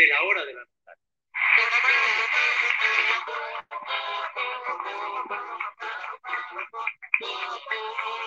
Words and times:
de 0.00 0.06
La 0.06 0.22
Hora 0.22 0.44
de 0.46 0.54
la 0.54 0.64
Nostalgia. 0.64 1.06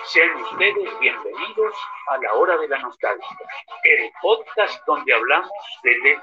Sean 0.04 0.36
ustedes 0.36 1.00
bienvenidos 1.00 1.74
a 2.10 2.18
La 2.18 2.34
Hora 2.34 2.56
de 2.58 2.68
la 2.68 2.78
Nostalgia, 2.78 3.38
el 3.82 4.12
podcast 4.22 4.86
donde 4.86 5.14
hablamos 5.14 5.50
de 5.82 5.98
Let's 5.98 6.22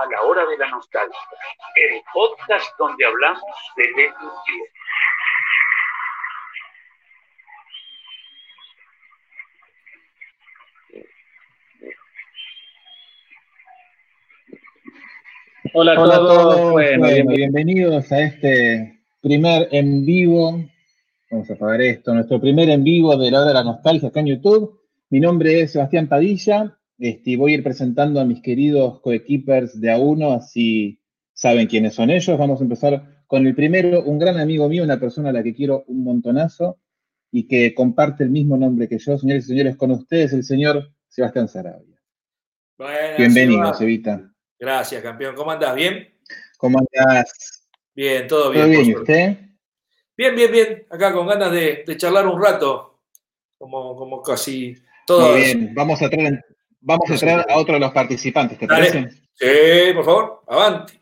a 0.00 0.06
La 0.10 0.22
Hora 0.22 0.46
de 0.46 0.56
la 0.56 0.70
Nostalgia, 0.70 1.18
el 1.76 2.00
podcast 2.14 2.66
donde 2.78 3.04
hablamos 3.04 3.42
de 3.76 3.84
Let's 3.96 4.14
Hola 15.74 15.92
a 15.92 16.00
Hola 16.00 16.14
a 16.14 16.18
todos, 16.18 16.56
todos, 16.56 16.72
bueno, 16.72 17.00
bueno, 17.00 17.32
bienvenidos. 17.32 17.36
bienvenidos 17.36 18.12
a 18.12 18.20
este 18.20 19.00
primer 19.20 19.68
en 19.70 20.06
vivo. 20.06 20.64
Vamos 21.30 21.50
a 21.50 21.52
apagar 21.52 21.82
esto, 21.82 22.14
nuestro 22.14 22.40
primer 22.40 22.70
en 22.70 22.82
vivo 22.82 23.16
de 23.18 23.30
la 23.30 23.40
hora 23.40 23.48
de 23.48 23.54
la 23.54 23.64
nostalgia 23.64 24.08
acá 24.08 24.20
en 24.20 24.26
YouTube. 24.28 24.80
Mi 25.10 25.20
nombre 25.20 25.60
es 25.60 25.72
Sebastián 25.72 26.08
Padilla 26.08 26.74
este, 27.00 27.36
voy 27.38 27.52
a 27.52 27.54
ir 27.56 27.64
presentando 27.64 28.20
a 28.20 28.26
mis 28.26 28.42
queridos 28.42 29.00
coequippers 29.00 29.80
de 29.80 29.88
A1, 29.90 30.36
así 30.36 31.00
saben 31.32 31.66
quiénes 31.66 31.94
son 31.94 32.10
ellos. 32.10 32.38
Vamos 32.38 32.60
a 32.60 32.64
empezar 32.64 33.24
con 33.26 33.46
el 33.46 33.54
primero, 33.54 34.02
un 34.04 34.18
gran 34.18 34.38
amigo 34.38 34.68
mío, 34.68 34.84
una 34.84 35.00
persona 35.00 35.30
a 35.30 35.32
la 35.32 35.42
que 35.42 35.54
quiero 35.54 35.84
un 35.86 36.04
montonazo 36.04 36.78
y 37.32 37.48
que 37.48 37.74
comparte 37.74 38.24
el 38.24 38.30
mismo 38.30 38.58
nombre 38.58 38.86
que 38.86 38.98
yo. 38.98 39.16
Señores 39.16 39.44
y 39.46 39.48
señores, 39.48 39.76
con 39.76 39.92
ustedes 39.92 40.34
el 40.34 40.44
señor 40.44 40.92
Sebastián 41.08 41.48
Sarabia. 41.48 41.98
Buenas, 42.76 43.16
Bienvenido, 43.16 43.64
Seba. 43.64 43.74
Sevita. 43.74 44.32
Gracias, 44.58 45.02
campeón. 45.02 45.34
¿Cómo 45.34 45.52
andás? 45.52 45.74
¿Bien? 45.74 46.06
¿Cómo 46.58 46.80
andás? 46.80 47.68
Bien, 47.94 48.26
todo 48.26 48.50
bien. 48.50 48.64
¿Todo 48.64 48.70
bien? 48.70 48.90
¿Y 48.90 48.94
usted? 48.94 49.38
Bien, 50.18 50.36
bien, 50.36 50.52
bien. 50.52 50.86
Acá 50.90 51.14
con 51.14 51.26
ganas 51.26 51.50
de, 51.50 51.82
de 51.86 51.96
charlar 51.96 52.26
un 52.26 52.42
rato, 52.42 53.00
como, 53.56 53.96
como 53.96 54.20
casi 54.20 54.74
todos. 55.06 55.30
Muy 55.30 55.40
bien, 55.40 55.74
vamos 55.74 56.02
a 56.02 56.10
traer, 56.10 56.44
vamos 56.80 57.10
a, 57.10 57.16
traer 57.16 57.46
a 57.48 57.56
otro 57.56 57.74
de 57.74 57.80
los 57.80 57.92
participantes, 57.92 58.58
¿te 58.58 58.66
Dale. 58.66 58.90
parece? 58.90 59.22
Sí, 59.34 59.92
por 59.94 60.04
favor, 60.04 60.42
avante. 60.46 61.00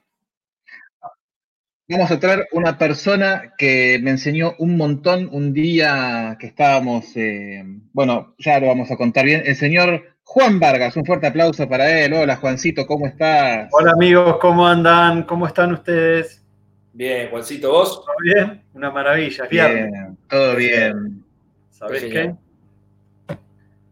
Vamos 1.91 2.11
a 2.11 2.21
traer 2.21 2.47
una 2.53 2.77
persona 2.77 3.55
que 3.57 3.99
me 4.03 4.11
enseñó 4.11 4.55
un 4.59 4.77
montón 4.77 5.31
un 5.33 5.55
día 5.55 6.37
que 6.39 6.49
estábamos, 6.49 7.17
eh, 7.17 7.65
bueno, 7.95 8.35
ya 8.39 8.61
lo 8.61 8.67
vamos 8.67 8.91
a 8.91 8.97
contar 8.97 9.25
bien, 9.25 9.43
el 9.47 9.57
señor 9.57 10.05
Juan 10.23 10.61
Vargas, 10.61 10.95
un 10.97 11.07
fuerte 11.07 11.27
aplauso 11.27 11.67
para 11.67 12.05
él. 12.05 12.13
Hola 12.13 12.37
Juancito, 12.37 12.87
¿cómo 12.87 13.07
estás? 13.07 13.71
Hola 13.73 13.93
amigos, 13.93 14.37
¿cómo 14.39 14.67
andan? 14.67 15.23
¿Cómo 15.23 15.47
están 15.47 15.73
ustedes? 15.73 16.45
Bien, 16.93 17.31
Juancito, 17.31 17.73
vos. 17.73 18.05
¿Todo 18.05 18.15
bien? 18.23 18.63
Una 18.75 18.91
maravilla, 18.91 19.45
es 19.45 19.51
viernes. 19.51 19.91
Bien, 19.91 20.19
todo 20.29 20.57
bien. 20.57 21.25
¿Sabés 21.71 22.05
Qué. 22.05 22.35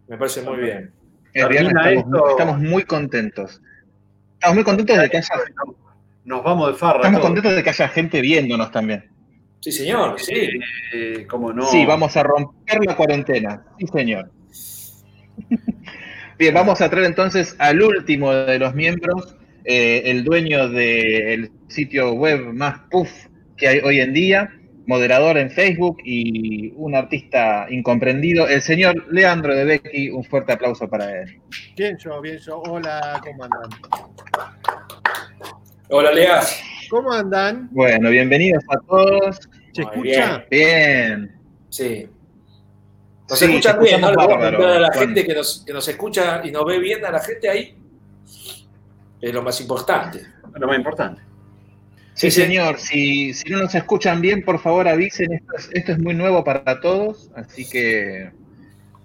Me 0.09 0.19
parece 0.19 0.43
muy 0.43 0.59
bien. 0.59 0.93
Termina 1.43 1.91
estamos, 1.91 2.05
esto. 2.05 2.31
estamos 2.31 2.59
muy 2.61 2.83
contentos. 2.85 3.61
Estamos 4.35 4.55
muy 4.57 4.65
contentos 4.65 4.99
de 4.99 5.11
que 5.11 5.17
haya, 5.19 5.35
Nos 6.25 6.43
vamos 6.43 6.69
de 6.69 6.75
farra. 6.75 6.97
estamos 6.97 7.19
todos. 7.21 7.27
contentos 7.29 7.57
de 7.57 7.63
que 7.63 7.71
haya 7.71 7.89
gente 7.89 8.21
viéndonos 8.21 8.71
también. 8.71 9.11
Sí, 9.61 9.73
señor, 9.73 10.19
sí. 10.21 10.49
Eh, 10.95 11.27
¿Cómo 11.29 11.53
no? 11.53 11.67
Sí, 11.67 11.85
vamos 11.85 12.17
a 12.17 12.23
romper 12.23 12.85
la 12.85 12.97
cuarentena. 12.97 13.65
Sí, 13.79 13.87
señor. 13.89 14.31
Bien, 16.39 16.55
vamos 16.55 16.81
a 16.81 16.91
traer 16.91 17.07
entonces 17.07 17.57
al 17.59 17.83
último 17.83 18.33
de 18.33 18.59
los 18.59 18.75
miembros, 18.75 19.37
eh, 19.65 20.03
el 20.05 20.23
dueño 20.25 20.69
del 20.69 21.51
sitio 21.69 22.13
web 22.13 22.53
más 22.53 22.81
puff 22.91 23.11
que 23.57 23.69
hay 23.69 23.79
hoy 23.81 24.01
en 24.01 24.13
día, 24.13 24.53
moderador 24.87 25.37
en 25.37 25.51
Facebook 25.51 25.99
y 26.05 26.73
un 26.77 26.95
artista 26.95 27.67
incomprendido, 27.69 28.47
el 28.49 28.63
señor 28.63 29.13
Leandro 29.13 29.55
de 29.55 29.65
Becky. 29.65 30.11
Un 30.11 30.25
fuerte 30.25 30.53
aplauso 30.53 30.89
para 30.89 31.23
él. 31.23 31.41
Bien 31.77 31.97
yo, 31.99 32.21
bien 32.21 32.39
yo. 32.39 32.59
Hola, 32.61 33.21
¿cómo 33.25 33.45
andan? 33.45 33.71
Hola, 35.89 36.13
Leas. 36.13 36.61
¿Cómo 36.89 37.13
andan? 37.13 37.69
Bueno, 37.73 38.11
bienvenidos 38.11 38.63
a 38.69 38.79
todos. 38.87 39.49
¿Se 39.73 39.83
escucha? 39.83 40.45
Bien. 40.51 41.37
Sí. 41.69 42.09
Nos 43.29 43.39
Sí, 43.41 43.45
escuchan 43.47 43.81
bien, 43.81 44.05
a 44.05 44.13
bárbaro, 44.13 44.57
contar 44.57 44.77
a 44.77 44.81
la 44.81 44.93
gente 44.93 45.25
que 45.27 45.35
nos, 45.35 45.65
que 45.67 45.73
nos 45.73 45.89
escucha 45.89 46.43
y 46.45 46.53
nos 46.53 46.65
ve 46.65 46.79
bien 46.79 47.05
a 47.05 47.11
la 47.11 47.21
gente 47.21 47.49
ahí. 47.49 47.77
Es 49.21 49.35
lo 49.35 49.43
más 49.43 49.61
importante. 49.61 50.25
Lo 50.55 50.67
más 50.69 50.77
importante. 50.77 51.23
Sí, 52.17 52.31
señor. 52.31 52.79
Si, 52.79 53.35
si 53.35 53.51
no 53.51 53.59
nos 53.59 53.75
escuchan 53.75 54.23
bien, 54.23 54.43
por 54.43 54.59
favor 54.59 54.89
avisen. 54.89 55.35
Esto 55.35 55.53
es, 55.57 55.71
esto 55.75 55.93
es 55.93 55.99
muy 55.99 56.15
nuevo 56.15 56.43
para 56.43 56.81
todos, 56.81 57.31
así 57.37 57.69
que 57.69 58.31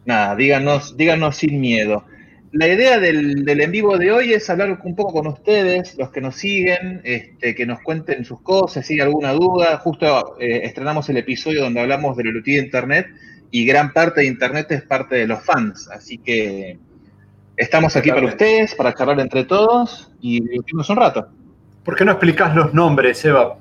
nada, 0.05 0.33
díganos, 0.37 0.95
díganos 0.95 1.35
sin 1.35 1.59
miedo. 1.59 2.05
La 2.53 2.69
idea 2.69 2.99
del, 2.99 3.43
del 3.43 3.61
en 3.61 3.71
vivo 3.71 3.97
de 3.97 4.13
hoy 4.13 4.33
es 4.33 4.49
hablar 4.49 4.79
un 4.83 4.95
poco 4.95 5.11
con 5.11 5.27
ustedes, 5.27 5.97
los 5.97 6.09
que 6.11 6.21
nos 6.21 6.37
siguen, 6.37 7.01
este, 7.03 7.53
que 7.53 7.65
nos 7.65 7.81
cuenten 7.81 8.23
sus 8.23 8.41
cosas, 8.41 8.85
si 8.85 8.93
hay 8.93 9.01
alguna 9.01 9.33
duda. 9.33 9.77
Justo 9.79 10.37
eh, 10.39 10.61
estrenamos 10.63 11.09
el 11.09 11.17
episodio 11.17 11.63
donde 11.63 11.81
hablamos 11.81 12.15
de 12.15 12.23
la 12.23 12.31
de 12.31 12.57
Internet 12.57 13.07
y 13.51 13.65
gran 13.65 13.91
parte 13.91 14.21
de 14.21 14.27
Internet 14.27 14.71
es 14.71 14.83
parte 14.83 15.17
de 15.17 15.27
los 15.27 15.43
fans, 15.43 15.89
así 15.89 16.17
que 16.17 16.79
estamos 17.57 17.93
aquí 17.97 18.09
para 18.09 18.25
ustedes, 18.25 18.73
para 18.73 18.95
charlar 18.95 19.19
entre 19.19 19.43
todos 19.43 20.09
y 20.21 20.39
divertirnos 20.39 20.89
un 20.89 20.95
rato. 20.95 21.40
¿Por 21.83 21.95
qué 21.95 22.05
no 22.05 22.11
explicás 22.11 22.55
los 22.55 22.73
nombres, 22.73 23.23
Eva? 23.25 23.57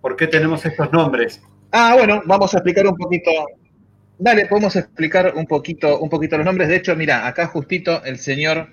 ¿Por 0.00 0.16
qué 0.16 0.26
tenemos 0.26 0.64
estos 0.64 0.92
nombres? 0.92 1.42
Ah, 1.72 1.94
bueno, 1.96 2.22
vamos 2.26 2.54
a 2.54 2.58
explicar 2.58 2.86
un 2.86 2.96
poquito. 2.96 3.30
Dale, 4.18 4.46
podemos 4.46 4.76
explicar 4.76 5.32
un 5.34 5.46
poquito, 5.46 5.98
un 5.98 6.08
poquito 6.08 6.36
los 6.36 6.46
nombres. 6.46 6.68
De 6.68 6.76
hecho, 6.76 6.94
mira, 6.94 7.26
acá 7.26 7.48
justito 7.48 8.04
el 8.04 8.18
señor 8.18 8.68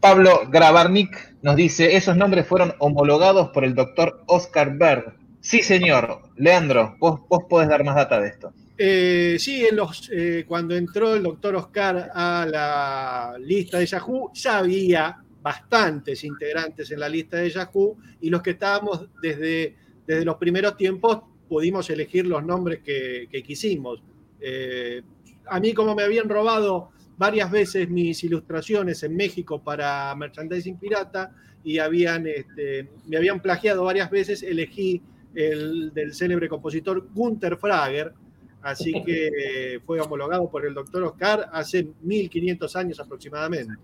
Pablo 0.00 0.42
Grabarnik 0.50 1.36
nos 1.42 1.56
dice, 1.56 1.96
esos 1.96 2.16
nombres 2.16 2.46
fueron 2.46 2.74
homologados 2.78 3.48
por 3.48 3.64
el 3.64 3.74
doctor 3.74 4.22
Oscar 4.26 4.76
Berg. 4.76 5.14
Sí, 5.40 5.62
señor. 5.62 6.22
Leandro, 6.36 6.96
vos, 6.98 7.20
vos 7.28 7.44
podés 7.48 7.68
dar 7.68 7.82
más 7.84 7.96
data 7.96 8.20
de 8.20 8.28
esto. 8.28 8.52
Eh, 8.76 9.36
sí, 9.38 9.66
en 9.66 9.76
los, 9.76 10.08
eh, 10.12 10.44
cuando 10.46 10.76
entró 10.76 11.14
el 11.14 11.22
doctor 11.22 11.56
Oscar 11.56 12.10
a 12.14 12.46
la 12.48 13.34
lista 13.40 13.78
de 13.78 13.86
Yahoo, 13.86 14.30
ya 14.34 14.58
había 14.58 15.16
bastantes 15.48 16.24
integrantes 16.24 16.90
en 16.90 17.00
la 17.00 17.08
lista 17.08 17.38
de 17.38 17.48
Yahoo 17.48 17.96
y 18.20 18.28
los 18.28 18.42
que 18.42 18.50
estábamos 18.50 19.08
desde, 19.22 19.76
desde 20.06 20.22
los 20.22 20.36
primeros 20.36 20.76
tiempos 20.76 21.20
pudimos 21.48 21.88
elegir 21.88 22.26
los 22.26 22.44
nombres 22.44 22.80
que, 22.80 23.42
quisimos. 23.46 24.02
Eh, 24.42 25.00
a 25.46 25.58
mí 25.58 25.72
como 25.72 25.94
me 25.94 26.02
habían 26.02 26.28
robado 26.28 26.90
varias 27.16 27.50
veces 27.50 27.88
mis 27.88 28.22
ilustraciones 28.24 29.02
en 29.04 29.16
México 29.16 29.62
para 29.64 30.14
Merchandising 30.14 30.76
Pirata 30.76 31.34
y 31.64 31.78
habían, 31.78 32.26
este, 32.26 32.86
me 33.06 33.16
habían 33.16 33.40
plagiado 33.40 33.84
varias 33.84 34.10
veces, 34.10 34.42
elegí 34.42 35.00
el 35.34 35.94
del 35.94 36.12
célebre 36.12 36.50
compositor 36.50 37.08
Gunther 37.14 37.56
Frager, 37.56 38.12
así 38.60 38.92
que 39.02 39.80
fue 39.86 39.98
homologado 39.98 40.50
por 40.50 40.66
el 40.66 40.74
doctor 40.74 41.04
Oscar 41.04 41.48
hace 41.54 41.88
1500 42.02 42.76
años 42.76 43.00
aproximadamente. 43.00 43.78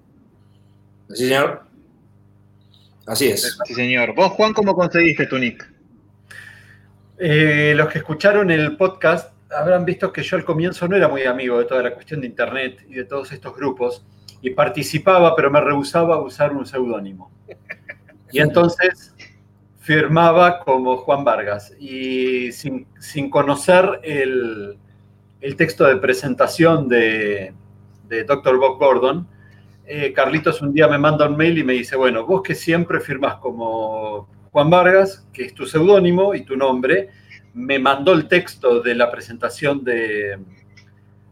Sí, 1.11 1.29
señor. 1.29 1.63
Así 3.07 3.29
es. 3.29 3.59
Sí, 3.65 3.75
señor. 3.75 4.15
Vos, 4.15 4.33
Juan, 4.33 4.53
¿cómo 4.53 4.75
conseguiste 4.75 5.27
tu 5.27 5.39
nick? 5.39 5.71
Eh, 7.19 7.75
los 7.77 7.89
que 7.89 7.99
escucharon 7.99 8.51
el 8.51 8.77
podcast 8.77 9.33
habrán 9.51 9.85
visto 9.85 10.13
que 10.13 10.23
yo 10.23 10.37
al 10.37 10.45
comienzo 10.45 10.89
no 10.89 10.97
era 10.97 11.09
muy 11.09 11.25
amigo 11.25 11.59
de 11.59 11.65
toda 11.65 11.83
la 11.83 11.95
cuestión 11.95 12.21
de 12.21 12.27
Internet 12.27 12.85
y 12.89 12.95
de 12.95 13.05
todos 13.05 13.31
estos 13.33 13.55
grupos, 13.55 14.05
y 14.43 14.51
participaba, 14.51 15.35
pero 15.37 15.51
me 15.51 15.61
rehusaba 15.61 16.17
a 16.17 16.21
usar 16.21 16.53
un 16.53 16.67
seudónimo. 16.67 17.31
Y 18.31 18.41
entonces 18.41 19.15
firmaba 19.79 20.61
como 20.61 20.97
Juan 20.97 21.25
Vargas 21.25 21.73
y 21.79 22.53
sin, 22.53 22.87
sin 22.99 23.31
conocer 23.31 24.01
el, 24.03 24.77
el, 25.41 25.57
texto 25.57 25.85
de 25.85 25.97
presentación 25.97 26.89
de, 26.89 27.55
de 28.09 28.25
Dr. 28.25 28.59
Bob 28.59 28.79
Gordon, 28.79 29.29
eh, 29.87 30.13
Carlitos 30.13 30.63
un 30.63 30.73
día 30.73 30.89
me 30.89 30.99
manda 30.99 31.29
un 31.29 31.37
mail 31.37 31.59
y 31.59 31.65
me 31.65 31.75
dice, 31.75 31.97
bueno, 31.97 32.27
vos 32.27 32.43
que 32.43 32.55
siempre 32.55 33.01
firmas 33.01 33.37
como 33.37 34.29
Juan 34.51 34.71
Vargas, 34.71 35.27
que 35.33 35.45
es 35.45 35.55
tu 35.55 35.67
seudónimo 35.67 36.35
y 36.35 36.45
tu 36.45 36.57
nombre, 36.57 37.11
me 37.55 37.79
mandó 37.79 38.13
el 38.13 38.29
texto 38.29 38.81
de 38.81 38.95
la 38.95 39.11
presentación 39.11 39.85
de, 39.85 40.39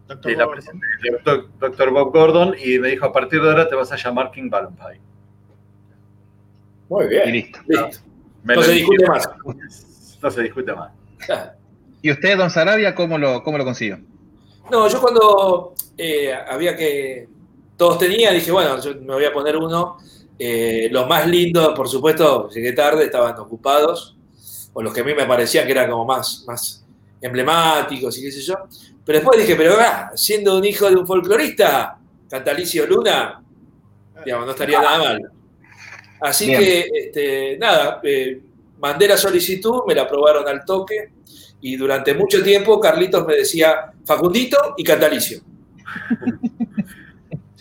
Doctor 0.07 0.31
de 0.31 0.37
la 0.37 0.45
Gordon. 0.45 0.55
presentación 0.55 1.01
de 1.03 1.11
Dr. 1.25 1.49
Dr. 1.59 1.91
Bob 1.91 2.13
Gordon 2.13 2.55
y 2.63 2.79
me 2.79 2.89
dijo, 2.89 3.07
a 3.07 3.13
partir 3.13 3.43
de 3.43 3.49
ahora 3.49 3.69
te 3.69 3.75
vas 3.75 3.91
a 3.93 3.97
llamar 3.97 4.31
King 4.31 4.51
Valentine. 4.51 5.01
Muy 6.89 7.07
bien. 7.07 7.29
Y 7.29 7.33
listo. 7.33 7.61
Listo. 7.67 7.99
Me 8.45 8.55
No 8.55 8.63
se 8.63 8.73
discute 8.73 9.07
más. 9.07 9.31
No 10.23 10.31
se 10.31 10.43
discute 10.43 10.75
más. 10.75 10.93
¿Y 12.03 12.11
usted, 12.11 12.37
don 12.37 12.51
Sarabia, 12.51 12.95
cómo 12.95 13.17
lo, 13.17 13.43
cómo 13.43 13.57
lo 13.57 13.65
consiguió? 13.65 14.01
No, 14.71 14.89
yo 14.89 15.01
cuando 15.01 15.75
eh, 15.97 16.35
había 16.35 16.77
que. 16.77 17.29
Todos 17.77 17.99
tenían, 17.99 18.35
dije, 18.35 18.51
bueno, 18.53 18.81
yo 18.81 18.95
me 18.95 19.15
voy 19.15 19.25
a 19.25 19.33
poner 19.33 19.57
uno. 19.57 19.99
Eh, 20.39 20.89
los 20.91 21.07
más 21.07 21.27
lindos, 21.27 21.73
por 21.75 21.89
supuesto, 21.89 22.49
llegué 22.49 22.73
tarde, 22.73 23.05
estaban 23.05 23.39
ocupados. 23.39 24.17
O 24.73 24.83
los 24.83 24.93
que 24.93 25.01
a 25.01 25.05
mí 25.05 25.15
me 25.15 25.27
parecían 25.27 25.67
que 25.67 25.73
eran 25.73 25.91
como 25.91 26.05
más, 26.05 26.45
más 26.47 26.85
emblemáticos 27.21 28.19
y 28.19 28.23
qué 28.23 28.33
sé 28.33 28.41
yo. 28.41 28.55
Pero 29.05 29.19
después 29.19 29.39
dije, 29.39 29.57
pero 29.57 29.77
ah, 29.79 30.13
siendo 30.15 30.57
un 30.57 30.65
hijo 30.65 30.89
de 30.89 30.97
un 30.97 31.07
folclorista, 31.07 31.99
Cantalicio 32.29 32.87
Luna, 32.87 33.43
digamos, 34.25 34.47
no 34.47 34.53
estaría 34.53 34.81
nada 34.81 34.99
mal. 34.99 35.33
Así 36.21 36.47
Bien. 36.47 36.61
que, 36.61 36.89
este, 36.95 37.59
nada, 37.59 38.01
eh, 38.03 38.41
mandé 38.79 39.09
la 39.09 39.17
solicitud, 39.17 39.83
me 39.87 39.95
la 39.95 40.03
aprobaron 40.03 40.47
al 40.49 40.65
toque. 40.65 41.13
Y 41.61 41.77
durante 41.77 42.15
mucho 42.15 42.43
tiempo 42.43 42.81
Carlitos 42.81 43.27
me 43.27 43.37
decía 43.37 43.93
Facundito 44.05 44.75
y 44.77 44.85
Cantalicio. 44.85 45.41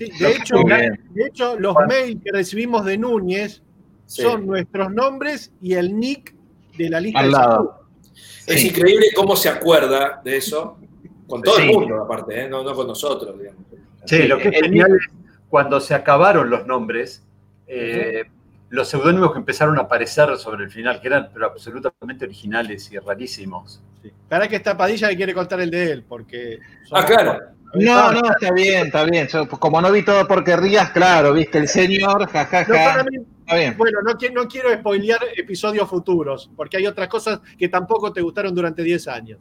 Sí, 0.06 0.24
de, 0.24 0.32
hecho, 0.32 0.56
de 0.64 1.26
hecho, 1.28 1.60
los 1.60 1.76
mails 1.88 2.22
que 2.24 2.32
recibimos 2.32 2.86
de 2.86 2.98
Núñez 2.98 3.62
Sí. 4.06 4.24
son 4.24 4.46
nuestros 4.46 4.92
nombres 4.92 5.52
y 5.62 5.74
el 5.74 5.98
nick 5.98 6.36
de 6.78 6.90
la 6.90 7.00
lista 7.00 7.20
Al 7.20 7.26
de 7.28 7.32
lado. 7.32 7.86
Es 8.46 8.60
Sí. 8.62 8.68
increíble 8.68 9.06
cómo 9.16 9.36
se 9.36 9.48
acuerda 9.50 10.22
de 10.24 10.36
eso, 10.38 10.78
con 11.28 11.42
todo 11.42 11.56
Sí. 11.56 11.64
el 11.64 11.72
mundo 11.72 12.02
aparte, 12.04 12.42
¿eh? 12.44 12.50
no, 12.50 12.64
no 12.64 12.74
con 12.74 12.88
nosotros. 12.88 13.38
Digamos. 13.40 13.62
Sí, 14.06 14.24
lo 14.24 14.38
que 14.38 14.50
es 14.50 14.60
genial 14.62 14.96
es 14.96 15.08
cuando 15.50 15.80
se 15.80 15.94
acabaron 15.94 16.50
los 16.50 16.66
nombres, 16.66 17.24
eh, 17.68 18.24
los 18.70 18.90
seudónimos 18.90 19.32
que 19.32 19.40
empezaron 19.40 19.78
a 19.78 19.82
aparecer 19.82 20.36
sobre 20.38 20.66
el 20.66 20.72
final, 20.72 21.00
que 21.00 21.08
eran 21.08 21.30
pero 21.34 21.46
absolutamente 21.46 22.26
originales 22.26 22.92
y 22.92 22.98
rarísimos. 22.98 23.82
Para 24.28 24.48
que 24.48 24.56
está 24.58 24.76
Padilla 24.76 25.10
que 25.10 25.16
quiere 25.16 25.34
contar 25.34 25.62
el 25.62 25.70
de 25.72 25.92
él, 25.92 26.04
porque. 26.08 26.60
Ah, 26.92 27.06
claro. 27.06 27.40
No, 27.74 28.12
no, 28.12 28.22
está 28.32 28.52
bien, 28.54 28.88
está 28.88 29.04
bien. 29.06 29.28
Yo, 29.28 29.48
pues, 29.48 29.60
como 29.60 29.82
no 29.82 29.92
vi 29.92 30.04
todo 30.04 30.28
porque 30.28 30.56
rías, 30.58 30.90
claro, 30.92 31.34
viste, 31.34 31.58
el 31.58 31.68
señor, 31.68 32.28
jajaja. 32.30 32.66
No, 32.68 32.74
para 32.76 33.04
mí- 33.04 33.18
Está 33.42 33.56
bien. 33.56 33.76
bueno, 33.78 34.00
no, 34.04 34.14
no 34.34 34.48
quiero 34.48 34.74
spoilear 34.74 35.20
episodios 35.36 35.90
futuros, 35.90 36.50
porque 36.56 36.78
hay 36.78 36.88
otras 36.88 37.08
cosas 37.08 37.40
que 37.58 37.68
tampoco 37.70 38.12
te 38.14 38.22
gustaron 38.22 38.54
durante 38.56 38.82
10 38.84 39.08
años. 39.08 39.40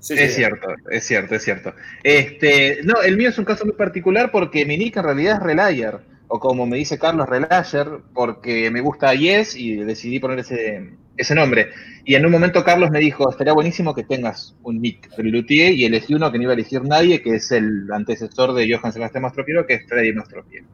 Sí, 0.00 0.14
Es 0.14 0.30
sí. 0.30 0.36
cierto, 0.36 0.68
es 0.90 1.04
cierto, 1.04 1.34
es 1.34 1.42
cierto. 1.42 1.74
Este, 2.04 2.80
no, 2.84 3.02
el 3.02 3.16
mío 3.16 3.30
es 3.30 3.38
un 3.38 3.44
caso 3.44 3.64
muy 3.64 3.74
particular 3.74 4.30
porque 4.30 4.64
mi 4.64 4.78
nick 4.78 4.96
en 4.96 5.04
realidad 5.04 5.36
es 5.38 5.42
Relayer, 5.42 5.98
o 6.28 6.38
como 6.38 6.66
me 6.66 6.76
dice 6.76 6.98
Carlos, 6.98 7.28
Relayer, 7.28 7.88
porque 8.14 8.70
me 8.70 8.80
gusta 8.80 9.14
Yes 9.14 9.56
y 9.56 9.76
decidí 9.76 10.20
poner 10.20 10.40
ese, 10.40 10.92
ese 11.16 11.34
nombre. 11.34 11.70
Y 12.04 12.14
en 12.14 12.24
un 12.24 12.32
momento 12.32 12.64
Carlos 12.64 12.90
me 12.90 13.00
dijo, 13.00 13.28
estaría 13.30 13.52
buenísimo 13.52 13.94
que 13.94 14.04
tengas 14.04 14.56
un 14.62 14.80
nick 14.80 15.10
Luthier, 15.18 15.72
y 15.72 15.84
elegí 15.84 16.14
uno 16.14 16.30
que 16.30 16.38
no 16.38 16.44
iba 16.44 16.52
a 16.52 16.54
elegir 16.54 16.82
nadie, 16.84 17.22
que 17.22 17.36
es 17.36 17.50
el 17.50 17.90
antecesor 17.92 18.54
de 18.54 18.72
Johann 18.72 18.92
Sebastián 18.92 19.22
Mastropiero, 19.22 19.66
que 19.66 19.74
es 19.74 19.86
Freddy 19.88 20.12
Mastropiero. 20.12 20.66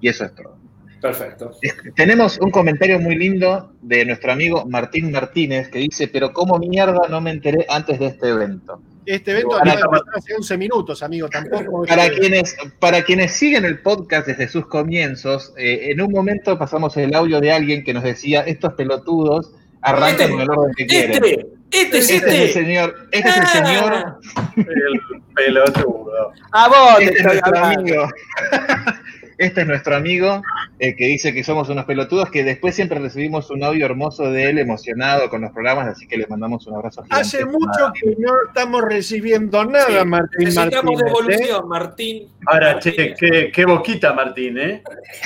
Y 0.00 0.08
eso 0.08 0.24
es 0.24 0.34
todo. 0.34 0.58
Perfecto. 1.00 1.50
Tenemos 1.94 2.38
un 2.38 2.50
comentario 2.50 2.98
muy 2.98 3.14
lindo 3.16 3.74
de 3.82 4.06
nuestro 4.06 4.32
amigo 4.32 4.64
Martín 4.64 5.12
Martínez 5.12 5.68
que 5.68 5.80
dice, 5.80 6.08
pero 6.08 6.32
¿cómo 6.32 6.58
mierda 6.58 7.08
no 7.10 7.20
me 7.20 7.30
enteré 7.30 7.66
antes 7.68 7.98
de 7.98 8.06
este 8.06 8.30
evento? 8.30 8.80
Este 9.06 9.30
evento 9.32 9.58
Para- 9.58 9.72
acaba 9.72 9.96
de 9.96 9.98
empezar 10.00 10.18
hace 10.18 10.34
11 10.36 10.56
minutos, 10.58 11.02
amigo, 11.02 11.28
tampoco. 11.28 11.84
Para 11.86 12.06
este, 12.06 12.18
quienes, 12.20 12.56
para 12.78 13.02
quienes 13.02 13.32
siguen 13.32 13.64
el 13.64 13.80
podcast 13.80 14.26
desde 14.26 14.48
sus 14.48 14.66
comienzos, 14.66 15.52
eh, 15.56 15.90
en 15.90 16.00
un 16.00 16.10
momento 16.12 16.58
pasamos 16.58 16.96
el 16.96 17.14
audio 17.14 17.40
de 17.40 17.52
alguien 17.52 17.84
que 17.84 17.92
nos 17.94 18.02
decía, 18.04 18.40
estos 18.42 18.74
pelotudos 18.74 19.52
arrancan 19.82 20.20
Este, 20.22 20.30
con 20.32 20.40
el 20.40 20.50
orden 20.50 20.74
que 20.76 20.86
quieren. 20.86 21.12
Este, 21.24 21.46
este 21.70 21.98
es 21.98 22.10
Este 22.10 22.28
es 22.28 22.34
el 22.34 22.40
este. 22.42 22.52
señor, 22.52 22.94
este 23.10 23.28
es 23.28 23.36
el 23.36 23.46
señor, 23.46 23.92
Ah, 23.94 24.18
El 24.56 25.00
pelotudo. 25.34 26.32
A 26.52 26.68
vos 26.68 26.98
te 26.98 27.04
este 27.04 27.18
es 27.18 27.24
nuestro 27.24 27.58
amigo. 27.64 28.08
Este 29.38 29.62
es 29.62 29.66
nuestro 29.66 29.96
amigo 29.96 30.42
eh, 30.78 30.94
que 30.96 31.06
dice 31.06 31.32
que 31.32 31.42
somos 31.42 31.68
unos 31.68 31.84
pelotudos, 31.84 32.30
que 32.30 32.44
después 32.44 32.74
siempre 32.74 32.98
recibimos 32.98 33.50
un 33.50 33.64
audio 33.64 33.86
hermoso 33.86 34.30
de 34.30 34.50
él 34.50 34.58
emocionado 34.58 35.28
con 35.28 35.40
los 35.40 35.52
programas, 35.52 35.88
así 35.88 36.06
que 36.06 36.16
le 36.16 36.26
mandamos 36.26 36.66
un 36.66 36.74
abrazo 36.76 37.02
gigante. 37.02 37.22
Hace 37.22 37.44
mucho 37.44 37.92
que 37.94 38.14
no 38.18 38.32
estamos 38.46 38.82
recibiendo 38.82 39.64
nada, 39.64 40.02
Sí, 40.02 40.06
Martín 40.06 40.44
Necesitamos 40.44 41.00
Martínez. 41.00 41.00
¿eh? 41.00 41.04
devolución, 41.04 41.68
Martín. 41.68 42.28
Ahora, 42.46 42.78
che, 42.78 43.14
qué, 43.14 43.50
qué 43.52 43.64
boquita, 43.64 44.12
Martín, 44.12 44.58
¿eh? 44.58 44.82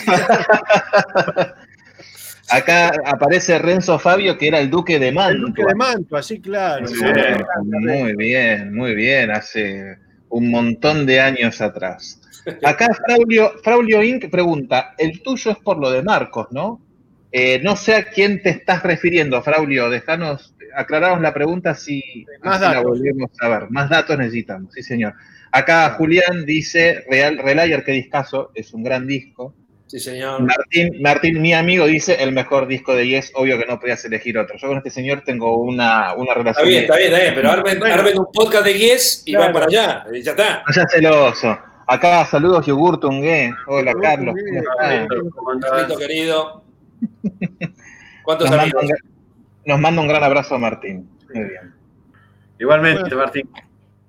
Acá 2.50 2.93
aparece 3.04 3.58
Renzo 3.58 3.99
Fabio, 3.99 4.38
que 4.38 4.49
era 4.49 4.58
el 4.58 4.70
duque 4.70 4.99
de 4.99 5.08
El 5.08 5.14
Mantua. 5.14 5.49
Duque 5.49 5.64
de 5.66 5.75
Mantua, 5.75 6.22
sí, 6.22 6.40
claro. 6.40 6.87
Bien, 6.88 7.44
muy 7.70 8.16
bien, 8.16 8.75
muy 8.75 8.94
bien, 8.94 9.31
hace 9.31 9.99
un 10.31 10.50
montón 10.50 11.04
de 11.04 11.20
años 11.20 11.61
atrás. 11.61 12.22
Acá 12.64 12.88
Fraulio, 13.06 13.52
Fraulio 13.62 14.02
Inc. 14.02 14.31
pregunta, 14.31 14.94
el 14.99 15.23
tuyo 15.23 15.50
es 15.50 15.58
por 15.58 15.79
lo 15.79 15.90
de 15.90 16.02
Marcos, 16.02 16.49
¿no? 16.50 16.81
Eh, 17.31 17.61
no 17.62 17.76
sé 17.76 17.94
a 17.94 18.05
quién 18.05 18.43
te 18.43 18.49
estás 18.50 18.82
refiriendo, 18.82 19.43
Fraulio, 19.43 19.90
déjanos, 19.90 20.55
aclaramos 20.75 21.20
la 21.20 21.35
pregunta 21.35 21.75
si 21.75 22.02
Más 22.43 22.56
así 22.56 22.62
la 22.64 22.69
datos. 22.75 22.85
volvemos 22.85 23.31
a 23.40 23.49
ver. 23.49 23.70
Más 23.70 23.90
datos 23.90 24.16
necesitamos, 24.18 24.73
sí 24.73 24.83
señor. 24.83 25.14
Acá 25.52 25.90
Julián 25.90 26.45
dice, 26.47 27.04
Real, 27.11 27.38
Relayer, 27.38 27.85
qué 27.85 27.92
discazo, 27.92 28.50
es 28.54 28.73
un 28.73 28.83
gran 28.83 29.07
disco. 29.07 29.54
Sí, 29.87 29.99
señor. 30.00 30.42
Martín, 30.42 31.00
Martín, 31.00 31.40
mi 31.40 31.54
amigo, 31.54 31.87
dice 31.87 32.23
el 32.23 32.33
mejor 32.33 32.66
disco 32.66 32.95
de 32.95 33.09
Yes, 33.09 33.33
obvio 33.35 33.59
que 33.59 33.64
no 33.64 33.80
podías 33.80 34.04
elegir 34.04 34.37
otro. 34.37 34.59
Yo 34.59 34.68
con 34.68 34.76
este 34.76 34.90
señor 34.90 35.23
tengo 35.25 35.57
una, 35.62 36.12
una 36.14 36.33
Está 36.33 36.35
relación. 36.35 36.68
bien, 36.68 36.83
está 36.83 36.97
bien, 36.97 37.09
está 37.09 37.23
bien, 37.23 37.35
pero 37.35 37.50
armen, 37.50 37.83
armen 37.85 38.18
un 38.18 38.26
podcast 38.30 38.64
de 38.66 38.75
Yes 38.75 39.23
y 39.25 39.30
Claro. 39.33 39.45
van 39.47 39.52
para 39.54 39.66
allá. 39.66 40.04
Y 40.12 40.21
ya 40.23 40.33
está. 40.33 40.62
Seas 40.71 40.92
celoso. 40.92 41.59
Acá 41.88 42.26
saludos 42.26 42.66
Yogurtungue. 42.66 43.54
Hola 43.66 43.95
Carlos. 44.00 44.35
Carlito 45.61 45.97
querido. 45.99 46.62
¿Cuántos 48.25 48.50
Nos 48.50 48.57
manda, 48.59 48.62
amigos? 48.78 48.85
un, 48.85 49.11
nos 49.64 49.80
manda 49.80 50.02
un 50.02 50.09
gran 50.09 50.23
abrazo 50.23 50.54
a 50.57 50.59
Martín. 50.59 51.09
Muy 51.33 51.45
bien. 51.45 51.73
Igualmente, 52.59 53.02
Bueno. 53.02 53.16
Martín. 53.18 53.49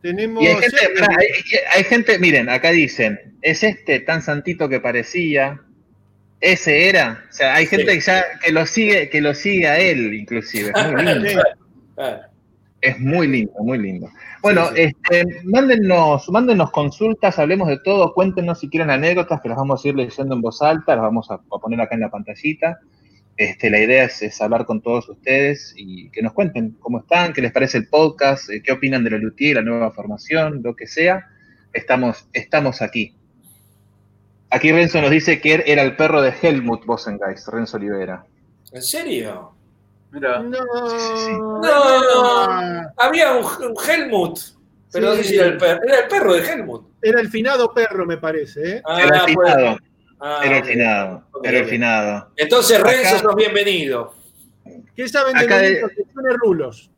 Tenemos. 0.01 0.43
Y 0.43 0.47
hay 0.47 0.55
gente, 0.55 0.77
hay, 1.17 1.27
hay 1.75 1.83
gente, 1.83 2.19
miren, 2.19 2.49
acá 2.49 2.71
dicen, 2.71 3.19
es 3.41 3.63
este 3.63 3.99
tan 4.01 4.21
santito 4.21 4.67
que 4.67 4.79
parecía, 4.79 5.61
ese 6.41 6.89
era. 6.89 7.23
O 7.29 7.33
sea, 7.33 7.55
hay 7.55 7.65
gente 7.65 7.91
Sí. 7.91 7.97
que 7.99 8.01
ya 8.05 8.25
que 8.43 8.51
lo 8.51 8.65
sigue, 8.65 9.09
que 9.09 9.21
lo 9.21 9.33
sigue 9.33 9.67
a 9.67 9.79
él, 9.79 10.13
inclusive. 10.13 10.71
Muy 10.91 11.03
lindo. 11.05 11.29
sí. 11.29 11.37
Es 12.81 12.99
muy 12.99 13.27
lindo, 13.27 13.53
muy 13.59 13.77
lindo. 13.77 14.09
Bueno, 14.41 14.67
Sí, 14.73 14.81
este, 14.81 15.25
mándennos, 15.43 16.29
mándennos 16.29 16.71
consultas, 16.71 17.37
hablemos 17.37 17.67
de 17.67 17.79
todo, 17.79 18.13
cuéntenos 18.13 18.59
si 18.59 18.69
quieren 18.69 18.89
anécdotas, 18.89 19.41
que 19.41 19.49
las 19.49 19.57
vamos 19.57 19.83
a 19.83 19.87
ir 19.87 19.95
leyendo 19.95 20.35
en 20.35 20.41
voz 20.41 20.61
alta, 20.61 20.95
las 20.95 21.03
vamos 21.03 21.29
a, 21.29 21.35
a 21.35 21.59
poner 21.61 21.81
acá 21.81 21.95
en 21.95 22.01
la 22.01 22.09
pantallita. 22.09 22.79
Este, 23.39 23.69
la 23.69 23.79
idea 23.79 24.03
es, 24.03 24.21
es 24.21 24.41
hablar 24.41 24.65
con 24.65 24.81
todos 24.81 25.07
ustedes 25.07 25.73
y 25.77 26.09
que 26.09 26.21
nos 26.21 26.33
cuenten 26.33 26.71
cómo 26.79 26.99
están, 26.99 27.31
qué 27.31 27.41
les 27.41 27.53
parece 27.53 27.77
el 27.77 27.87
podcast, 27.87 28.49
eh, 28.49 28.61
qué 28.61 28.73
opinan 28.73 29.01
de 29.03 29.11
la 29.11 29.17
Luthier, 29.17 29.55
la 29.55 29.61
nueva 29.61 29.91
formación, 29.91 30.61
lo 30.61 30.75
que 30.75 30.87
sea. 30.87 31.25
Estamos, 31.71 32.27
estamos 32.33 32.81
aquí. 32.81 33.15
Aquí 34.49 34.71
Renzo 34.73 34.99
nos 34.99 35.11
dice 35.11 35.39
que 35.39 35.53
él 35.53 35.63
era 35.67 35.83
el 35.83 35.95
perro 35.95 36.21
de 36.21 36.33
Helmut 36.41 36.85
Bosengeist, 36.85 37.47
Renzo 37.47 37.77
Olivera. 37.77 38.25
¿En 38.73 38.81
serio? 38.81 39.53
Mira, 40.11 40.39
No. 40.39 40.57
sí. 41.17 41.31
No. 41.31 42.91
Había 42.97 43.33
un, 43.33 43.45
un 43.45 43.75
Helmut, 43.87 44.39
pero 44.91 45.09
no 45.09 45.15
sé 45.15 45.23
si 45.23 45.35
era 45.35 45.45
el 45.47 45.57
perro. 45.57 45.81
Era 45.83 45.99
el 45.99 46.07
perro 46.07 46.33
de 46.33 46.39
Helmut. 46.51 46.87
Era 47.01 47.21
el 47.21 47.29
finado 47.29 47.73
perro, 47.73 48.05
me 48.05 48.17
parece. 48.17 48.77
¿eh? 48.77 48.81
Ah, 48.85 49.01
Era 49.03 49.25
el 49.25 49.33
pues- 49.35 49.53
finado, 49.53 49.77
ah, 50.19 50.41
era 50.43 50.57
el 50.57 50.63
finado, 50.65 51.23
Ok, 51.31 51.45
era 51.45 51.57
el 51.59 51.63
ok. 51.63 51.69
finado. 51.69 52.31
Entonces, 52.35 52.81
Renzo, 52.81 53.19
sos 53.19 53.35
bienvenido. 53.35 54.13
¿Qué 54.95 55.07
saben 55.07 55.33
de 55.37 55.45
Acá 55.45 55.57
de-? 55.59 55.79
Que 55.95 56.03
tiene 56.03 56.33
rulos 56.37 56.89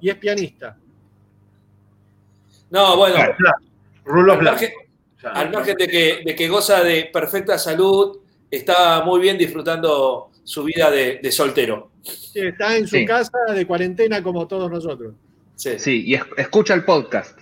y 0.00 0.10
es 0.10 0.16
pianista. 0.16 0.76
No, 2.70 2.96
bueno, 2.96 3.14
Claro. 3.14 3.56
rulos 4.04 4.34
al 4.34 4.40
blancos. 4.40 4.62
margen, 4.62 4.72
Ya. 5.22 5.30
al 5.30 5.50
margen 5.50 5.76
de, 5.76 5.88
que, 5.88 6.22
de 6.24 6.34
que 6.34 6.48
goza 6.48 6.82
de 6.82 7.08
perfecta 7.12 7.56
salud, 7.58 8.18
está 8.50 9.02
muy 9.04 9.20
bien 9.20 9.38
disfrutando 9.38 10.27
su 10.48 10.64
vida 10.64 10.90
de, 10.90 11.20
de 11.22 11.30
soltero. 11.32 11.90
Sí, 12.02 12.40
está 12.40 12.74
en 12.76 12.86
su 12.88 12.96
Sí. 12.96 13.04
casa 13.04 13.38
de 13.54 13.66
cuarentena 13.66 14.22
como 14.22 14.46
todos 14.48 14.70
nosotros. 14.70 15.14
Sí. 15.56 15.78
Sí, 15.78 16.04
y 16.06 16.14
es- 16.14 16.22
escucha 16.38 16.72
el 16.74 16.84
podcast. 16.84 17.38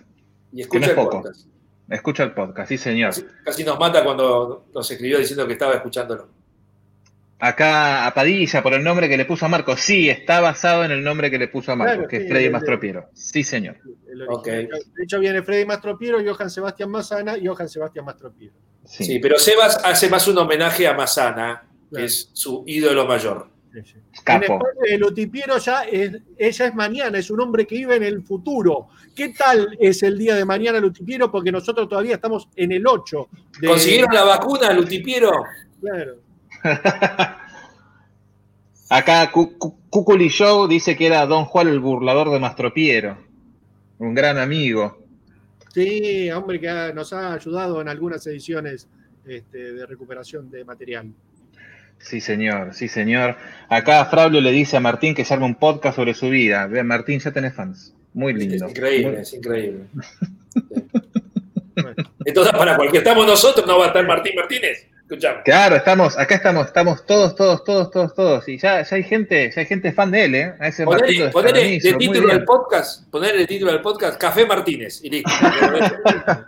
Y 0.53 0.63
escucha 0.63 0.87
el 0.91 0.97
no 0.97 1.01
es 1.03 1.05
poco. 1.07 1.23
podcast. 1.23 1.47
Escucha 1.89 2.25
el 2.25 2.33
podcast, 2.33 2.69
sí, 2.69 2.79
señor. 2.79 3.11
Casi, 3.11 3.25
casi 3.45 3.65
nos 3.65 3.79
mata 3.79 4.03
cuando 4.03 4.67
nos 4.75 4.91
escribió 4.91 5.19
diciendo 5.19 5.47
que 5.47 5.53
estaba 5.53 5.75
escuchándolo. 5.75 6.29
Acá 7.39 8.07
a 8.07 8.15
Padilla, 8.15 8.63
por 8.63 8.73
el 8.73 8.83
nombre 8.83 9.09
que 9.11 9.17
le 9.19 9.27
puso 9.27 9.45
a 9.45 9.49
Marco. 9.49 9.77
Sí, 9.77 10.09
está 10.09 10.41
basado 10.41 10.85
en 10.85 10.91
el 10.91 11.05
nombre 11.05 11.31
que 11.31 11.39
le 11.39 11.49
puso 11.49 11.71
a 11.71 11.77
Marco, 11.77 11.93
Claro, 11.95 12.09
que 12.09 12.17
sí, 12.19 12.25
es 12.25 12.31
Freddy 12.31 12.47
el- 12.47 12.51
Mastropiero. 12.53 13.11
Sí, 13.13 13.45
señor. 13.45 13.77
el 14.11 14.23
Ok. 14.23 14.47
original. 14.49 14.81
De 14.97 15.05
hecho, 15.05 15.21
viene 15.21 15.43
Freddy 15.43 15.67
Mastropiero, 15.67 16.19
Johan 16.25 16.49
Sebastián 16.51 16.91
Massana 16.91 17.37
y 17.37 17.47
Johan 17.47 17.69
Sebastián 17.69 18.07
Mastropiero. 18.07 18.55
Sí. 18.87 19.05
Sí, 19.05 19.19
pero 19.19 19.39
Sebas 19.39 19.79
hace 19.85 20.09
más 20.09 20.27
un 20.29 20.39
homenaje 20.39 20.89
a 20.89 20.95
Que 21.95 22.05
es 22.05 22.31
su 22.33 22.65
ídolo 22.67 23.07
mayor. 23.07 23.49
Sí, 23.73 23.81
sí. 23.85 23.95
En 23.97 24.23
Capo. 24.25 24.45
España, 24.45 24.65
el 24.89 25.05
Utipiero 25.05 25.59
ya 25.59 25.83
es, 25.83 26.13
ella 26.39 26.67
es 26.67 26.75
mañana, 26.75 27.19
es 27.19 27.31
un 27.31 27.41
hombre 27.41 27.67
que 27.67 27.75
vive 27.77 27.97
en 27.97 28.03
el 28.05 28.23
futuro. 28.23 28.89
¿Qué 29.15 29.31
tal 29.31 29.77
es 29.79 30.03
el 30.03 30.17
día 30.19 30.35
de 30.35 30.45
mañana 30.45 30.79
el 30.79 30.85
Utipiero? 30.87 31.31
Porque 31.31 31.53
nosotros 31.53 31.89
todavía 31.89 32.15
estamos 32.15 32.49
en 32.57 32.73
el 32.73 32.87
8. 32.87 33.29
de- 33.61 33.69
¿Consiguieron 33.69 34.15
la 34.15 34.25
vacuna, 34.25 34.73
Lutipiero? 34.73 35.31
Claro. 35.81 36.15
Acá 38.89 39.31
Cu- 39.33 39.59
Cu- 39.59 39.77
Cuculi 39.91 40.29
Show 40.29 40.69
dice 40.69 40.97
que 40.97 41.07
era 41.07 41.27
Don 41.27 41.45
Juan 41.45 41.69
el 41.69 41.81
burlador 41.81 42.31
de 42.31 42.39
Mastropiero. 42.39 43.19
Un 43.99 44.15
gran 44.15 44.39
amigo. 44.39 44.99
Sí, 45.75 46.31
hombre 46.31 46.61
que 46.61 46.69
ha- 46.69 46.93
nos 46.93 47.13
ha 47.13 47.33
ayudado 47.35 47.81
en 47.81 47.89
algunas 47.89 48.27
ediciones 48.27 48.89
este, 49.27 49.73
de 49.73 49.87
recuperación 49.87 50.51
de 50.51 50.65
material. 50.65 51.13
Sí, 51.99 52.21
señor, 52.21 52.73
sí, 52.75 52.89
señor. 52.89 53.37
Acá 53.69 54.05
Fraulio 54.07 54.41
le 54.41 54.53
dice 54.53 54.77
a 54.77 54.81
Martín 54.81 55.15
que 55.15 55.25
se 55.25 55.35
arme 55.35 55.47
un 55.47 55.57
podcast 55.57 55.97
sobre 55.97 56.15
su 56.15 56.29
vida. 56.29 56.67
Ve, 56.67 56.83
Martín, 56.85 57.19
ya 57.19 57.33
tenés 57.33 57.55
fans. 57.55 57.95
Muy 58.15 58.33
Es 58.33 58.39
lindo. 58.39 58.69
increíble, 58.69 59.11
Muy- 59.13 59.21
es 59.21 59.33
increíble. 59.35 59.85
Entonces, 62.25 62.53
para 62.55 62.77
cualquier 62.77 63.03
estamos 63.03 63.27
nosotros, 63.27 63.67
no 63.67 63.79
va 63.79 63.85
a 63.85 63.89
estar 63.89 64.07
Martín 64.07 64.35
Martínez. 64.37 64.87
Escuchame. 65.03 65.43
Claro, 65.45 65.77
estamos, 65.77 66.19
acá 66.19 66.35
estamos, 66.35 66.67
estamos 66.67 67.07
todos, 67.07 67.37
todos, 67.37 67.63
todos, 67.63 67.91
todos, 67.93 68.15
todos. 68.15 68.49
Y 68.49 68.59
ya, 68.59 68.83
ya 68.83 68.97
hay 68.97 69.05
gente, 69.05 69.53
ya 69.55 69.61
hay 69.61 69.67
gente 69.67 69.93
fan 69.93 70.11
de 70.11 70.25
él, 70.25 70.35
¿eh? 70.35 70.55
A 70.59 70.67
ese 70.69 70.85
Martín 70.85 71.31
Ponele, 71.31 71.79
de 71.81 71.93
título 71.95 72.27
del 72.29 72.45
podcast, 72.45 73.09
ponele 73.11 73.39
de 73.39 73.47
título 73.47 73.71
del 73.73 73.83
podcast, 73.83 74.19
Café 74.21 74.45
Martínez. 74.47 75.01
Y 75.03 75.11
listo. 75.11 75.31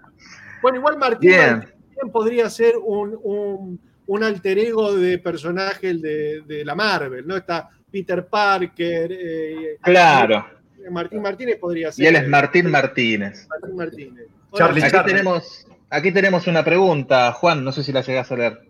Bueno, 0.61 0.79
igual 0.79 0.99
Martín. 0.99 1.31
Martín 1.37 2.11
podría 2.13 2.51
ser 2.51 2.75
un, 2.77 3.17
un- 3.23 3.81
un 4.09 4.23
alter 4.25 4.59
ego 4.59 4.95
de 4.95 5.19
personaje 5.19 5.95
de, 5.95 6.43
de 6.47 6.65
la 6.65 6.75
Marvel, 6.75 7.27
¿no? 7.27 7.37
Está 7.37 7.69
Peter 7.91 8.27
Parker, 8.27 9.11
eh, 9.13 9.77
Claro. 9.83 10.47
Martín 10.91 11.21
Martínez 11.23 11.57
podría 11.59 11.93
ser. 11.93 12.05
Y 12.05 12.09
él 12.09 12.17
es 12.17 12.29
Martín 12.29 12.71
Martínez. 12.71 13.47
Martín 13.49 13.77
Martínez. 13.77 14.27
Charlie 14.55 14.81
Hola, 14.81 14.87
Aquí 14.87 14.91
Charlie. 14.97 15.13
tenemos, 15.13 15.67
aquí 15.91 16.13
tenemos 16.13 16.47
una 16.47 16.65
pregunta, 16.65 17.33
Juan, 17.33 17.63
no 17.63 17.73
sé 17.73 17.83
si 17.83 17.93
la 17.93 18.01
llegás 18.01 18.33
a 18.33 18.37
leer. 18.37 18.61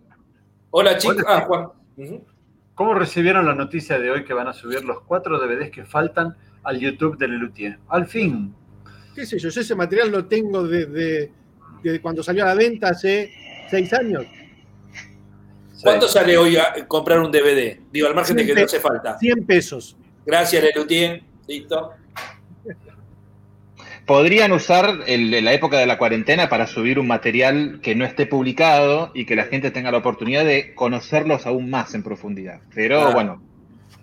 Hola, 0.71 0.97
chicos. 0.97 1.23
Ah, 1.27 1.45
Juan. 1.47 1.67
¿Cómo 2.75 2.93
recibieron 2.93 3.45
la 3.45 3.55
noticia 3.55 3.97
de 3.99 4.11
hoy 4.11 4.23
que 4.25 4.33
van 4.33 4.47
a 4.47 4.53
subir 4.53 4.83
los 4.83 5.01
cuatro 5.01 5.37
DVDs 5.39 5.69
que 5.71 5.85
faltan 5.85 6.35
al 6.63 6.79
YouTube 6.79 7.17
de 7.17 7.27
Lelutier? 7.29 7.77
Al 7.89 8.07
fin. 8.07 8.53
qué 9.15 9.25
sé 9.25 9.39
yo, 9.39 9.49
yo 9.49 9.61
ese 9.61 9.75
material 9.75 10.11
lo 10.11 10.25
tengo 10.25 10.65
desde, 10.67 11.31
desde 11.83 12.01
cuando 12.01 12.23
salió 12.23 12.43
a 12.43 12.47
la 12.47 12.55
venta 12.55 12.89
hace 12.89 13.31
seis 13.69 13.91
años. 13.93 14.25
¿Cuánto 15.81 16.07
sale 16.07 16.37
hoy 16.37 16.57
a 16.57 16.85
comprar 16.87 17.19
un 17.19 17.31
DVD? 17.31 17.79
Digo, 17.91 18.07
al 18.07 18.15
margen 18.15 18.35
de 18.37 18.45
que 18.45 18.53
no 18.55 18.63
hace 18.65 18.79
falta. 18.79 19.17
100 19.17 19.45
pesos. 19.45 19.95
Gracias, 20.25 20.63
Lelutier. 20.63 21.23
Listo. 21.47 21.93
Podrían 24.05 24.51
usar 24.51 25.01
el- 25.05 25.43
la 25.45 25.53
época 25.53 25.77
de 25.77 25.85
la 25.85 25.97
cuarentena 25.99 26.49
para 26.49 26.65
subir 26.65 26.97
un 26.97 27.05
material 27.07 27.79
que 27.83 27.93
no 27.95 28.05
esté 28.05 28.25
publicado 28.25 29.11
y 29.13 29.25
que 29.25 29.35
la 29.35 29.45
gente 29.45 29.69
tenga 29.69 29.91
la 29.91 29.99
oportunidad 29.99 30.43
de 30.45 30.73
conocerlos 30.73 31.45
aún 31.45 31.69
más 31.69 31.93
en 31.93 32.01
profundidad. 32.01 32.59
Pero 32.73 33.01
Ah. 33.01 33.11
bueno, 33.13 33.43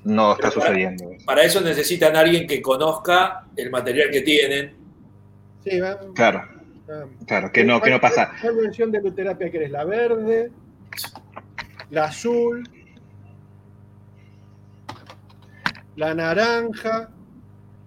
no 0.04 0.32
está 0.34 0.50
Pero 0.50 0.60
sucediendo. 0.60 1.10
Para 1.24 1.42
eso 1.42 1.60
necesitan 1.60 2.14
a 2.14 2.20
alguien 2.20 2.46
que 2.46 2.62
conozca 2.62 3.46
el 3.56 3.70
material 3.70 4.10
que 4.12 4.20
tienen. 4.20 4.74
Sí, 5.64 5.80
va- 5.80 5.98
Claro, 6.14 6.44
va- 6.88 7.08
claro, 7.26 7.50
que 7.50 7.64
no, 7.64 7.80
que 7.82 7.90
no 7.90 8.00
pasa. 8.00 8.30
¿Cuál 8.40 8.56
versión 8.56 8.92
de 8.92 9.02
luterapia 9.02 9.50
querés? 9.50 9.72
¿La 9.72 9.84
verde? 9.84 10.52
¿La 11.90 12.04
azul? 12.04 12.68
¿La 15.96 16.14
naranja? 16.14 17.10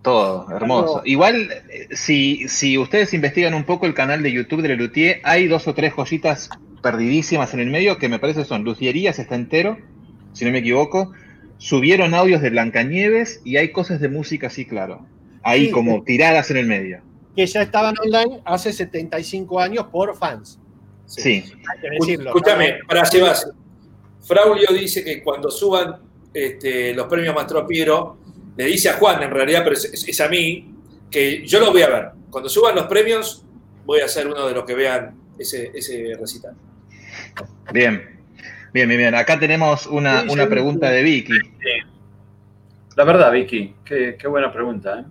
Todo, 0.01 0.50
hermoso. 0.50 1.01
Igual, 1.06 1.50
eh, 1.70 1.88
si, 1.91 2.48
si 2.48 2.77
ustedes 2.77 3.13
investigan 3.13 3.53
un 3.53 3.65
poco 3.65 3.86
el 3.86 3.94
canal 3.94 4.24
de 4.24 4.32
YouTube 4.32 4.62
de 4.62 4.70
Lelutier, 4.70 5.20
hay 5.24 5.48
dos 5.48 5.68
o 5.68 5.74
tres 5.74 5.94
joyitas 5.94 6.50
perdidísimas 6.82 7.53
en 7.53 7.60
el 7.60 7.70
medio 7.70 7.98
que 7.98 8.08
me 8.08 8.18
parece 8.20 8.46
son 8.46 8.63
Lucierías, 8.63 9.20
está 9.20 9.36
entero, 9.36 9.77
si 10.34 10.46
no 10.46 10.51
me 10.51 10.60
equivoco. 10.60 11.12
Subieron 11.58 12.13
audios 12.13 12.41
de 12.41 12.50
Blancanieves 12.51 13.41
y 13.44 13.58
hay 13.58 13.74
cosas 13.74 14.00
de 14.00 14.08
música 14.08 14.48
así, 14.48 14.65
claro. 14.65 15.06
Ahí 15.44 15.65
Sí. 15.65 15.72
como 15.72 16.03
tiradas 16.03 16.50
en 16.51 16.58
el 16.58 16.68
medio. 16.68 17.01
Que 17.36 17.46
ya 17.46 17.62
estaban 17.62 17.96
online 18.01 18.41
hace 18.46 18.72
75 18.72 19.60
años 19.60 19.86
por 19.91 20.15
fans. 20.18 20.58
Sí. 21.06 21.44
Hay 21.70 21.82
que 21.82 21.89
decirlo. 22.00 22.29
Escúchame, 22.29 22.79
¿no? 22.79 22.88
para 22.88 23.06
Sebas. 23.06 23.51
Fraulio 24.21 24.67
dice 24.73 25.03
que 25.03 25.23
cuando 25.23 25.49
suban 25.49 25.97
este, 26.33 26.93
los 26.93 27.07
premios 27.07 27.33
Mastropiero, 27.33 28.17
le 28.55 28.65
dice 28.65 28.89
a 28.89 28.93
Juan, 28.93 29.23
en 29.23 29.31
realidad, 29.31 29.61
pero 29.63 29.75
es, 29.75 30.21
a 30.21 30.27
mí, 30.27 30.73
que 31.09 31.45
yo 31.45 31.59
lo 31.59 31.71
voy 31.71 31.81
a 31.81 31.89
ver. 31.89 32.09
Cuando 32.29 32.49
suban 32.49 32.75
los 32.75 32.88
premios, 32.88 33.45
voy 33.85 34.01
a 34.01 34.07
ser 34.07 34.27
uno 34.27 34.47
de 34.47 34.53
los 34.53 34.65
que 34.65 34.75
vean 34.75 35.15
ese, 35.38 35.71
ese 35.73 36.15
recital. 36.19 36.55
Bien. 37.71 38.19
Bien, 38.73 38.88
bien, 38.88 38.99
bien. 38.99 39.15
Acá 39.15 39.39
tenemos 39.39 39.88
una, 39.88 40.21
Sí, 40.21 40.29
una 40.29 40.47
pregunta 40.47 40.91
de 40.91 41.01
Vicky. 41.01 41.33
La 42.95 43.03
verdad, 43.03 43.31
Vicky, 43.31 43.75
qué, 43.85 44.17
qué 44.19 44.27
buena 44.27 44.51
pregunta. 44.51 44.99
¿eh? 44.99 45.05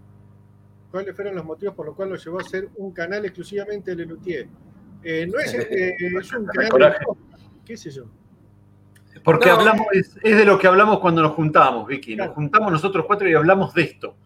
¿Cuáles 0.91 1.17
fueron 1.17 1.35
los 1.35 1.45
motivos 1.45 1.75
por 1.75 1.87
los 1.87 1.97
cuales 1.97 2.19
lo 2.19 2.25
llevó 2.25 2.41
a 2.41 2.45
ser 2.45 2.69
un 2.77 2.93
canal 2.93 3.25
exclusivamente 3.25 3.91
de 3.91 3.97
Lelutier? 3.97 4.47
Eh, 5.03 5.27
no 5.27 5.39
es, 5.39 5.55
eh, 5.55 5.97
es 5.99 6.33
un 6.33 6.47
canal. 6.47 6.99
¿Qué 7.65 7.77
sé 7.77 7.91
yo? 7.91 8.05
Porque 9.31 9.49
No. 9.51 9.57
hablamos, 9.57 9.87
es, 9.93 10.17
es 10.23 10.37
de 10.39 10.45
lo 10.47 10.59
que 10.59 10.67
hablamos 10.67 11.01
cuando 11.01 11.21
nos 11.23 11.33
juntamos, 11.33 11.87
Vicky. 11.87 12.17
Nos 12.17 12.27
Claro. 12.29 12.35
juntamos 12.35 12.73
nosotros 12.73 13.05
cuatro 13.07 13.29
y 13.29 13.35
hablamos 13.35 13.75
de 13.75 13.83
esto. 13.83 14.17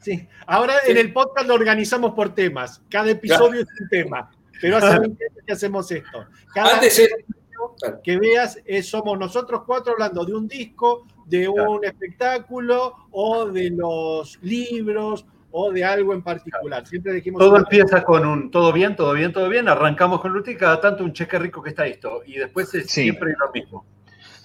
Sí. 0.00 0.28
Ahora 0.46 0.74
Sí. 0.84 0.92
en 0.92 0.98
el 0.98 1.12
podcast 1.12 1.48
lo 1.48 1.54
organizamos 1.54 2.12
por 2.14 2.34
temas. 2.34 2.82
Cada 2.90 3.10
episodio 3.10 3.62
es 3.62 3.68
un 3.80 3.88
tema. 3.88 4.30
Pero 4.60 4.76
hace 4.76 4.98
20 4.98 5.24
años 5.24 5.44
que 5.46 5.52
hacemos 5.52 5.90
esto. 5.90 6.26
Cada 6.52 6.74
Antes 6.74 6.98
es- 6.98 7.10
episodio 7.10 8.00
que 8.04 8.18
veas 8.18 8.58
es- 8.64 8.88
somos 8.88 9.18
nosotros 9.18 9.62
cuatro 9.66 9.92
hablando 9.92 10.24
de 10.24 10.34
un 10.34 10.46
disco, 10.48 11.06
de 11.26 11.46
Claro. 11.52 11.72
un 11.72 11.84
espectáculo 11.84 12.94
o 13.10 13.46
de 13.46 13.70
los 13.70 14.38
libros 14.42 15.24
o 15.50 15.72
de 15.72 15.84
algo 15.84 16.12
en 16.12 16.22
particular. 16.22 16.86
Siempre 16.86 17.12
dijimos 17.14 17.38
Todo 17.40 17.56
empieza 17.56 18.02
con 18.04 18.26
un 18.26 18.50
todo 18.50 18.72
bien, 18.72 18.94
todo 18.96 19.12
bien, 19.14 19.32
todo 19.32 19.48
bien. 19.48 19.68
Arrancamos 19.68 20.20
con 20.20 20.32
Luti 20.32 20.50
y 20.52 20.56
cada 20.56 20.80
tanto 20.80 21.02
un 21.04 21.12
cheque 21.12 21.38
rico 21.38 21.62
que 21.62 21.70
está 21.70 21.86
esto. 21.86 22.22
Y 22.26 22.34
después 22.38 22.74
es 22.74 22.86
Sí. 22.90 23.02
siempre 23.04 23.34
lo 23.38 23.50
mismo. 23.52 23.86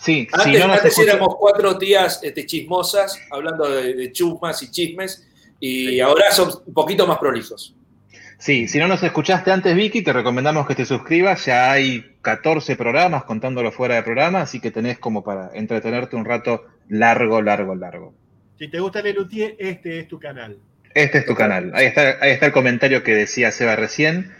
Sí, 0.03 0.27
si 0.27 0.49
Antes, 0.49 0.67
no 0.67 0.73
antes 0.73 0.99
éramos 0.99 1.35
cuatro 1.39 1.77
tías 1.77 2.19
este, 2.23 2.45
chismosas, 2.45 3.17
hablando 3.31 3.69
de, 3.69 3.93
de 3.93 4.11
chusmas 4.11 4.61
y 4.63 4.69
chismes, 4.69 5.25
y 5.59 6.01
ahora 6.01 6.29
son 6.31 6.49
un 6.65 6.73
poquito 6.73 7.07
más 7.07 7.17
prolijos. 7.19 7.73
Sí, 8.37 8.67
si 8.67 8.77
no 8.79 8.89
nos 8.89 9.01
escuchaste 9.01 9.49
antes, 9.51 9.73
Vicky, 9.73 10.01
te 10.01 10.11
recomendamos 10.11 10.67
que 10.67 10.75
te 10.75 10.83
suscribas. 10.83 11.45
Ya 11.45 11.71
hay 11.71 12.17
14 12.21 12.75
programas 12.75 13.23
contándolo 13.23 13.71
fuera 13.71 13.95
de 13.95 14.03
programa, 14.03 14.41
así 14.41 14.59
que 14.59 14.71
tenés 14.71 14.99
como 14.99 15.23
para 15.23 15.51
entretenerte 15.53 16.17
un 16.17 16.25
rato 16.25 16.65
largo, 16.89 17.41
largo, 17.41 17.73
largo. 17.73 18.13
Si 18.59 18.67
te 18.67 18.81
gusta 18.81 19.01
Lelutier, 19.01 19.55
este 19.57 19.99
es 19.99 20.09
tu 20.09 20.19
canal. 20.19 20.57
Este 20.93 21.19
es 21.19 21.25
tu 21.25 21.35
canal. 21.35 21.71
Ahí 21.73 21.85
está, 21.85 22.17
ahí 22.19 22.31
está 22.31 22.47
el 22.47 22.51
comentario 22.51 23.01
que 23.03 23.15
decía 23.15 23.51
Seba 23.51 23.77
recién. 23.77 24.33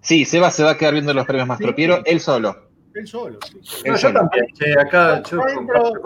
Sí, 0.00 0.24
Seba 0.24 0.52
se 0.52 0.62
va 0.62 0.70
a 0.70 0.78
quedar 0.78 0.92
viendo 0.92 1.12
los 1.12 1.26
premios 1.26 1.48
Mastropiero, 1.48 2.02
él 2.06 2.20
solo. 2.20 2.69
Él 2.94 3.06
solo. 3.06 3.38
sí. 3.62 3.82
No, 3.86 3.92
yo 3.92 3.98
solo. 3.98 4.20
también. 4.20 4.46
che, 4.54 4.72
acá 4.72 5.22
yo, 5.22 5.38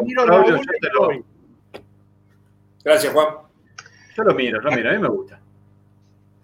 miro 0.05 0.25
Claudio, 0.27 0.53
lo 0.53 0.57
yo, 0.57 0.63
te 0.81 0.89
lo. 0.93 1.25
Gracias, 2.85 3.13
Juan. 3.13 3.27
yo 4.17 4.23
lo 4.25 4.35
miro, 4.35 4.61
lo 4.61 4.71
miro. 4.71 4.91
A 4.91 4.93
mí 4.93 4.99
me 4.99 5.09
gusta. 5.09 5.41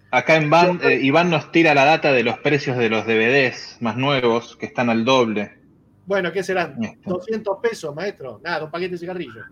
Acá 0.09 0.35
en 0.35 0.49
Van, 0.49 0.79
eh, 0.83 0.99
Iván 1.01 1.29
nos 1.29 1.51
tira 1.51 1.73
la 1.73 1.85
data 1.85 2.11
de 2.11 2.23
los 2.23 2.37
precios 2.39 2.77
de 2.77 2.89
los 2.89 3.05
DVDs 3.05 3.77
más 3.79 3.95
nuevos, 3.95 4.57
que 4.57 4.65
están 4.65 4.89
al 4.89 5.05
doble. 5.05 5.57
Bueno, 6.05 6.33
¿qué 6.33 6.43
serán? 6.43 6.83
Está. 6.83 7.09
200 7.09 7.59
pesos, 7.61 7.95
maestro. 7.95 8.41
Nada, 8.43 8.65
un 8.65 8.71
paquete 8.71 8.91
de 8.91 8.97
cigarrillos. 8.97 9.45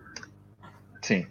Sí. 1.02 1.26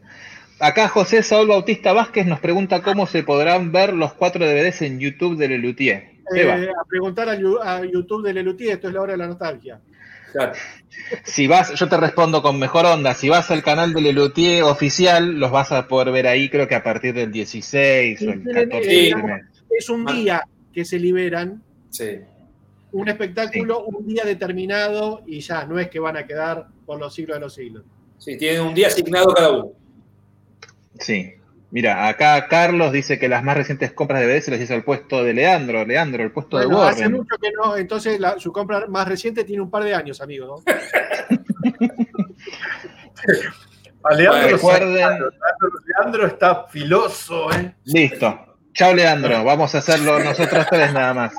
Acá 0.61 0.88
José 0.88 1.23
Saúl 1.23 1.49
Bautista 1.49 1.93
Vázquez 1.93 2.27
nos 2.27 2.41
pregunta 2.41 2.83
cómo 2.83 3.07
se 3.07 3.23
podrán 3.23 3.71
ver 3.71 3.93
los 3.93 4.15
cuatro 4.15 4.45
DVDs 4.47 4.83
en 4.83 4.99
YouTube 4.99 5.37
de 5.37 5.49
Lelutier. 5.49 6.18
Eh, 6.35 6.68
a 6.68 6.85
preguntar 6.85 7.28
a, 7.28 7.85
YouTube 7.85 8.25
de 8.25 8.35
Lelutier, 8.35 8.75
esto 8.75 8.88
es 8.88 8.94
la 8.94 9.02
hora 9.02 9.12
de 9.12 9.18
la 9.18 9.26
nostalgia. 9.26 9.80
Claro. 10.32 10.52
Si 11.25 11.47
vas, 11.47 11.73
yo 11.75 11.88
te 11.88 11.97
respondo 11.97 12.42
con 12.42 12.58
mejor 12.58 12.85
onda. 12.85 13.14
Si 13.14 13.28
vas 13.28 13.50
al 13.50 13.62
canal 13.62 13.94
de 13.94 14.02
Lelutier 14.02 14.62
oficial, 14.62 15.38
los 15.38 15.50
vas 15.50 15.73
a 15.73 15.88
poder 15.88 16.12
ver 16.12 16.26
ahí, 16.26 16.50
creo 16.50 16.68
que 16.68 16.75
a 16.75 16.82
partir 16.82 17.14
del 17.14 17.32
16 17.32 18.20
o 18.23 18.30
el 18.30 18.42
14 18.44 18.90
Sí. 18.90 19.12
Es 19.70 19.88
un 19.90 20.04
día 20.04 20.42
que 20.73 20.85
se 20.85 20.99
liberan, 20.99 21.62
Sí. 21.90 22.20
un 22.92 23.08
espectáculo, 23.08 23.85
un 23.85 24.06
día 24.06 24.25
determinado 24.25 25.23
y 25.26 25.40
ya, 25.40 25.64
no 25.64 25.78
es 25.78 25.88
que 25.88 25.99
van 25.99 26.16
a 26.16 26.26
quedar 26.26 26.68
por 26.85 26.99
los 26.99 27.14
siglos 27.14 27.37
de 27.37 27.40
los 27.40 27.54
siglos. 27.54 27.85
Sí, 28.18 28.37
tienen 28.37 28.62
un 28.62 28.75
día 28.75 28.88
asignado 28.88 29.32
cada 29.32 29.52
uno. 29.52 29.73
Sí. 30.99 31.38
Mira, 31.71 32.09
acá 32.09 32.49
Carlos 32.49 32.93
dice 32.93 33.19
que 33.19 33.29
las 33.29 33.45
más 33.45 33.55
recientes 33.57 33.93
compras 33.93 34.21
de 34.21 34.27
DVD 34.27 34.41
se 34.41 34.51
las 34.51 34.61
hizo 34.61 34.73
al 34.75 34.85
puesto 34.85 35.23
de 35.23 35.35
Leandro. 35.35 35.85
Leandro, 35.85 36.23
el 36.23 36.33
puesto 36.33 36.57
Bueno, 36.57 36.81
de 36.83 36.89
hace 36.89 37.01
Warren. 37.03 37.17
mucho 37.19 37.37
que 37.41 37.51
no, 37.53 37.77
entonces 37.77 38.19
la- 38.19 38.39
su 38.39 38.51
compra 38.53 38.87
más 38.89 39.07
reciente 39.07 39.45
tiene 39.45 39.63
un 39.63 39.71
par 39.71 39.85
de 39.85 39.95
años, 39.95 40.21
amigo. 40.23 40.63
¿no? 40.67 40.73
A 44.05 44.15
Leandro, 44.15 44.41
Bueno, 44.43 44.57
recuerden- 44.57 44.95
Leandro, 44.95 45.31
Leandro 45.87 46.27
está 46.27 46.65
filoso, 46.69 47.53
¿eh? 47.53 47.75
Listo. 47.85 48.57
Chao, 48.73 48.95
Leandro. 48.95 49.43
Vamos 49.45 49.75
a 49.75 49.79
hacerlo 49.79 50.19
nosotros 50.21 50.67
tres 50.71 50.93
nada 50.93 51.13
más. 51.13 51.35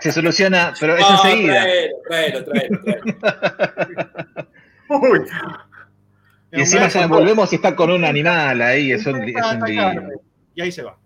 Se 0.00 0.12
soluciona, 0.12 0.72
pero 0.78 0.94
es 0.96 1.00
No, 1.00 1.10
enseguida. 1.10 1.62
Traelo, 1.62 1.96
traelo, 2.08 2.44
traelo, 2.44 2.80
traelo. 2.82 4.48
Uy, 4.88 5.20
Y 6.52 6.60
encima 6.60 6.88
ya 6.88 7.06
volvemos 7.06 7.52
y 7.52 7.56
está 7.56 7.76
con 7.76 7.90
un 7.90 8.04
animal 8.04 8.62
ahí. 8.62 8.92
Es 8.92 9.06
un, 9.06 9.22
es 9.22 9.34
un. 9.34 10.12
Y 10.54 10.60
ahí 10.60 10.72
se 10.72 10.82
va. 10.82 10.98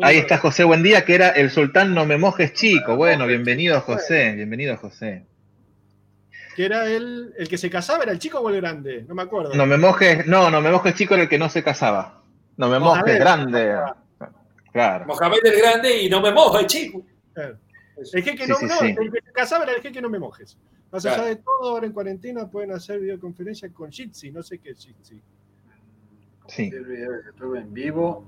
Ahí 0.00 0.18
está 0.18 0.38
José 0.38 0.62
Buendía, 0.62 1.04
que 1.04 1.16
era 1.16 1.30
el 1.30 1.50
sultán 1.50 1.92
No 1.92 2.06
Me 2.06 2.18
Mojes 2.18 2.52
Chico. 2.52 2.94
Bueno, 2.96 3.26
bienvenido 3.26 3.80
José, 3.80 4.32
bienvenido 4.36 4.76
José. 4.76 5.26
Que 6.54 6.66
era 6.66 6.86
el, 6.86 7.34
el 7.36 7.48
que 7.48 7.58
se 7.58 7.68
casaba, 7.68 8.04
¿era 8.04 8.12
el 8.12 8.18
chico 8.18 8.38
o 8.38 8.48
el 8.48 8.56
grande? 8.56 9.04
No 9.08 9.14
me 9.14 9.22
acuerdo. 9.22 9.54
No 9.54 9.66
Me 9.66 9.76
Mojes, 9.76 10.26
no, 10.26 10.50
No 10.50 10.60
Me 10.60 10.70
Mojes 10.70 10.94
Chico 10.94 11.14
era 11.14 11.24
el 11.24 11.28
que 11.28 11.38
no 11.38 11.48
se 11.48 11.64
casaba. 11.64 12.22
No 12.56 12.68
Me 12.68 12.78
Mohamed. 12.78 13.00
Mojes 13.00 13.18
Grande. 13.18 13.76
Claro. 14.72 15.06
Mohamed 15.06 15.38
el 15.44 15.60
Grande 15.60 16.02
y 16.02 16.08
no 16.10 16.20
me 16.20 16.30
moja, 16.32 16.64
chico. 16.66 17.02
El 18.14 18.22
jeque 18.22 18.44
Sí, 18.44 18.50
no, 18.50 18.56
sí, 18.56 18.66
no, 18.66 18.78
sí. 18.78 18.86
el 18.86 19.12
que 19.12 19.20
se 19.24 19.32
casaba 19.32 19.64
era 19.64 19.74
el 19.74 19.82
jeque 19.82 20.00
no 20.00 20.08
me 20.08 20.18
mojes. 20.20 20.56
Más 20.90 21.04
allá 21.04 21.24
de 21.24 21.36
todo, 21.36 21.70
ahora 21.70 21.86
en 21.86 21.92
cuarentena 21.92 22.48
pueden 22.48 22.72
hacer 22.72 23.00
videoconferencia 23.00 23.68
con 23.70 23.90
Jitsi, 23.90 24.30
no 24.30 24.42
sé 24.42 24.58
qué 24.58 24.70
es 24.70 24.78
Jitsi. 24.78 25.20
Sí. 26.46 26.70
el 26.74 26.84
video 26.86 27.10
que 27.24 27.38
tuve 27.38 27.60
en 27.60 27.74
vivo. 27.74 28.24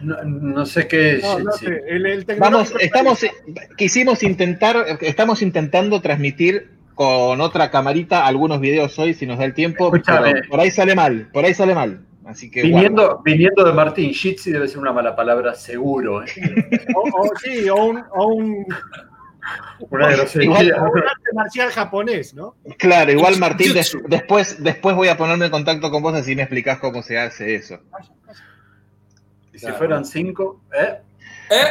No, 0.00 0.22
no 0.24 0.66
sé 0.66 0.88
qué 0.88 1.16
es. 1.16 1.22
No, 1.22 1.38
no 1.40 1.52
sí. 1.52 1.66
sé. 1.66 1.82
El, 1.86 2.06
el 2.06 2.24
Vamos, 2.38 2.72
estamos, 2.80 3.20
quisimos 3.76 4.22
intentar, 4.22 4.98
estamos 5.02 5.42
intentando 5.42 6.00
transmitir 6.00 6.70
con 6.94 7.40
otra 7.40 7.70
camarita 7.70 8.26
algunos 8.26 8.60
videos 8.60 8.98
hoy, 8.98 9.12
si 9.12 9.26
nos 9.26 9.38
da 9.38 9.44
el 9.44 9.54
tiempo, 9.54 9.90
pero 9.90 10.02
por 10.48 10.60
ahí 10.60 10.70
sale 10.70 10.94
mal, 10.94 11.28
por 11.32 11.44
ahí 11.44 11.52
sale 11.52 11.74
mal. 11.74 12.00
Así 12.24 12.50
que 12.50 12.62
guarda. 12.62 12.76
Viniendo, 12.76 13.22
viniendo 13.22 13.64
de 13.64 13.72
Martín, 13.74 14.14
Jitsi 14.14 14.50
debe 14.50 14.68
ser 14.68 14.78
una 14.78 14.92
mala 14.92 15.14
palabra, 15.14 15.54
seguro. 15.54 16.22
¿eh? 16.22 16.28
O, 16.94 17.02
o 17.02 17.30
sí, 17.42 17.68
o 17.68 17.84
un, 17.84 18.02
o 18.12 18.28
un, 18.28 18.66
Una 19.90 20.10
grosería. 20.10 20.46
Igual- 20.46 20.72
o 20.80 20.82
un 20.92 20.98
arte 20.98 21.30
marcial 21.34 21.70
japonés, 21.70 22.34
¿no? 22.34 22.54
Claro, 22.78 23.12
igual 23.12 23.38
Martín, 23.38 23.72
des- 23.74 23.96
después, 24.08 24.62
después 24.62 24.94
voy 24.96 25.08
a 25.08 25.16
ponerme 25.16 25.46
en 25.46 25.50
contacto 25.50 25.90
con 25.90 26.02
vos 26.02 26.14
así 26.14 26.34
me 26.36 26.42
explicás 26.42 26.78
cómo 26.78 27.02
se 27.02 27.18
hace 27.18 27.54
eso. 27.54 27.78
Y 29.52 29.58
si 29.58 29.70
fueran 29.72 30.04
cinco, 30.04 30.60
¿eh? 30.76 30.98
¿Eh? 31.50 31.66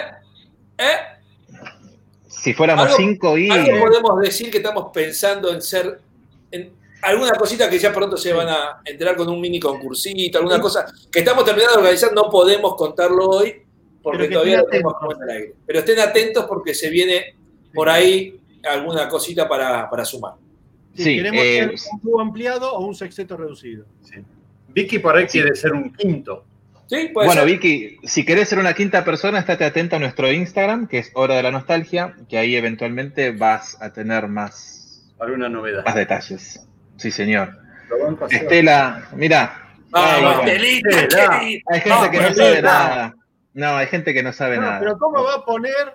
¿Eh? 0.77 0.97
Si 2.27 2.53
fuéramos 2.53 2.85
Algo- 2.85 2.97
cinco 2.97 3.37
y... 3.37 3.49
Algo 3.49 3.79
podemos 3.87 4.19
decir 4.21 4.51
que 4.51 4.57
estamos 4.57 4.91
pensando 4.93 5.51
en 5.53 5.61
ser. 5.61 5.99
En 6.51 6.71
alguna 7.01 7.31
cosita 7.31 7.69
que 7.69 7.79
ya 7.79 7.91
pronto 7.91 8.15
se 8.17 8.31
van 8.33 8.47
a 8.49 8.81
enterar 8.85 9.15
con 9.15 9.27
un 9.27 9.41
mini 9.41 9.59
concursito, 9.59 10.37
alguna 10.37 10.59
cosa 10.61 10.85
que 11.11 11.19
estamos 11.19 11.43
terminando 11.43 11.75
de 11.75 11.79
organizar, 11.81 12.13
no 12.13 12.29
podemos 12.29 12.75
contarlo 12.75 13.27
hoy 13.29 13.61
porque 14.01 14.27
todavía 14.27 14.59
lo 14.59 14.65
tenemos 14.67 14.93
puesto 15.03 15.23
al 15.23 15.29
aire. 15.29 15.53
Pero 15.65 15.79
estén 15.79 15.99
atentos 15.99 16.45
porque 16.45 16.73
se 16.73 16.89
viene 16.89 17.35
por 17.73 17.89
ahí 17.89 18.39
alguna 18.69 19.07
cosita 19.09 19.47
para, 19.47 19.89
para 19.89 20.05
sumar. 20.05 20.33
Si 20.95 21.03
Sí, 21.03 21.15
queremos 21.17 21.41
eh, 21.43 21.59
tener 21.59 21.75
un 21.91 22.01
dúo 22.01 22.21
ampliado 22.21 22.73
o 22.75 22.85
un 22.85 22.93
sexteto 22.95 23.35
reducido. 23.35 23.85
Sí. 24.03 24.23
Vicky 24.69 24.99
por 24.99 25.15
ahí 25.15 25.25
quiere 25.25 25.55
ser 25.55 25.73
un 25.73 25.91
quinto. 25.93 26.45
¿Sí? 26.87 27.09
¿Puede 27.13 27.27
Bueno, 27.27 27.41
ser? 27.41 27.45
Vicky, 27.51 27.97
si 28.03 28.23
querés 28.25 28.49
ser 28.49 28.59
una 28.59 28.73
quinta 28.73 29.03
persona, 29.03 29.39
estate 29.39 29.65
atenta 29.65 29.95
a 29.95 29.99
nuestro 29.99 30.31
Instagram, 30.31 30.87
que 30.87 30.99
es 30.99 31.11
Hora 31.15 31.35
de 31.35 31.43
la 31.43 31.51
Nostalgia, 31.51 32.15
que 32.29 32.37
ahí 32.37 32.55
eventualmente 32.55 33.31
vas 33.31 33.81
a 33.81 33.91
tener 33.93 34.27
más, 34.27 35.11
Alguna 35.19 35.49
novedad. 35.49 35.83
más 35.85 35.95
detalles. 35.95 36.67
Sí, 36.97 37.09
señor. 37.09 37.57
Estela, 38.29 39.07
mira, 39.15 39.75
va. 39.95 40.41
Estelita, 40.45 41.39
hay 41.39 41.61
gente 41.81 42.11
que 42.11 42.19
no 42.21 42.33
sabe 42.33 42.61
nada. 42.61 43.15
No, 43.53 43.77
hay 43.77 43.87
gente 43.87 44.13
que 44.13 44.23
no 44.23 44.33
sabe 44.33 44.55
No, 44.57 44.61
nada. 44.63 44.79
pero 44.79 44.97
¿cómo 44.97 45.23
va 45.23 45.35
a 45.35 45.45
poner? 45.45 45.93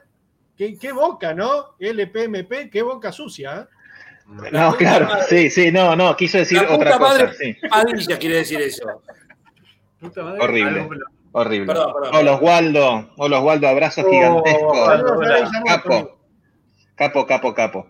¿Qué, 0.58 0.76
qué 0.76 0.90
boca, 0.92 1.32
no? 1.34 1.76
LPMP, 1.78 2.68
qué 2.70 2.82
boca 2.82 3.12
sucia. 3.12 3.60
¿eh? 3.62 4.48
No, 4.52 4.74
claro, 4.76 5.08
sí, 5.28 5.48
sí, 5.48 5.70
no, 5.72 5.94
no, 5.96 6.14
quiso 6.16 6.36
decir 6.38 6.58
La 6.60 6.74
otra 6.74 6.92
puta 6.94 6.98
cosa, 6.98 7.24
madre. 7.24 7.34
sí, 7.38 7.56
Padilla 7.70 8.18
quiere 8.18 8.36
decir 8.36 8.60
eso. 8.60 9.02
Puta 10.00 10.22
madre, 10.24 10.40
Horrible. 10.42 10.80
algo- 10.80 10.94
horrible. 11.32 11.66
Perdón, 11.68 11.92
perdón. 11.94 12.16
Hola 12.16 12.32
Oswaldo, 12.34 13.10
hola 13.16 13.38
Oswaldo, 13.38 13.68
abrazos 13.68 14.04
Oh, 14.06 14.10
gigantescos. 14.10 14.88
Capo, 15.64 16.18
capo, 16.96 17.26
capo, 17.26 17.54
capo. 17.54 17.86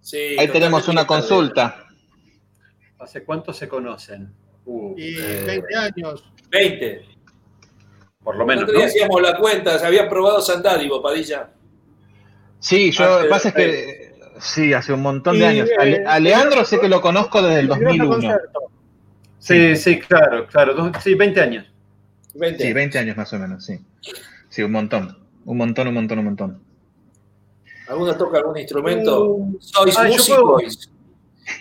Sí, 0.00 0.36
Ahí 0.38 0.48
tenemos 0.48 0.86
una 0.88 1.06
consulta. 1.06 1.86
¿Hace 2.98 3.24
cuánto 3.24 3.52
se 3.54 3.68
conocen? 3.68 4.34
Uh, 4.66 4.94
Y 4.98 5.16
eh, 5.18 5.44
20 5.46 5.76
años. 5.76 6.24
20. 6.50 7.04
por 8.22 8.34
lo 8.36 8.42
El 8.42 8.46
menos. 8.48 8.64
otro 8.64 8.74
día 8.76 8.84
¿no? 8.84 8.90
hacíamos 8.90 9.22
la 9.22 9.36
cuenta, 9.38 9.78
se 9.78 9.86
había 9.86 10.08
probado 10.08 10.40
Sandádivo, 10.42 11.00
Padilla. 11.02 11.50
Sí, 12.64 12.90
yo, 12.92 13.04
lo 13.04 13.22
que 13.24 13.28
pasa 13.28 13.48
es 13.50 13.54
que 13.54 14.14
sí, 14.40 14.72
hace 14.72 14.94
un 14.94 15.02
montón 15.02 15.38
de 15.38 15.44
Y, 15.44 15.44
años. 15.44 15.68
A, 15.78 15.86
eh, 15.86 16.02
a 16.06 16.18
Leandro 16.18 16.64
sé 16.64 16.80
que 16.80 16.88
lo 16.88 17.02
conozco 17.02 17.42
desde 17.42 17.60
el 17.60 17.68
Peligroso 17.68 18.08
2001. 18.08 18.32
concepto. 18.32 18.60
Sí, 19.38 19.76
sí, 19.76 19.98
claro, 19.98 20.46
claro. 20.46 20.92
sí, 20.98 21.14
20 21.14 21.40
años. 21.42 21.66
20. 22.32 22.64
Sí, 22.64 22.72
20 22.72 22.98
años 22.98 23.18
más 23.18 23.30
o 23.34 23.38
menos, 23.38 23.66
sí. 23.66 23.78
Sí, 24.48 24.62
un 24.62 24.72
montón. 24.72 25.14
Un 25.44 25.58
montón, 25.58 25.88
un 25.88 25.94
montón, 25.94 26.18
un 26.20 26.24
montón. 26.24 26.62
¿Alguno 27.86 28.16
toca 28.16 28.38
algún 28.38 28.56
instrumento? 28.56 29.26
Uh, 29.26 29.58
¿Sois 29.60 29.98
ah, 29.98 30.04
músicos? 30.04 30.90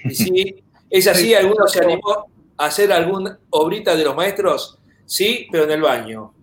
Y 0.06 0.16
si 0.16 0.63
es 0.89 1.08
así, 1.08 1.36
¿alguno 1.36 1.68
se 1.68 1.84
animó 1.84 2.28
a 2.56 2.66
hacer 2.66 2.94
alguna 2.94 3.38
obrita 3.50 3.94
de 3.94 4.06
los 4.06 4.16
maestros? 4.16 4.80
Sí, 5.06 5.50
pero 5.52 5.66
en 5.66 5.72
el 5.72 5.82
baño. 5.82 6.34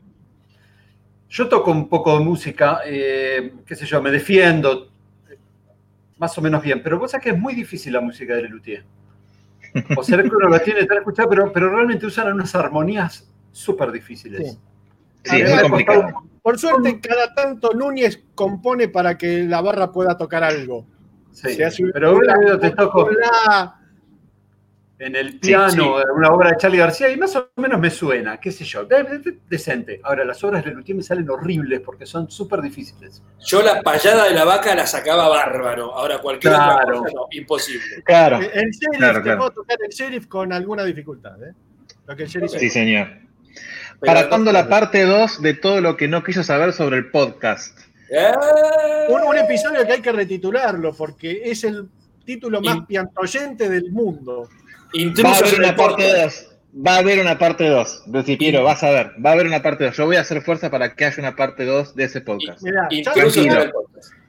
Yo 1.30 1.48
toco 1.48 1.70
un 1.70 1.88
poco 1.88 2.18
de 2.18 2.24
música, 2.24 2.80
eh, 2.84 3.54
qué 3.64 3.76
sé 3.76 3.86
yo, 3.86 4.02
me 4.02 4.10
defiendo 4.10 4.88
más 6.18 6.36
o 6.36 6.42
menos 6.42 6.62
bien, 6.62 6.82
pero 6.82 6.98
vos 6.98 7.10
sabés 7.12 7.24
que 7.24 7.30
es 7.30 7.38
muy 7.38 7.54
difícil 7.54 7.92
la 7.94 8.00
música 8.00 8.34
de 8.34 8.42
Lelutier. 8.42 8.84
O 9.96 10.02
sea, 10.02 10.20
que 10.22 10.28
uno 10.28 10.48
la 10.48 10.58
tiene 10.58 10.84
tan 10.84 10.98
escuchada, 10.98 11.28
pero, 11.30 11.52
pero 11.52 11.70
realmente 11.74 12.04
usan 12.04 12.32
unas 12.32 12.54
armonías 12.54 13.30
súper 13.52 13.90
difíciles. 13.92 14.52
Sí. 14.52 14.58
Sí, 15.22 15.40
es 15.40 15.50
muy 15.50 15.62
complicado. 15.62 16.08
Por 16.42 16.58
suerte, 16.58 17.00
cada 17.00 17.32
tanto 17.34 17.72
Núñez 17.74 18.22
compone 18.34 18.88
para 18.88 19.16
que 19.16 19.44
la 19.44 19.60
barra 19.60 19.92
pueda 19.92 20.16
tocar 20.16 20.42
algo. 20.42 20.86
Sí, 21.30 21.54
Se 21.54 21.64
hace 21.64 21.84
pero 21.92 22.16
una- 22.16 22.58
te 22.58 22.70
toco 22.70 23.04
una- 23.04 23.79
en 25.00 25.16
el 25.16 25.40
piano, 25.40 25.70
sí. 25.70 26.04
una 26.14 26.28
obra 26.30 26.50
de 26.50 26.56
Charlie 26.58 26.78
García, 26.78 27.08
y 27.10 27.16
más 27.16 27.34
o 27.34 27.50
menos 27.56 27.80
me 27.80 27.90
suena, 27.90 28.38
qué 28.38 28.52
sé 28.52 28.64
yo, 28.64 28.84
de- 28.84 29.02
de- 29.02 29.38
decente. 29.48 30.00
Ahora, 30.04 30.24
las 30.24 30.44
obras 30.44 30.62
de 30.62 30.70
Lelutier 30.70 30.96
me 30.96 31.02
salen 31.02 31.28
horribles 31.30 31.80
porque 31.80 32.04
son 32.06 32.30
súper 32.30 32.60
difíciles. 32.60 33.22
Yo 33.40 33.62
la 33.62 33.80
payada 33.82 34.24
de 34.24 34.34
la 34.34 34.44
vaca 34.44 34.74
la 34.74 34.86
sacaba 34.86 35.28
bárbaro. 35.28 35.92
Ahora 35.94 36.18
cualquier 36.18 36.52
Claro. 36.52 36.82
otra 36.82 36.94
cosa 36.98 37.12
no, 37.14 37.26
imposible. 37.30 38.02
Claro, 38.04 38.36
El 38.40 38.70
sheriff, 38.70 38.98
Claro, 38.98 39.18
te 39.18 39.22
claro. 39.22 39.38
puedo 39.38 39.50
tocar 39.52 39.78
el 39.82 39.88
sheriff 39.90 40.26
con 40.26 40.52
alguna 40.52 40.84
dificultad. 40.84 41.42
¿eh? 41.42 41.52
Lo 42.06 42.14
que 42.14 42.24
el 42.24 42.28
sheriff 42.28 42.50
sí, 42.52 42.68
señor. 42.68 43.08
Pero 44.00 44.14
¿Para 44.14 44.28
cuándo 44.28 44.52
la 44.52 44.68
parte 44.68 45.02
2 45.04 45.42
de 45.42 45.54
todo 45.54 45.80
lo 45.80 45.96
que 45.96 46.08
no 46.08 46.22
quiso 46.22 46.42
saber 46.42 46.72
sobre 46.72 46.98
el 46.98 47.10
podcast? 47.10 47.78
¡Eh! 48.10 48.32
un, 49.08 49.22
un 49.22 49.38
episodio 49.38 49.86
que 49.86 49.92
hay 49.92 50.00
que 50.02 50.12
retitularlo 50.12 50.92
porque 50.94 51.42
es 51.44 51.64
el 51.64 51.88
título 52.24 52.60
más 52.60 52.76
Y- 52.76 52.80
piantoyente 52.82 53.68
del 53.68 53.90
mundo. 53.92 54.48
Va 55.24 55.32
a 55.34 55.38
haber 55.38 55.58
una 55.58 55.76
parte 55.76 56.02
podcast. 56.08 56.42
2. 56.42 56.50
Va 56.86 56.94
a 56.94 56.98
haber 56.98 57.20
una 57.20 57.38
parte 57.38 57.68
2. 57.68 58.02
Lucipiero, 58.12 58.62
vas 58.64 58.82
a 58.82 58.90
ver. 58.90 59.12
Va 59.24 59.30
a 59.30 59.32
haber 59.32 59.46
una 59.46 59.62
parte 59.62 59.84
2. 59.84 59.96
Yo 59.96 60.06
voy 60.06 60.16
a 60.16 60.20
hacer 60.20 60.40
fuerza 60.42 60.70
para 60.70 60.94
que 60.94 61.04
haya 61.04 61.16
una 61.18 61.34
parte 61.36 61.64
2 61.64 61.94
de 61.96 62.04
ese 62.04 62.20
podcast. 62.20 62.62
Mirá, 62.62 62.88
ya, 62.90 63.70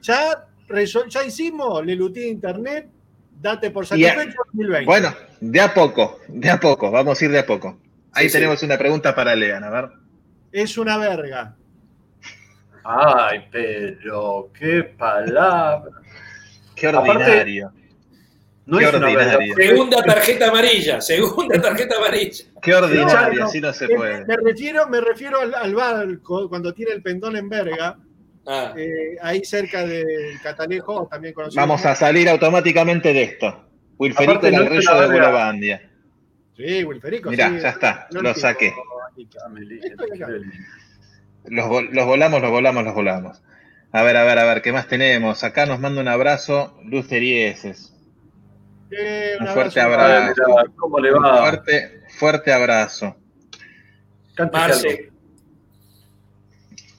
ya, 0.00 0.44
resol- 0.68 1.08
ya 1.08 1.24
hicimos 1.24 1.84
Lelutí 1.86 2.24
Internet, 2.26 2.88
date 3.40 3.70
por 3.70 3.86
satisfecho 3.86 4.36
2020. 4.52 4.86
Bueno, 4.86 5.14
de 5.40 5.60
a 5.60 5.72
poco, 5.72 6.18
de 6.28 6.50
a 6.50 6.58
poco. 6.58 6.90
Vamos 6.90 7.20
a 7.20 7.24
ir 7.24 7.30
de 7.30 7.38
a 7.38 7.46
poco. 7.46 7.78
Ahí 8.12 8.28
Sí, 8.28 8.32
tenemos 8.34 8.62
una 8.62 8.76
pregunta 8.76 9.14
para 9.14 9.34
Lean, 9.36 9.62
a 9.64 9.70
ver. 9.70 9.88
Es 10.50 10.76
una 10.78 10.98
verga. 10.98 11.54
Ay, 12.84 13.46
pero 13.52 14.50
qué 14.58 14.82
palabra. 14.82 15.92
Qué 16.74 16.88
Aparte, 16.88 17.10
ordinario. 17.10 17.72
No 18.64 18.78
es 18.78 18.94
una. 18.94 19.08
Segunda 19.56 20.02
tarjeta 20.02 20.48
amarilla, 20.48 21.00
segunda 21.00 21.60
tarjeta 21.60 21.96
amarilla. 21.96 22.44
Qué 22.62 22.74
ordinario, 22.74 23.40
No, 23.40 23.46
así 23.46 23.60
no 23.60 23.72
se 23.72 23.86
Eh, 23.86 23.96
puede. 23.96 24.24
Me 24.24 24.36
refiero, 24.36 24.88
me 24.88 25.00
refiero 25.00 25.40
al, 25.40 25.54
al 25.54 25.74
barco 25.74 26.48
cuando 26.48 26.72
tiene 26.72 26.92
el 26.92 27.02
pendón 27.02 27.36
en 27.36 27.48
verga, 27.48 27.98
Ah, 28.44 28.74
eh, 28.76 29.16
ahí 29.22 29.44
cerca 29.44 29.86
del 29.86 30.40
Catalejo, 30.42 31.06
también 31.08 31.32
conocido. 31.32 31.60
Vamos 31.60 31.86
a 31.86 31.94
salir 31.94 32.28
automáticamente 32.28 33.12
de 33.12 33.22
esto. 33.22 33.68
Wilferico 33.98 34.44
el 34.46 34.54
una 34.54 34.62
de 34.62 34.68
verga. 34.80 35.06
Bulobandia. 35.06 35.90
Sí, 36.56 36.82
Wilferico. 36.82 37.30
Mirá, 37.30 37.50
sí. 37.50 37.60
ya 37.60 37.68
está, 37.70 38.08
No 38.10 38.20
lo 38.20 38.34
saqué. 38.34 38.74
Los, 41.44 41.84
los 41.92 42.06
volamos, 42.06 42.40
los 42.42 42.50
volamos, 42.50 42.84
los 42.84 42.94
volamos. 42.94 43.42
A 43.92 44.02
ver, 44.02 44.16
a 44.16 44.24
ver, 44.24 44.38
a 44.38 44.44
ver, 44.44 44.62
¿qué 44.62 44.72
más 44.72 44.88
tenemos? 44.88 45.44
Acá 45.44 45.66
nos 45.66 45.78
manda 45.80 46.00
un 46.00 46.08
abrazo 46.08 46.78
Luz 46.84 47.08
Terieses. 47.08 47.91
Eh, 48.96 49.36
Un 49.40 49.48
un 49.48 49.54
fuerte 49.54 49.80
abrazo. 49.80 50.42
¿Cómo 50.76 50.98
le 50.98 51.14
Un 51.14 51.24
va? 51.24 51.38
fuerte, 51.42 52.02
fuerte 52.18 52.52
abrazo. 52.52 53.16
Marce, 54.52 55.10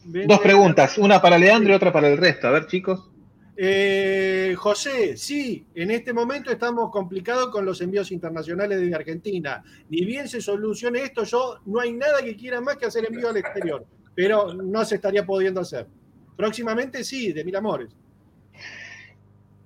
Dos 0.06 0.40
preguntas, 0.40 0.98
una 0.98 1.22
para 1.22 1.38
Leandro 1.38 1.72
y 1.74 1.76
otra 1.76 1.92
para 1.94 2.10
el 2.10 2.18
resto. 2.18 2.48
A 2.48 2.52
ver, 2.52 2.68
chicos. 2.68 3.10
Eh, 3.56 4.56
José, 4.58 5.16
sí, 5.16 5.66
en 5.76 5.92
este 5.92 6.12
momento 6.12 6.52
estamos 6.52 6.90
complicados 6.92 7.50
con 7.50 7.66
los 7.66 7.80
envíos 7.82 8.12
internacionales 8.12 8.82
de 8.82 8.94
Argentina. 8.94 9.64
Ni 9.90 10.04
bien 10.04 10.28
se 10.28 10.42
solucione 10.42 11.04
esto, 11.04 11.24
yo 11.24 11.60
no 11.66 11.80
hay 11.80 11.94
nada 11.94 12.22
que 12.24 12.36
quiera 12.36 12.60
más 12.60 12.78
que 12.78 12.88
hacer 12.88 13.06
envío 13.06 13.30
al 13.30 13.38
exterior, 13.38 13.86
pero 14.16 14.54
no 14.54 14.84
se 14.84 14.96
estaría 14.96 15.26
pudiendo 15.26 15.62
hacer. 15.62 15.88
Próximamente 16.36 17.04
sí, 17.04 17.32
de 17.32 17.44
mil 17.46 17.56
amores. 17.56 17.90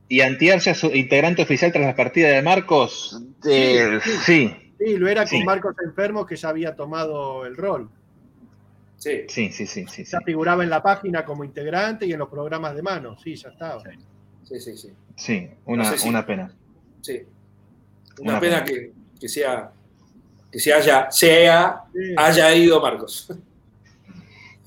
Y 0.09 0.21
Antier 0.21 0.59
ya 0.59 0.73
su 0.73 0.87
integrante 0.87 1.41
oficial 1.41 1.71
tras 1.71 1.85
la 1.85 1.95
partida 1.95 2.29
de 2.29 2.41
Marcos. 2.41 3.21
Eh, 3.49 3.99
Sí, 4.03 4.11
sí, 4.25 4.57
Sí, 4.79 4.95
lo 4.97 5.07
era 5.09 5.25
Sí. 5.25 5.37
con 5.37 5.45
Marcos 5.45 5.75
Enfermo 5.83 6.25
que 6.25 6.35
ya 6.35 6.49
había 6.49 6.75
tomado 6.75 7.45
el 7.45 7.57
rol. 7.57 7.89
sí. 8.97 9.23
sí, 9.27 9.51
sí, 9.51 9.65
sí, 9.67 9.85
sí. 9.87 10.05
sí. 10.05 10.11
Ya 10.11 10.19
figuraba 10.25 10.63
en 10.63 10.69
la 10.69 10.81
página 10.81 11.25
como 11.25 11.43
integrante 11.43 12.05
y 12.05 12.13
en 12.13 12.19
los 12.19 12.29
programas 12.29 12.75
de 12.75 12.81
mano. 12.83 13.17
Sí, 13.23 13.35
ya 13.35 13.49
estaba. 13.49 13.81
Sí, 14.43 14.59
sí, 14.59 14.77
sí. 14.77 14.89
Sí, 15.15 15.49
una, 15.65 15.83
No 15.83 15.89
sé 15.91 15.97
si- 15.97 16.07
una 16.09 16.25
pena. 16.25 16.51
sí. 17.01 17.21
Una, 18.19 18.31
Una 18.33 18.39
pena, 18.39 18.63
pena. 18.63 18.65
que, 18.65 18.91
que 19.19 19.27
sea 19.29 19.71
que 20.51 20.59
se 20.59 20.73
haya, 20.73 21.11
sea, 21.11 21.81
Sí. 21.93 22.13
haya 22.15 22.55
ido 22.55 22.79
Marcos. 22.81 23.31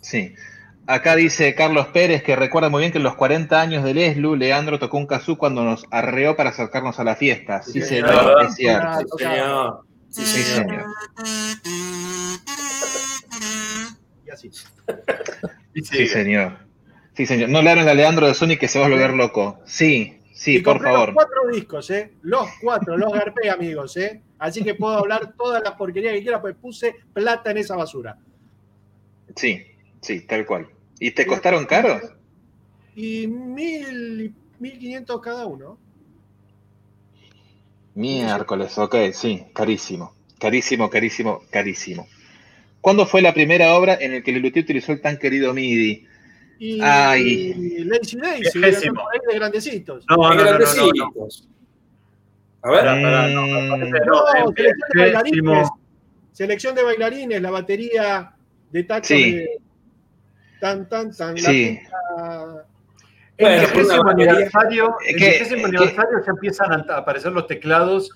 Sí. 0.01 0.35
Acá 0.87 1.15
dice 1.15 1.55
Carlos 1.55 1.87
Pérez 1.89 2.23
que 2.23 2.35
recuerda 2.35 2.69
muy 2.69 2.81
bien 2.81 2.91
que 2.93 2.99
en 2.99 3.05
los 3.05 3.15
40 3.15 3.61
años 3.61 3.85
del 3.85 3.99
ESLU, 3.99 4.35
Leandro 4.35 4.79
tocó 4.79 4.97
un 4.99 5.07
kazoo 5.07 5.39
cuando 5.39 5.63
nos 5.65 5.87
arreó 5.91 6.35
para 6.37 6.51
acercarnos 6.51 6.99
a 6.99 7.05
la 7.05 7.15
fiesta. 7.17 7.63
Sí, 7.63 7.73
Sí, 7.75 7.83
señor, 7.83 8.09
señor. 8.11 8.43
es 8.43 8.55
cierto. 8.57 8.99
Sí, 9.17 9.25
señor. 9.25 9.85
Sí, 10.11 10.27
Sí, 10.27 10.43
señor. 10.43 10.67
señor. 10.67 10.87
Y 14.27 14.31
así. 14.31 14.51
Y 15.75 15.83
Sí, 15.85 16.07
señor. 16.07 16.59
Sí, 17.15 17.27
señor. 17.27 17.49
No 17.51 17.63
le 17.63 17.71
hablen 17.71 17.89
a 17.89 17.95
Leandro 17.95 18.27
de 18.27 18.35
Sony 18.35 18.57
que 18.59 18.67
se 18.69 18.79
va 18.81 18.87
a 18.87 18.89
volver 18.89 19.13
loco. 19.13 19.61
Sí, 19.67 20.21
sí, 20.33 20.57
y 20.57 20.61
por 20.61 20.83
favor. 20.83 21.09
Los 21.09 21.15
cuatro 21.15 21.43
discos, 21.53 21.91
¿eh? 21.91 22.13
Los 22.23 22.49
cuatro, 22.61 22.97
los 22.97 23.13
garpé, 23.13 23.51
amigos, 23.51 23.97
¿eh? 23.97 24.23
Así 24.39 24.65
que 24.65 24.75
puedo 24.75 24.97
hablar 24.99 25.35
todas 25.37 25.63
las 25.63 25.75
porquerías 25.75 26.15
que 26.15 26.23
quiera, 26.23 26.41
pues 26.41 26.57
puse 26.57 26.97
plata 27.13 27.51
en 27.51 27.59
esa 27.59 27.77
basura. 27.77 28.17
Sí, 29.37 29.63
sí, 30.01 30.21
tal 30.23 30.47
cual. 30.47 30.69
¿Y 30.99 31.11
te 31.13 31.27
costaron 31.27 31.67
caros? 31.67 32.03
Y 32.95 33.27
mil, 33.27 34.35
mil 34.59 34.79
quinientos 34.79 35.21
cada 35.21 35.47
uno. 35.47 35.79
Miércoles, 37.95 38.77
ok, 38.79 38.97
sí, 39.13 39.45
carísimo. 39.53 40.15
Carísimo, 40.39 40.89
carísimo, 40.89 41.43
carísimo. 41.51 42.07
¿Cuándo 42.81 43.05
fue 43.05 43.21
la 43.21 43.35
primera 43.35 43.75
obra 43.75 43.99
en 44.01 44.15
la 44.15 44.21
que 44.23 44.33
Lelutier 44.33 44.65
utilizó 44.65 44.93
el 44.93 45.01
tan 45.03 45.19
querido 45.19 45.53
MIDI? 45.53 46.07
Y, 46.59 46.81
Ay. 46.83 47.55
y 47.57 47.85
Lazy 47.85 48.17
Daisy, 48.19 48.61
de 48.61 49.35
grandecitos. 49.35 50.05
No, 50.09 50.17
no, 50.17 50.31
Qué 50.31 50.37
no, 50.37 50.45
no, 50.45 50.45
no, 50.45 50.59
no. 50.59 50.59
grandecitos. 50.59 51.49
A 52.63 52.71
ver, 52.71 52.85
no, 52.85 53.43
Mm, 53.47 53.71
parece- 53.71 54.07
No, 54.07 54.23
no, 54.45 54.53
selección 54.53 54.75
de 54.95 55.01
bailarines. 55.03 55.69
Selección 56.33 56.75
de 56.75 56.83
bailarines, 56.83 57.43
la 57.43 57.51
batería 57.51 58.35
de 58.71 58.85
taco 58.85 59.07
Sí. 59.07 59.33
de 59.33 59.61
tan, 60.61 60.89
tan, 60.89 61.15
tan. 61.17 61.35
la 61.35 61.41
Sí. 61.51 61.81
En 63.37 63.47
Bueno, 63.47 64.13
en 64.13 64.21
el 64.21 64.29
aniversario 64.29 64.95
ya 65.17 66.31
empiezan 66.31 66.73
a 66.73 66.97
aparecer 66.97 67.33
los 67.33 67.47
teclados 67.47 68.11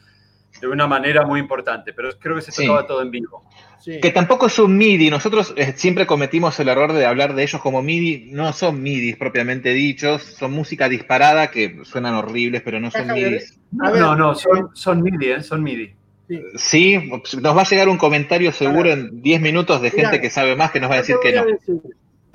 de 0.60 0.68
una 0.68 0.86
manera 0.86 1.24
muy 1.24 1.40
importante, 1.40 1.92
pero 1.92 2.10
creo 2.18 2.36
que 2.36 2.42
se 2.42 2.52
Sí. 2.52 2.66
tocaba 2.66 2.86
todo 2.86 3.02
en 3.02 3.10
vivo. 3.10 3.42
sí. 3.80 3.98
Que 4.00 4.10
tampoco 4.10 4.46
es 4.46 4.58
un 4.58 4.76
MIDI. 4.76 5.10
Nosotros 5.10 5.52
eh, 5.56 5.72
siempre 5.76 6.06
cometimos 6.06 6.58
el 6.60 6.68
error 6.68 6.92
de 6.92 7.06
hablar 7.06 7.34
de 7.34 7.42
ellos 7.42 7.60
como 7.60 7.82
MIDI. 7.82 8.30
No 8.32 8.52
son 8.52 8.82
MIDI 8.82 9.14
propiamente 9.14 9.70
dichos. 9.70 10.22
Son 10.22 10.52
música 10.52 10.88
disparada 10.88 11.50
que 11.50 11.80
suenan 11.84 12.14
horribles, 12.14 12.62
pero 12.62 12.78
no 12.80 12.90
son 12.90 13.08
MIDI. 13.08 13.38
No, 13.72 14.14
no, 14.14 14.34
son, 14.34 14.70
son 14.74 15.02
MIDI, 15.02 15.32
¿eh? 15.32 15.42
son 15.42 15.62
MIDI. 15.62 15.94
sí. 16.28 16.40
Sí, 16.56 17.10
nos 17.42 17.56
va 17.56 17.62
a 17.62 17.64
llegar 17.68 17.88
un 17.88 17.98
comentario 17.98 18.52
seguro 18.52 18.90
en 18.90 19.20
10 19.22 19.40
minutos 19.42 19.82
de 19.82 19.90
gente 19.90 20.06
Mirá, 20.12 20.20
que 20.22 20.30
sabe 20.30 20.54
más 20.56 20.70
que 20.70 20.80
nos 20.80 20.90
va 20.90 20.94
a 20.94 20.98
decir 20.98 21.16
que 21.22 21.32
no. 21.32 21.44
decir, 21.44 21.74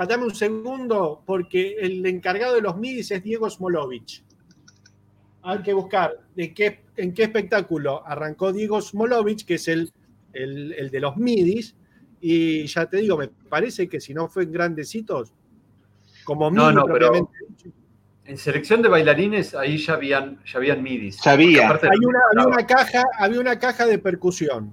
Dame 0.08 0.24
un 0.26 0.36
segundo, 0.36 1.22
porque 1.26 1.76
el 1.80 2.06
encargado 2.06 2.56
de 2.56 2.62
los 2.62 2.78
MIDIs 2.78 3.12
es 3.12 3.24
Diego 3.24 3.50
Smolovich. 3.50 4.24
Hay 5.42 5.60
que 5.62 5.74
buscar 5.74 6.14
de 6.36 6.54
qué, 6.54 6.82
en 6.96 7.14
qué 7.14 7.24
espectáculo 7.24 8.06
arrancó 8.06 8.52
Diego 8.54 8.82
Smolovich, 8.82 9.46
que 9.46 9.56
es 9.56 9.68
el, 9.68 9.92
el, 10.34 10.74
el 10.74 10.90
de 10.90 11.00
los 11.00 11.18
MIDIs, 11.18 11.76
y 12.22 12.66
ya 12.68 12.86
te 12.86 12.98
digo, 12.98 13.18
me 13.18 13.28
parece 13.28 13.88
que 13.88 14.00
si 14.00 14.14
no 14.14 14.28
fue 14.28 14.44
en 14.44 14.52
grandecitos, 14.52 15.34
como 16.24 16.50
MIDI 16.50 16.62
No, 16.64 16.72
no, 16.72 16.86
pero- 16.86 17.12
dicho. 17.14 17.70
En 18.26 18.38
selección 18.38 18.84
de 18.84 18.90
bailarines, 18.90 19.56
ahí 19.56 19.78
ya 19.80 19.94
habían, 19.96 20.40
ya 20.46 20.60
habían 20.60 20.84
MIDIs. 20.84 21.20
Ya 21.26 21.32
había. 21.32 21.64
Una, 21.72 22.20
había 22.32 22.48
una 22.48 22.68
caja, 22.68 23.04
había 23.18 23.40
una 23.40 23.58
caja 23.58 23.88
de 23.88 23.98
percusión. 23.98 24.72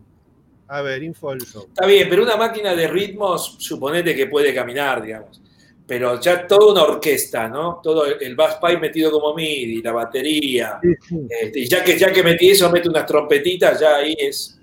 A 0.68 0.82
ver, 0.82 1.02
info 1.02 1.30
del 1.30 1.40
show. 1.42 1.64
está 1.68 1.86
bien, 1.86 2.08
pero 2.08 2.22
una 2.24 2.36
máquina 2.36 2.74
de 2.74 2.88
ritmos, 2.88 3.56
suponete 3.58 4.14
que 4.16 4.26
puede 4.26 4.52
caminar, 4.54 5.02
digamos. 5.02 5.40
Pero 5.86 6.20
ya 6.20 6.46
toda 6.48 6.72
una 6.72 6.82
orquesta, 6.82 7.46
¿no? 7.48 7.78
Todo 7.80 8.04
el- 8.06 8.34
bass 8.34 8.56
pipe 8.60 8.78
metido 8.78 9.10
como 9.12 9.32
MIDI, 9.34 9.80
la 9.82 9.92
batería. 9.92 10.80
Sí, 10.82 10.88
sí. 11.08 11.26
este, 11.30 11.60
y 11.60 11.68
ya 11.68 11.84
que, 11.84 11.96
ya 11.96 12.12
que 12.12 12.22
metí 12.24 12.50
eso, 12.50 12.68
mete 12.72 12.88
unas 12.88 13.06
trompetitas, 13.06 13.78
ya 13.78 13.96
ahí 13.96 14.16
es. 14.18 14.58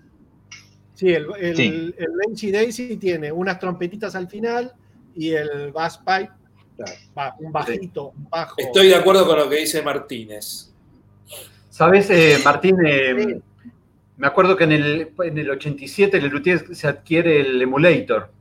Sí, 0.93 1.13
el, 1.13 1.27
el, 1.39 1.55
Sí. 1.55 1.93
el 1.97 2.07
Lazy 2.27 2.51
Daisy 2.51 2.97
tiene 2.97 3.31
unas 3.31 3.57
trompetitas 3.59 4.13
al 4.15 4.27
final 4.27 4.73
y 5.15 5.29
el 5.31 5.71
bass 5.71 5.97
pipe, 5.99 6.29
Claro. 6.75 7.35
un 7.39 7.51
bajito, 7.53 8.09
un 8.09 8.29
bajo. 8.29 8.55
Estoy 8.57 8.87
de 8.89 8.95
acuerdo 8.95 9.25
con 9.25 9.37
lo 9.39 9.49
que 9.49 9.57
dice 9.57 9.81
Martínez. 9.81 10.69
¿Sabes, 11.69 12.09
eh, 12.09 12.37
Martín? 12.43 12.75
eh, 12.85 13.15
Sí. 13.17 13.41
Me 14.17 14.27
acuerdo 14.27 14.55
que 14.55 14.63
en 14.65 14.71
el, 14.71 15.11
en 15.23 15.37
el 15.37 15.49
87 15.49 16.21
Lelutier 16.21 16.75
se 16.75 16.87
adquiere 16.87 17.41
el 17.41 17.61
emulator. 17.61 18.31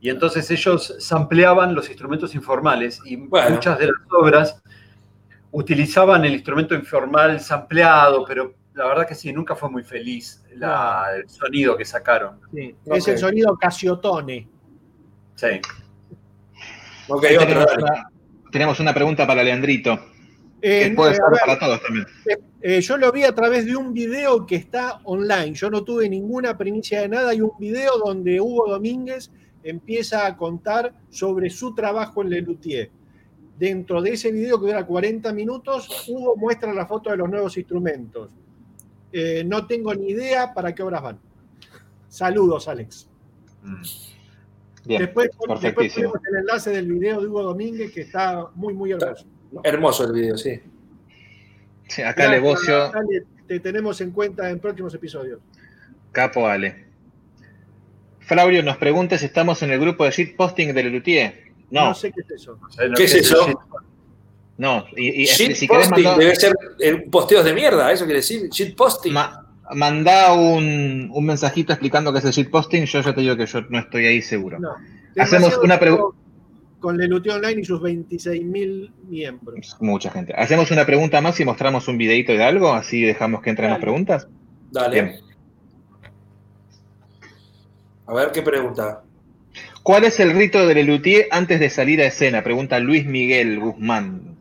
Y 0.00 0.10
entonces 0.10 0.50
ellos 0.50 0.94
sampleaban 0.98 1.74
los 1.74 1.88
instrumentos 1.88 2.34
informales 2.34 3.00
y 3.04 3.16
Bueno. 3.16 3.50
muchas 3.50 3.78
de 3.78 3.86
las 3.86 3.94
obras 4.10 4.62
utilizaban 5.50 6.24
el 6.24 6.32
instrumento 6.32 6.74
informal 6.74 7.40
sampleado, 7.40 8.24
pero 8.24 8.54
la 8.74 8.86
verdad 8.86 9.06
que 9.06 9.14
sí, 9.14 9.32
nunca 9.32 9.54
fue 9.54 9.68
muy 9.70 9.82
feliz 9.84 10.42
la- 10.56 11.06
el 11.16 11.28
sonido 11.28 11.76
que 11.76 11.84
sacaron. 11.84 12.40
Sí. 12.54 12.74
Es 12.86 13.06
el 13.08 13.18
sonido 13.18 13.56
Casiotone. 13.56 14.48
Sí. 15.34 15.60
Ok, 17.08 17.24
Ahí 17.24 17.36
otro, 17.36 17.46
tenemos, 17.66 17.90
tenemos 18.50 18.80
una 18.80 18.94
pregunta 18.94 19.26
para 19.26 19.42
Leandrito, 19.42 19.98
Eh, 20.62 20.88
que 20.88 20.94
puede 20.94 21.12
eh, 21.12 21.16
ser 21.16 21.24
para 21.44 21.58
todos 21.58 21.82
también. 21.82 22.06
eh, 22.30 22.36
yo 22.62 22.96
lo 22.96 23.10
vi 23.10 23.24
a 23.24 23.34
través 23.34 23.66
de 23.66 23.76
un 23.76 23.92
video 23.92 24.46
que 24.46 24.56
está 24.56 25.00
online. 25.04 25.52
Yo 25.54 25.68
no 25.68 25.82
tuve 25.82 26.08
ninguna 26.08 26.56
primicia 26.56 27.00
de 27.00 27.08
nada. 27.08 27.30
Hay 27.30 27.40
un 27.40 27.52
video 27.58 27.98
donde 27.98 28.40
Hugo 28.40 28.68
Domínguez 28.68 29.30
empieza 29.64 30.26
a 30.26 30.36
contar 30.36 30.94
sobre 31.10 31.50
su 31.50 31.74
trabajo 31.74 32.22
en 32.22 32.30
Lelutier. 32.30 32.90
Dentro 33.58 34.00
de 34.00 34.12
ese 34.12 34.32
video 34.32 34.60
que 34.60 34.66
dura 34.66 34.86
40 34.86 35.32
minutos, 35.32 36.08
Hugo 36.08 36.36
muestra 36.36 36.72
la 36.72 36.86
foto 36.86 37.10
de 37.10 37.16
los 37.16 37.28
nuevos 37.28 37.56
instrumentos. 37.56 38.30
Eh, 39.12 39.44
no 39.44 39.66
tengo 39.66 39.94
ni 39.94 40.10
idea 40.10 40.54
para 40.54 40.74
qué 40.74 40.82
horas 40.82 41.02
van. 41.02 41.18
Saludos, 42.08 42.68
Alex. 42.68 43.08
Mm. 43.62 43.82
Bien, 44.84 45.00
después, 45.02 45.30
después 45.60 45.96
el 45.96 46.36
enlace 46.38 46.70
del 46.70 46.92
video 46.92 47.20
de 47.20 47.28
Hugo 47.28 47.42
Domínguez 47.42 47.92
que 47.92 48.00
está 48.02 48.48
muy, 48.54 48.74
muy 48.74 48.92
hermoso. 48.92 49.26
Hermoso 49.62 50.04
el 50.04 50.12
video, 50.12 50.36
sí. 50.36 50.60
Sí, 51.88 52.02
acá 52.02 52.24
Gracias, 52.24 52.30
Levocio, 52.30 52.84
Ale, 52.94 53.24
te 53.46 53.60
tenemos 53.60 54.00
en 54.00 54.10
cuenta 54.12 54.48
en 54.50 54.58
próximos 54.60 54.94
episodios. 54.94 55.40
Capo 56.12 56.46
Ale. 56.46 56.86
Flaubio 58.20 58.62
nos 58.62 58.76
pregunta 58.76 59.18
si 59.18 59.26
estamos 59.26 59.62
en 59.62 59.72
el 59.72 59.80
grupo 59.80 60.04
de 60.04 60.10
shitposting 60.10 60.74
de 60.74 60.82
Lelutier. 60.84 61.42
No, 61.70 61.94
sé 61.94 62.12
qué 62.12 62.20
es 62.20 62.30
eso. 62.30 62.58
¿Qué 62.96 63.04
es 63.04 63.14
eso? 63.14 63.60
No, 64.58 64.84
y, 64.96 65.26
si 65.26 65.66
querés 65.66 65.90
mandar- 65.90 66.18
debe 66.18 66.36
ser 66.36 66.54
eh, 66.78 67.06
posteos 67.10 67.44
de 67.44 67.52
mierda, 67.54 67.90
eso 67.90 68.04
quiere 68.04 68.18
decir. 68.20 68.48
Shit 68.50 68.76
posting. 68.76 69.12
ma- 69.12 69.46
mandá 69.74 70.34
un, 70.34 71.10
un 71.12 71.24
mensajito 71.26 71.72
explicando 71.72 72.12
qué 72.12 72.18
es 72.18 72.24
el 72.26 72.32
shitposting, 72.32 72.84
yo 72.84 73.00
ya 73.00 73.14
te 73.14 73.20
digo 73.22 73.36
que 73.36 73.46
yo 73.46 73.62
no 73.70 73.78
estoy 73.78 74.06
ahí 74.06 74.22
seguro. 74.22 74.58
No. 74.60 74.74
Hacemos 75.18 75.58
una 75.58 75.80
pregu- 75.80 75.96
tiempo 75.96 76.14
Con 76.82 76.98
Leluteo 76.98 77.36
Online 77.36 77.60
y 77.62 77.64
sus 77.64 77.80
26.000 77.80 78.90
miembros. 79.08 79.76
Mucha 79.80 80.10
gente. 80.10 80.34
Hacemos 80.36 80.70
una 80.72 80.84
pregunta 80.84 81.20
más 81.22 81.38
y 81.40 81.44
mostramos 81.44 81.86
un 81.88 81.96
videito 81.96 82.32
de 82.32 82.42
algo, 82.42 82.72
así 82.72 83.00
dejamos 83.02 83.40
que 83.40 83.50
entren 83.50 83.70
las 83.70 83.78
preguntas. 83.78 84.26
Dale. 84.70 85.00
Bien. 85.02 85.20
A 88.06 88.14
ver 88.14 88.32
qué 88.32 88.42
pregunta. 88.42 89.02
¿Cuál 89.82 90.04
es 90.04 90.18
el 90.20 90.32
rito 90.32 90.66
del 90.66 90.76
Lelutier 90.76 91.26
antes 91.30 91.60
de 91.60 91.70
salir 91.70 92.00
a 92.00 92.06
escena? 92.06 92.42
Pregunta 92.42 92.78
Luis 92.78 93.06
Miguel 93.06 93.58
Guzmán. 93.60 94.36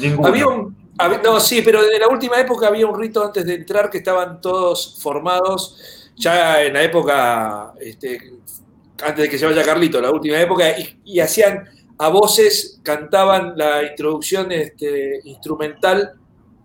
Ninguno. 0.00 0.28
Había 0.28 0.46
un. 0.48 0.76
hab- 0.98 1.22
no, 1.22 1.40
sí, 1.40 1.62
pero 1.64 1.80
en 1.88 2.00
la 2.00 2.08
última 2.08 2.40
época 2.40 2.68
había 2.68 2.86
un 2.86 2.98
rito 3.00 3.24
antes 3.24 3.44
de 3.46 3.54
entrar 3.54 3.88
que 3.90 3.98
estaban 3.98 4.40
todos 4.40 4.98
formados, 5.00 6.10
ya 6.16 6.62
en 6.62 6.74
la 6.74 6.82
época, 6.82 7.72
este, 7.80 8.18
antes 9.04 9.24
de 9.24 9.28
que 9.28 9.38
se 9.38 9.46
vaya 9.46 9.62
Carlito, 9.62 10.00
la 10.00 10.10
última 10.10 10.40
época, 10.40 10.78
y, 10.78 11.00
y 11.04 11.20
hacían 11.20 11.68
a 11.98 12.08
voces, 12.08 12.80
cantaban 12.82 13.54
la 13.56 13.82
introducción 13.82 14.50
este, 14.52 15.20
instrumental 15.24 16.12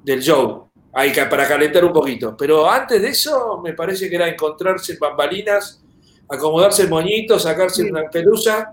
del 0.04 0.22
show, 0.22 0.70
ahí 0.94 1.12
para 1.30 1.48
calentar 1.48 1.84
un 1.86 1.94
poquito. 1.94 2.36
Pero 2.38 2.70
antes 2.70 3.02
de 3.02 3.10
eso, 3.10 3.60
me 3.64 3.74
parece 3.74 4.10
que 4.10 4.16
era 4.16 4.28
encontrarse 4.28 4.94
en 4.94 5.00
bambalinas, 5.00 5.84
acomodarse 6.30 6.84
el 6.84 6.90
moñito, 6.90 7.38
sacarse 7.40 7.84
Sí. 7.84 7.90
una 7.90 8.10
pelusa. 8.10 8.72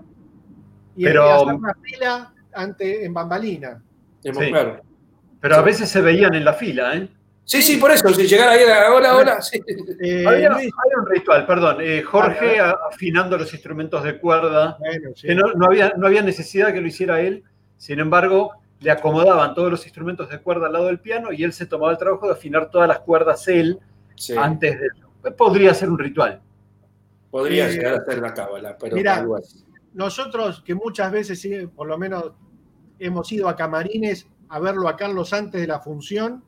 Y 0.95 1.03
Pero- 1.03 1.29
hacer 1.29 1.47
una 1.55 1.73
fila 1.81 2.33
ante, 2.53 3.05
en 3.05 3.13
bambalina. 3.13 3.81
de 4.23 4.33
Sí. 4.33 4.39
claro. 4.49 4.81
Pero 5.41 5.55
a 5.57 5.61
veces 5.61 5.87
se 5.89 6.01
veían 6.01 6.33
en 6.33 6.43
la 6.45 6.53
fila, 6.53 6.95
¿eh? 6.95 7.07
Sí, 7.47 7.61
sí, 7.61 7.77
por 7.77 7.91
eso, 7.91 8.09
si 8.09 8.25
llegara 8.27 8.51
ahí, 8.53 8.63
era, 8.63 8.91
hola, 8.93 9.15
hola, 9.15 9.41
sí. 9.41 9.61
Eh, 10.01 10.25
Había, 10.27 10.49
Luis, 10.49 10.71
había 10.83 10.97
un 10.99 11.05
ritual, 11.05 11.45
perdón. 11.45 11.77
eh, 11.79 12.01
Jorge 12.01 12.57
Dale, 12.57 12.75
afinando 12.91 13.37
los 13.37 13.53
instrumentos 13.53 14.03
de 14.03 14.19
cuerda. 14.19 14.77
bueno, 14.79 15.11
sí. 15.15 15.27
que 15.27 15.35
no, 15.35 15.53
no 15.53 15.67
había, 15.67 15.93
no 15.95 16.07
había 16.07 16.23
necesidad 16.23 16.73
que 16.73 16.81
lo 16.81 16.87
hiciera 16.87 17.21
él. 17.21 17.43
Sin 17.77 17.99
embargo, 17.99 18.51
le 18.79 18.89
acomodaban 18.89 19.53
todos 19.53 19.69
los 19.69 19.83
instrumentos 19.85 20.27
de 20.29 20.39
cuerda 20.39 20.65
al 20.67 20.73
lado 20.73 20.85
del 20.87 20.99
piano 20.99 21.31
y 21.31 21.43
él 21.43 21.53
se 21.53 21.67
tomaba 21.67 21.91
el 21.91 21.97
trabajo 21.99 22.25
de 22.25 22.33
afinar 22.33 22.69
todas 22.71 22.87
las 22.87 22.99
cuerdas 22.99 23.47
él 23.47 23.79
Sí, 24.15 24.33
antes 24.35 24.79
de 24.79 24.87
eso. 24.87 25.35
Podría 25.37 25.73
ser 25.73 25.89
un 25.89 25.99
ritual. 25.99 26.41
podría 27.29 27.67
Eh, 27.69 27.73
llegar 27.73 27.93
a 27.95 28.05
ser 28.05 28.19
la 28.19 28.33
cábala, 28.33 28.75
pero 28.77 28.95
mirá, 28.95 29.21
igual. 29.21 29.43
Nosotros, 29.93 30.63
que 30.65 30.73
muchas 30.73 31.11
veces, 31.11 31.47
por 31.75 31.87
lo 31.87 31.97
menos, 31.97 32.31
hemos 32.97 33.31
ido 33.31 33.47
a 33.49 33.55
camarines 33.55 34.27
a 34.49 34.59
verlo 34.59 34.87
a 34.87 34.95
Carlos 34.95 35.31
antes 35.33 35.61
de 35.61 35.67
la 35.67 35.79
función 35.79 36.43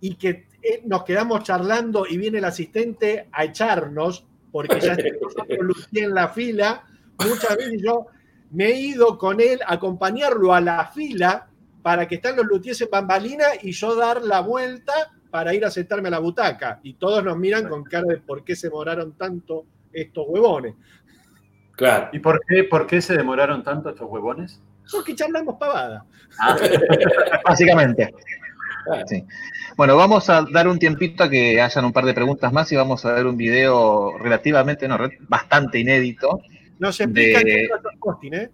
y 0.00 0.14
que 0.16 0.48
eh, 0.62 0.82
nos 0.84 1.04
quedamos 1.04 1.42
charlando 1.42 2.06
y 2.06 2.16
viene 2.16 2.38
el 2.38 2.44
asistente 2.44 3.28
a 3.32 3.44
echarnos, 3.44 4.26
porque 4.50 4.80
ya 4.80 4.96
en 5.92 6.14
la 6.14 6.28
fila, 6.28 6.84
muchas 7.18 7.56
veces 7.56 7.82
yo 7.82 8.06
me 8.50 8.66
he 8.66 8.80
ido 8.80 9.18
con 9.18 9.40
él 9.40 9.60
a 9.66 9.74
acompañarlo 9.74 10.54
a 10.54 10.60
la 10.60 10.86
fila 10.86 11.48
para 11.82 12.08
que 12.08 12.16
están 12.16 12.36
los 12.36 12.46
luthiers 12.46 12.80
en 12.80 12.90
bambalina 12.90 13.44
y 13.62 13.72
yo 13.72 13.94
dar 13.94 14.22
la 14.22 14.40
vuelta 14.40 14.92
para 15.30 15.54
ir 15.54 15.64
a 15.64 15.70
sentarme 15.70 16.08
a 16.08 16.12
la 16.12 16.18
butaca. 16.18 16.80
Y 16.82 16.94
todos 16.94 17.22
nos 17.22 17.36
miran 17.36 17.68
con 17.68 17.84
cara 17.84 18.06
de 18.08 18.16
por 18.16 18.42
qué 18.42 18.56
se 18.56 18.68
demoraron 18.68 19.12
tanto 19.12 19.66
estos 19.92 20.24
huevones. 20.28 20.74
Claro. 21.72 22.08
¿Y 22.12 22.18
por 22.18 22.40
qué, 22.46 22.64
por 22.64 22.86
qué 22.86 23.00
se 23.00 23.16
demoraron 23.16 23.62
tanto 23.62 23.90
estos 23.90 24.08
huevones? 24.10 24.60
Porque 24.90 25.14
charlamos 25.14 25.56
pavada. 25.58 26.04
Básicamente. 27.44 28.14
Claro. 28.84 29.06
Sí. 29.06 29.24
Bueno, 29.76 29.96
vamos 29.96 30.28
a 30.30 30.46
dar 30.50 30.68
un 30.68 30.78
tiempito 30.78 31.24
a 31.24 31.28
que 31.28 31.60
hayan 31.60 31.84
un 31.84 31.92
par 31.92 32.04
de 32.06 32.14
preguntas 32.14 32.50
más 32.52 32.70
y 32.72 32.76
vamos 32.76 33.04
a 33.04 33.12
ver 33.12 33.26
un 33.26 33.36
video 33.36 34.16
relativamente, 34.18 34.88
no, 34.88 34.96
bastante 35.28 35.78
inédito. 35.78 36.40
Nos 36.78 36.98
explican 37.00 37.42
De- 37.44 37.50
qué 37.50 37.64
es 37.64 37.70
el 37.70 37.98
posting, 38.00 38.32
¿eh? 38.34 38.50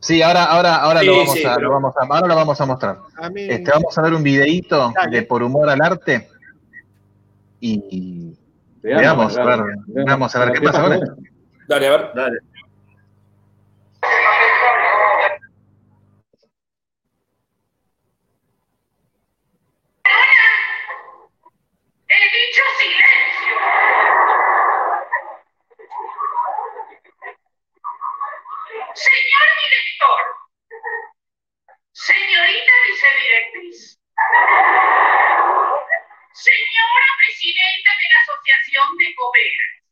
Sí, 0.00 0.22
ahora, 0.22 0.44
ahora, 0.44 0.76
ahora 0.76 1.00
Sí, 1.00 1.06
lo 1.06 1.16
vamos 1.18 1.32
sí, 1.34 1.44
a, 1.44 1.54
pero- 1.54 1.68
lo 1.68 1.74
vamos 1.74 1.94
a, 1.96 2.06
ahora 2.14 2.26
lo 2.28 2.34
vamos 2.34 2.60
a 2.60 2.66
mostrar. 2.66 2.98
A 3.18 3.30
mí, 3.30 3.42
Este, 3.42 3.70
vamos 3.70 3.96
a 3.96 4.02
ver 4.02 4.14
un 4.14 4.22
videíto 4.22 4.92
de 5.10 5.22
Por 5.22 5.42
Humor 5.42 5.68
al 5.68 5.82
Arte 5.82 6.28
y 7.60 8.32
veamos, 8.82 9.36
a 9.36 9.44
ver, 9.44 9.60
veamos 9.86 10.34
a 10.34 10.44
ver 10.44 10.52
qué 10.52 10.60
pasa 10.62 10.82
con 10.82 10.92
esto. 10.94 11.16
Dale, 11.68 11.86
a 11.88 11.90
ver. 11.90 12.10
Dale. 12.14 12.38
Palmeiras. 39.36 39.85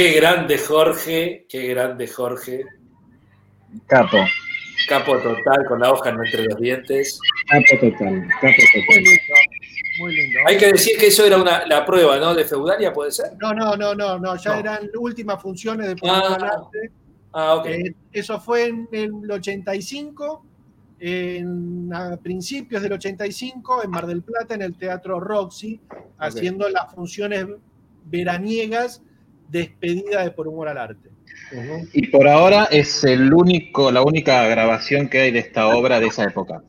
Qué 0.00 0.12
grande 0.12 0.56
Jorge, 0.56 1.44
qué 1.46 1.66
grande 1.66 2.08
Jorge. 2.08 2.64
Capo, 3.86 4.16
Capo 4.88 5.18
total 5.18 5.66
con 5.68 5.78
la 5.78 5.92
hoja 5.92 6.08
entre 6.08 6.44
los 6.44 6.58
dientes. 6.58 7.20
capo 7.46 7.66
total, 7.78 8.26
capo 8.40 8.46
muy 8.46 8.86
total. 8.86 8.96
lindo, 8.96 9.34
muy 9.98 10.16
lindo. 10.16 10.40
Hay 10.46 10.56
que 10.56 10.72
decir 10.72 10.96
que 10.98 11.08
eso 11.08 11.26
era 11.26 11.36
una, 11.36 11.66
la 11.66 11.84
prueba, 11.84 12.16
¿no? 12.16 12.34
De 12.34 12.46
Feudalia, 12.46 12.94
¿puede 12.94 13.12
ser? 13.12 13.32
No, 13.42 13.52
no, 13.52 13.76
no, 13.76 13.94
no, 13.94 14.18
no, 14.18 14.36
ya 14.36 14.54
No. 14.54 14.60
eran 14.60 14.90
últimas 14.98 15.42
funciones 15.42 15.86
de 15.88 15.96
Ah. 16.08 16.62
Ah, 17.34 17.54
ok. 17.56 17.66
Eh, 17.66 17.94
eso 18.10 18.40
fue 18.40 18.68
en 18.68 18.88
el 18.92 19.30
85, 19.30 20.46
en, 20.98 21.90
a 21.92 22.16
principios 22.16 22.80
del 22.80 22.94
85, 22.94 23.84
en 23.84 23.90
Mar 23.90 24.06
del 24.06 24.22
Plata, 24.22 24.54
en 24.54 24.62
el 24.62 24.78
Teatro 24.78 25.20
Roxy, 25.20 25.78
haciendo 26.16 26.70
las 26.70 26.90
funciones 26.90 27.44
veraniegas 28.06 29.02
despedida 29.50 30.24
de 30.24 30.30
Por 30.30 30.48
Humor 30.48 30.68
al 30.68 30.78
Arte. 30.78 31.10
Y 31.92 32.06
por 32.08 32.28
ahora 32.28 32.68
es 32.70 33.04
el 33.04 33.32
único, 33.32 33.90
la 33.90 34.02
única 34.02 34.46
grabación 34.46 35.08
que 35.08 35.20
hay 35.20 35.30
de 35.32 35.40
esta 35.40 35.68
obra 35.68 36.00
de 36.00 36.06
esa 36.06 36.24
época. 36.24 36.62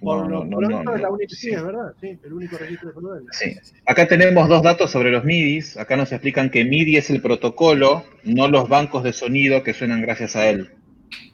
Por 0.00 0.28
No, 0.28 0.28
lo 0.28 0.44
no, 0.44 0.60
no, 0.60 0.68
pronto 0.68 0.82
no, 0.82 0.96
es 0.96 1.02
la 1.02 1.10
única, 1.10 1.34
sí, 1.34 1.50
es 1.50 1.64
verdad, 1.64 1.92
sí, 2.00 2.18
el 2.22 2.32
único 2.32 2.58
registro 2.58 2.90
de. 2.90 3.20
Sí. 3.30 3.56
Acá 3.86 4.06
tenemos 4.06 4.48
dos 4.48 4.62
datos 4.62 4.90
sobre 4.90 5.10
los 5.10 5.24
MIDIs. 5.24 5.76
Acá 5.78 5.96
nos 5.96 6.12
explican 6.12 6.50
que 6.50 6.64
MIDI 6.64 6.96
es 6.96 7.10
el 7.10 7.22
protocolo, 7.22 8.04
no 8.24 8.48
los 8.48 8.68
bancos 8.68 9.04
de 9.04 9.12
sonido 9.12 9.62
que 9.62 9.72
suenan 9.72 10.02
gracias 10.02 10.36
a 10.36 10.48
él. 10.48 10.70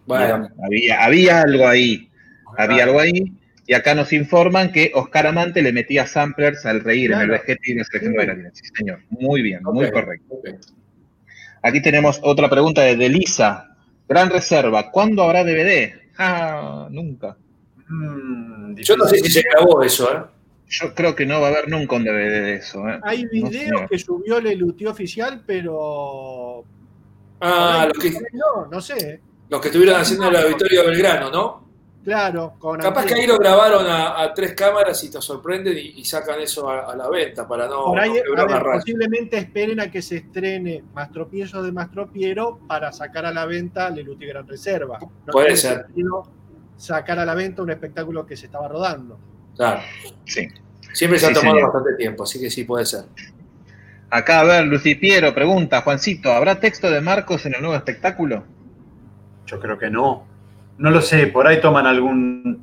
Bueno, 0.06 0.48
Había, 0.64 1.04
había 1.04 1.42
algo 1.42 1.66
ahí. 1.66 2.10
Había 2.56 2.84
algo 2.84 3.00
ahí. 3.00 3.32
Y 3.66 3.74
acá 3.74 3.94
nos 3.94 4.12
informan 4.12 4.72
que 4.72 4.92
Oscar 4.94 5.26
Amante 5.26 5.62
le 5.62 5.72
metía 5.72 6.06
samplers 6.06 6.66
al 6.66 6.80
reír 6.80 7.12
en 7.12 7.20
el 7.20 7.30
vejete 7.30 7.72
y 7.72 7.74
la 7.74 7.84
selección 7.84 8.14
de 8.14 8.50
Sí. 8.54 8.64
Sí, 8.64 8.70
señor. 8.76 9.00
Muy 9.10 9.42
bien, 9.42 9.62
muy 9.62 9.90
correcto. 9.90 10.40
Aquí 11.62 11.80
tenemos 11.82 12.20
otra 12.22 12.48
pregunta 12.50 12.82
de 12.82 12.96
Delisa. 12.96 13.76
Gran 14.08 14.30
reserva. 14.30 14.90
¿Cuándo 14.90 15.22
habrá 15.22 15.44
DVD? 15.44 15.92
Ah, 16.18 16.88
nunca. 16.90 17.36
Mm, 17.88 18.74
Yo 18.76 18.96
no 18.96 19.04
sé 19.06 19.18
si 19.18 19.30
se 19.30 19.42
grabó 19.42 19.82
eso, 19.82 20.12
¿eh? 20.12 20.22
Yo 20.68 20.94
creo 20.94 21.14
que 21.14 21.26
no 21.26 21.40
va 21.40 21.48
a 21.48 21.50
haber 21.50 21.68
nunca 21.68 21.96
un 21.96 22.04
DVD 22.04 22.42
de 22.42 22.54
eso. 22.56 22.88
¿eh? 22.88 22.98
Hay 23.02 23.26
videos 23.26 23.82
que 23.90 23.98
subió 23.98 24.40
Lelutí 24.40 24.86
oficial, 24.86 25.42
pero. 25.46 26.64
Ah, 27.40 27.88
los 27.92 28.02
que, 28.02 28.10
No, 28.32 28.66
no 28.70 28.80
sé. 28.80 29.20
los 29.50 29.60
que 29.60 29.68
estuvieron 29.68 30.00
haciendo 30.00 30.28
el 30.28 30.36
auditorio 30.36 30.84
Belgrano, 30.86 31.30
¿no? 31.30 31.68
Claro, 32.04 32.54
con 32.58 32.80
Capaz 32.80 33.06
que 33.06 33.14
ahí 33.14 33.26
lo 33.28 33.38
grabaron 33.38 33.86
a, 33.86 34.20
a 34.20 34.34
tres 34.34 34.54
cámaras 34.54 35.04
y 35.04 35.10
te 35.10 35.22
sorprenden 35.22 35.78
y, 35.78 36.00
y 36.00 36.04
sacan 36.04 36.40
eso 36.40 36.68
a, 36.68 36.90
a 36.90 36.96
la 36.96 37.08
venta 37.08 37.46
para 37.46 37.68
no, 37.68 37.84
Por 37.84 38.00
ahí, 38.00 38.20
no 38.34 38.46
ver, 38.46 38.62
posiblemente 38.62 39.38
esperen 39.38 39.78
a 39.78 39.88
que 39.88 40.02
se 40.02 40.16
estrene 40.16 40.82
Mastropiezo 40.94 41.62
de 41.62 41.70
Mastropiero 41.70 42.58
para 42.66 42.90
sacar 42.90 43.24
a 43.26 43.32
la 43.32 43.46
venta 43.46 43.88
Leluti 43.88 44.26
Gran 44.26 44.48
Reserva. 44.48 44.98
No 44.98 45.30
Puede 45.30 45.56
ser. 45.56 45.86
Sacar 46.76 47.20
a 47.20 47.24
la 47.24 47.34
venta 47.34 47.62
un 47.62 47.70
espectáculo 47.70 48.26
que 48.26 48.36
se 48.36 48.46
estaba 48.46 48.66
rodando. 48.66 49.18
Claro. 49.54 49.82
Sí. 50.24 50.48
Siempre 50.92 51.20
se 51.20 51.26
ha 51.26 51.32
tomado 51.32 51.54
señor. 51.54 51.72
bastante 51.72 51.96
tiempo, 51.96 52.24
así 52.24 52.40
que 52.40 52.50
sí 52.50 52.64
puede 52.64 52.84
ser. 52.84 53.04
Acá, 54.10 54.40
a 54.40 54.44
ver, 54.44 54.66
Lucy 54.66 54.96
Piero 54.96 55.32
pregunta, 55.32 55.82
Juancito, 55.82 56.32
¿habrá 56.32 56.58
texto 56.58 56.90
de 56.90 57.00
Marcos 57.00 57.46
en 57.46 57.54
el 57.54 57.60
nuevo 57.60 57.76
espectáculo? 57.76 58.44
Yo 59.46 59.60
creo 59.60 59.78
que 59.78 59.88
no. 59.88 60.31
No 60.82 60.90
lo 60.90 61.00
sé, 61.00 61.28
por 61.28 61.46
ahí 61.46 61.60
toman 61.60 61.86
algún. 61.86 62.60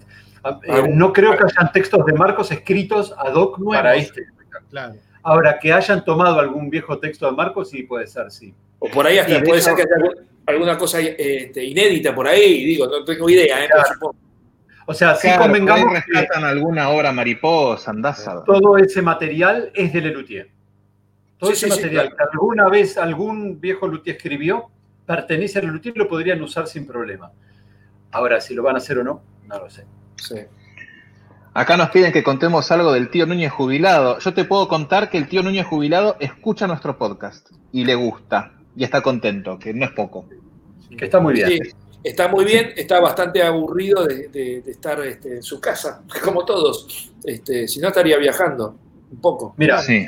eh, 0.64 0.84
no 0.94 1.14
creo 1.14 1.38
que 1.38 1.46
hayan 1.46 1.72
textos 1.72 2.06
de 2.06 2.12
Marcos 2.14 2.52
escritos 2.52 3.14
ad 3.18 3.34
hoc 3.34 3.58
Nuevos. 3.60 3.76
para 3.78 3.96
este. 3.96 4.26
Claro. 4.70 4.96
Ahora, 5.24 5.58
que 5.58 5.72
hayan 5.72 6.04
tomado 6.04 6.38
algún 6.40 6.70
viejo 6.70 7.00
texto 7.00 7.26
de 7.28 7.32
Marcos, 7.32 7.70
sí 7.70 7.84
puede 7.84 8.08
ser, 8.08 8.30
sí. 8.30 8.54
O 8.80 8.90
por 8.90 9.08
ahí 9.08 9.20
hasta 9.20 9.36
Sí, 9.36 9.40
de 9.40 9.46
puede 9.48 9.60
hecho- 9.62 9.70
ser 9.70 9.76
que 9.78 9.82
haya 9.84 9.96
algún- 9.96 10.28
alguna 10.48 10.78
cosa 10.78 11.00
este, 11.00 11.64
inédita 11.64 12.14
por 12.14 12.28
ahí, 12.28 12.66
digo, 12.66 12.88
no 12.88 13.06
tengo 13.06 13.30
idea, 13.30 13.64
¿eh? 13.64 13.70
Claro. 13.70 14.16
O 14.86 14.94
sea, 14.94 15.16
sí 15.16 15.28
Claro, 15.28 15.44
convengamos 15.44 15.94
que 15.94 16.00
rescatan 16.14 16.44
alguna 16.44 16.90
obra 16.90 17.12
mariposa, 17.14 17.92
andás 17.92 18.28
a 18.28 18.36
ver. 18.36 18.44
todo 18.46 18.78
ese 18.78 19.02
material 19.02 19.72
es 19.74 19.94
de 19.94 20.02
Lelutier. 20.02 20.50
Todo 21.38 21.52
Sí, 21.52 21.54
ese 21.56 21.68
sí, 21.68 21.72
sí, 21.72 21.78
material 21.84 22.10
claro. 22.10 22.18
que 22.18 22.24
alguna 22.38 22.68
vez 22.70 22.98
algún 22.98 23.62
viejo 23.62 23.88
Luthier 23.88 24.16
escribió 24.18 24.66
pertenece 25.06 25.60
a 25.60 25.62
Lelutier 25.62 25.96
y 25.96 26.00
lo 26.00 26.08
podrían 26.10 26.42
usar 26.42 26.68
sin 26.68 26.86
problema. 26.88 27.32
Ahora, 28.12 28.42
si 28.42 28.54
lo 28.54 28.64
van 28.64 28.76
a 28.76 28.78
hacer 28.80 28.98
o 28.98 29.04
no, 29.04 29.22
no 29.48 29.60
lo 29.60 29.70
sé. 29.70 29.86
Sí. 30.18 30.36
Acá 31.54 31.78
nos 31.78 31.90
piden 31.90 32.12
que 32.12 32.24
contemos 32.24 32.72
algo 32.72 32.94
del 32.94 33.10
tío 33.10 33.26
Núñez 33.26 33.52
jubilado. 33.52 34.20
Yo 34.20 34.34
te 34.34 34.46
puedo 34.46 34.68
contar 34.68 35.10
que 35.10 35.18
el 35.18 35.28
tío 35.28 35.42
Núñez 35.44 35.66
jubilado 35.66 36.16
escucha 36.20 36.68
nuestro 36.68 36.98
podcast 36.98 37.50
y 37.72 37.86
le 37.86 37.96
gusta 37.96 38.54
y 38.76 38.84
está 38.84 39.02
contento, 39.02 39.58
que 39.60 39.74
no 39.74 39.86
es 39.86 39.92
poco. 39.92 40.28
Que 40.98 41.06
está 41.06 41.20
muy 41.20 41.34
bien. 41.34 41.50
Sí, 41.50 41.60
está 42.04 42.28
muy 42.28 42.46
bien, 42.46 42.72
está 42.76 43.00
bastante 43.00 43.42
aburrido 43.44 44.06
de, 44.06 44.28
de- 44.30 44.62
de 44.62 44.72
estar 44.72 45.00
este, 45.06 45.38
en 45.38 45.44
su 45.44 45.60
casa, 45.60 46.02
como 46.24 46.46
todos. 46.46 47.12
Este, 47.24 47.68
si 47.68 47.80
no, 47.80 47.90
estaría 47.90 48.18
viajando 48.18 48.76
un 49.12 49.20
poco. 49.22 49.54
Mira, 49.58 49.82
Sí. 49.82 50.06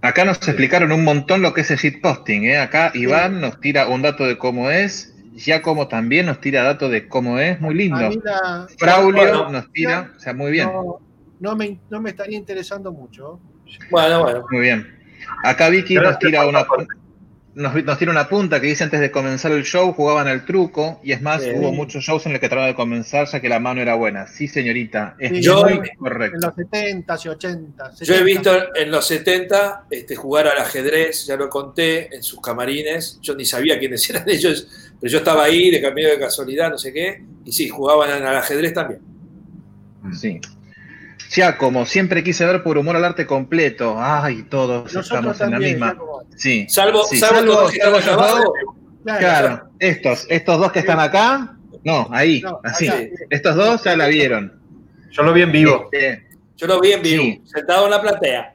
Acá 0.00 0.26
nos 0.26 0.36
explicaron 0.36 0.92
un 0.92 1.02
montón 1.02 1.40
lo 1.40 1.54
que 1.54 1.62
es 1.62 1.70
el 1.70 1.78
shitposting. 1.78 2.44
¿eh? 2.44 2.58
Acá 2.58 2.90
Iván 2.94 3.40
nos 3.40 3.58
tira 3.60 3.88
un 3.88 4.02
dato 4.02 4.26
de 4.26 4.36
cómo 4.36 4.70
es, 4.70 5.13
Giacomo 5.34 5.88
también 5.88 6.26
nos 6.26 6.40
tira 6.40 6.62
dato 6.62 6.88
de 6.88 7.08
cómo 7.08 7.38
es, 7.38 7.60
muy 7.60 7.74
lindo. 7.74 7.98
la- 8.22 8.66
Braulio 8.80 9.22
Bueno, 9.22 9.50
nos 9.50 9.70
tira, 9.72 10.12
o 10.16 10.20
sea, 10.20 10.32
muy 10.34 10.52
bien, 10.52 10.68
no, 10.72 10.98
no 11.40 11.56
me, 11.56 11.78
no 11.90 12.00
me 12.00 12.10
estaría 12.10 12.38
interesando 12.38 12.92
mucho. 12.92 13.40
Bueno, 13.90 14.22
bueno. 14.22 14.44
muy 14.50 14.60
bien. 14.60 14.86
Acá 15.42 15.68
Vicky 15.68 15.94
nos 15.94 16.18
tira 16.18 16.46
una, 16.46 16.64
nos, 17.54 17.84
nos 17.84 17.98
tira 17.98 18.10
una 18.10 18.28
punta 18.28 18.60
que 18.60 18.66
dice 18.66 18.84
antes 18.84 19.00
de 19.00 19.10
comenzar 19.10 19.52
el 19.52 19.64
show 19.64 19.92
jugaban 19.92 20.26
al 20.28 20.44
truco 20.44 21.00
y 21.04 21.12
es 21.12 21.22
más, 21.22 21.42
Sí. 21.42 21.50
hubo 21.54 21.72
muchos 21.72 22.02
shows 22.04 22.26
en 22.26 22.32
los 22.32 22.40
que 22.40 22.48
trataban 22.48 22.70
de 22.70 22.74
comenzar 22.74 23.26
ya 23.26 23.40
que 23.40 23.48
la 23.48 23.58
mano 23.60 23.80
era 23.80 23.94
buena. 23.94 24.26
Sí, 24.26 24.48
señorita, 24.48 25.14
es 25.18 25.30
Sí, 25.30 25.40
yo- 25.42 25.62
muy 25.64 25.72
En 25.88 25.96
correcto. 25.96 26.38
los 26.42 26.54
70s 26.56 27.24
y 27.24 27.28
80s. 27.28 28.00
Yo 28.04 28.14
he 28.14 28.18
70s. 28.18 28.24
visto 28.24 28.50
en 28.76 28.90
los 28.90 29.06
70 29.06 29.86
este, 29.90 30.14
jugar 30.16 30.46
al 30.48 30.58
ajedrez, 30.58 31.26
ya 31.26 31.36
lo 31.36 31.48
conté, 31.48 32.14
en 32.14 32.22
sus 32.22 32.40
camarines. 32.40 33.18
Yo 33.22 33.34
ni 33.34 33.44
sabía 33.44 33.78
quiénes 33.78 34.08
eran 34.10 34.24
ellos, 34.28 34.83
pero 35.00 35.10
yo 35.12 35.18
estaba 35.18 35.44
ahí 35.44 35.70
de 35.70 35.80
cambio 35.82 36.08
de 36.08 36.18
casualidad, 36.18 36.70
no 36.70 36.78
sé 36.78 36.92
qué. 36.92 37.22
Y 37.44 37.52
sí, 37.52 37.68
jugaban 37.68 38.10
al 38.10 38.36
ajedrez 38.36 38.72
también. 38.74 39.00
Sí. 40.18 40.40
Giacomo, 41.30 41.84
siempre 41.86 42.22
quise 42.22 42.44
ver 42.46 42.62
por 42.62 42.78
humor 42.78 42.96
al 42.96 43.04
arte 43.04 43.26
completo. 43.26 43.96
Ay, 43.98 44.44
todos 44.44 44.84
Nosotros 44.84 45.06
estamos 45.06 45.40
en 45.40 45.50
la 45.50 45.58
misma. 45.58 45.92
ya 45.92 45.98
como- 45.98 46.22
Sí. 46.36 46.66
Salvo, 46.68 47.04
Sí, 47.04 47.16
salvo, 47.18 47.38
salvo- 47.40 47.68
que 47.70 48.02
salvo 48.02 48.22
abajo. 48.22 48.52
Claro, 49.04 49.18
Claro, 49.20 49.68
estos, 49.78 50.26
estos 50.30 50.58
dos 50.58 50.72
que 50.72 50.78
están 50.80 50.98
acá, 51.00 51.56
no, 51.84 52.08
ahí, 52.10 52.40
No, 52.40 52.60
así. 52.64 52.88
acá. 52.88 52.98
Estos 53.30 53.54
dos 53.56 53.84
ya 53.84 53.96
la 53.96 54.06
vieron. 54.08 54.60
yo 55.10 55.22
lo 55.22 55.32
vi 55.32 55.42
en 55.42 55.52
vivo. 55.52 55.88
Este, 55.92 56.26
Yo 56.56 56.66
lo 56.68 56.80
vi 56.80 56.92
en 56.92 57.02
vivo, 57.02 57.22
Sí. 57.24 57.42
sentado 57.46 57.84
en 57.84 57.90
la 57.90 58.00
platea. 58.00 58.53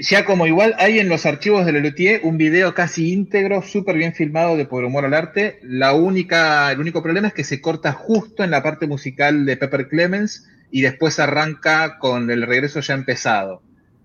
Ya 0.00 0.24
como 0.24 0.46
igual 0.46 0.74
hay 0.78 0.98
en 0.98 1.08
los 1.08 1.24
archivos 1.24 1.64
de 1.64 1.72
Lelutier 1.72 2.20
un 2.22 2.36
video 2.36 2.74
casi 2.74 3.12
íntegro, 3.12 3.62
súper 3.62 3.96
bien 3.96 4.14
filmado 4.14 4.56
de 4.56 4.66
Por 4.66 4.84
Humor 4.84 5.06
al 5.06 5.14
Arte. 5.14 5.58
La 5.62 5.94
única, 5.94 6.70
el 6.70 6.80
único 6.80 7.02
problema 7.02 7.28
es 7.28 7.34
que 7.34 7.44
se 7.44 7.60
corta 7.60 7.92
justo 7.92 8.44
en 8.44 8.50
la 8.50 8.62
parte 8.62 8.86
musical 8.86 9.46
de 9.46 9.56
Pepper 9.56 9.88
Clemens 9.88 10.46
y 10.70 10.82
después 10.82 11.18
arranca 11.18 11.98
con 11.98 12.30
el 12.30 12.42
regreso 12.42 12.80
ya 12.80 12.94
empezado. 12.94 13.62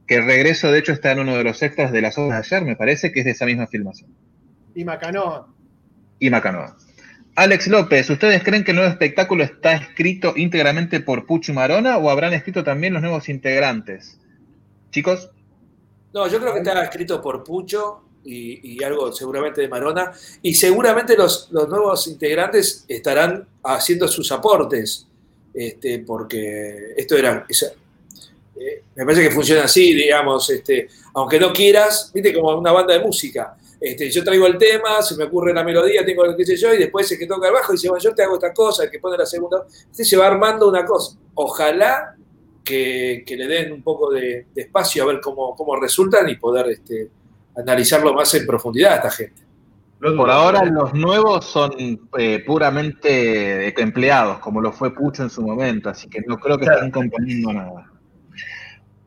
Que 0.07 0.15
el 0.15 0.25
regreso, 0.25 0.71
de 0.71 0.79
hecho, 0.79 0.93
está 0.93 1.11
en 1.11 1.19
uno 1.19 1.35
de 1.35 1.43
los 1.43 1.61
extras 1.61 1.91
de 1.91 2.01
las 2.01 2.17
obras 2.17 2.49
de 2.49 2.55
ayer, 2.55 2.67
me 2.67 2.75
parece 2.75 3.11
que 3.11 3.19
es 3.19 3.25
de 3.25 3.31
esa 3.31 3.45
misma 3.45 3.67
filmación. 3.67 4.09
Y 4.75 4.85
Macanoa. 4.85 5.47
y 6.19 6.29
Macanoa. 6.29 6.77
Alex 7.35 7.67
López, 7.67 8.09
¿ustedes 8.09 8.43
creen 8.43 8.63
que 8.63 8.71
el 8.71 8.77
nuevo 8.77 8.91
espectáculo 8.91 9.43
está 9.43 9.73
escrito 9.73 10.33
íntegramente 10.35 10.99
por 10.99 11.25
Pucho 11.25 11.51
y 11.51 11.55
Marona 11.55 11.97
o 11.97 12.09
habrán 12.09 12.33
escrito 12.33 12.63
también 12.63 12.93
los 12.93 13.01
nuevos 13.01 13.27
integrantes? 13.27 14.19
Chicos, 14.91 15.31
No, 16.13 16.27
yo 16.27 16.39
creo 16.39 16.53
que 16.53 16.59
está 16.59 16.83
escrito 16.83 17.21
por 17.21 17.43
Pucho 17.43 18.01
y, 18.23 18.75
y 18.75 18.83
algo 18.83 19.11
seguramente 19.11 19.61
de 19.61 19.67
Marona. 19.67 20.11
Y 20.41 20.53
seguramente 20.53 21.17
los, 21.17 21.47
los 21.51 21.67
nuevos 21.67 22.07
integrantes 22.07 22.85
estarán 22.87 23.47
haciendo 23.63 24.07
sus 24.07 24.31
aportes, 24.31 25.07
este, 25.53 25.99
porque 25.99 26.93
esto 26.95 27.17
era... 27.17 27.45
eh, 27.49 28.83
me 28.95 29.05
parece 29.05 29.23
que 29.23 29.31
funciona 29.31 29.63
así, 29.63 29.93
digamos, 29.93 30.49
este, 30.51 30.87
aunque 31.15 31.39
no 31.39 31.51
quieras, 31.51 32.11
viste, 32.13 32.33
como 32.33 32.57
una 32.57 32.71
banda 32.71 32.93
de 32.93 32.99
música. 32.99 33.57
Este, 33.81 34.09
yo 34.09 34.23
traigo 34.23 34.45
el 34.47 34.57
tema, 34.57 35.01
se 35.01 35.15
me 35.17 35.25
ocurre 35.25 35.53
la 35.53 35.63
melodía, 35.63 36.05
tengo 36.05 36.25
lo 36.25 36.37
que 36.37 36.45
sé 36.45 36.55
yo, 36.55 36.73
y 36.73 36.77
después 36.77 37.11
el 37.11 37.17
que 37.17 37.27
toca 37.27 37.47
el 37.47 37.53
bajo 37.53 37.73
dice, 37.73 37.89
bueno, 37.89 38.01
yo 38.01 38.13
te 38.13 38.23
hago 38.23 38.35
esta 38.35 38.53
cosa, 38.53 38.83
el 38.83 38.91
que 38.91 38.99
pone 38.99 39.17
la 39.17 39.25
segunda. 39.25 39.65
Este 39.91 40.05
se 40.05 40.15
va 40.15 40.27
armando 40.27 40.69
una 40.69 40.85
cosa. 40.85 41.17
Ojalá 41.33 42.15
que, 42.63 43.23
que 43.25 43.35
le 43.35 43.47
den 43.47 43.71
un 43.71 43.83
poco 43.83 44.11
de, 44.11 44.47
de 44.53 44.61
espacio 44.61 45.03
a 45.03 45.07
ver 45.07 45.19
cómo, 45.21 45.55
cómo 45.55 45.75
resultan 45.75 46.29
y 46.29 46.35
poder 46.35 46.67
este, 46.67 47.09
analizarlo 47.55 48.13
más 48.13 48.33
en 48.35 48.45
profundidad 48.45 48.93
a 48.93 48.95
esta 48.95 49.11
gente. 49.11 49.41
Por 49.99 50.29
ahora 50.29 50.65
los 50.65 50.93
nuevos 50.93 51.45
son 51.45 51.71
eh, 52.17 52.43
puramente 52.45 53.79
empleados, 53.81 54.39
como 54.39 54.59
lo 54.59 54.73
fue 54.73 54.93
Pucho 54.93 55.23
en 55.23 55.29
su 55.29 55.41
momento, 55.41 55.89
así 55.89 56.09
que 56.09 56.19
no 56.27 56.37
creo 56.37 56.57
que 56.57 56.65
Claro. 56.65 56.79
estén 56.79 56.91
componiendo 56.91 57.53
nada. 57.53 57.89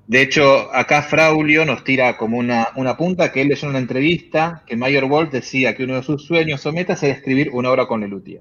De 0.07 0.23
hecho, 0.23 0.73
acá 0.73 1.03
Fraulio 1.03 1.67
nos 1.67 1.85
tira 1.85 2.17
como 2.17 2.39
una, 2.39 2.69
una 2.77 2.97
punta 2.97 3.31
que 3.31 3.43
él 3.43 3.49
leyó 3.49 3.65
en 3.65 3.71
una 3.71 3.79
entrevista 3.81 4.63
que 4.65 4.77
Mayer 4.77 5.05
Wolf 5.05 5.33
decía 5.33 5.75
que 5.77 5.85
uno 5.85 5.97
de 5.97 6.03
sus 6.03 6.25
sueños 6.25 6.65
o 6.65 6.73
metas 6.73 7.03
era 7.03 7.13
escribir 7.13 7.51
una 7.53 7.71
obra 7.71 7.87
con 7.87 8.01
Lelutia. 8.01 8.41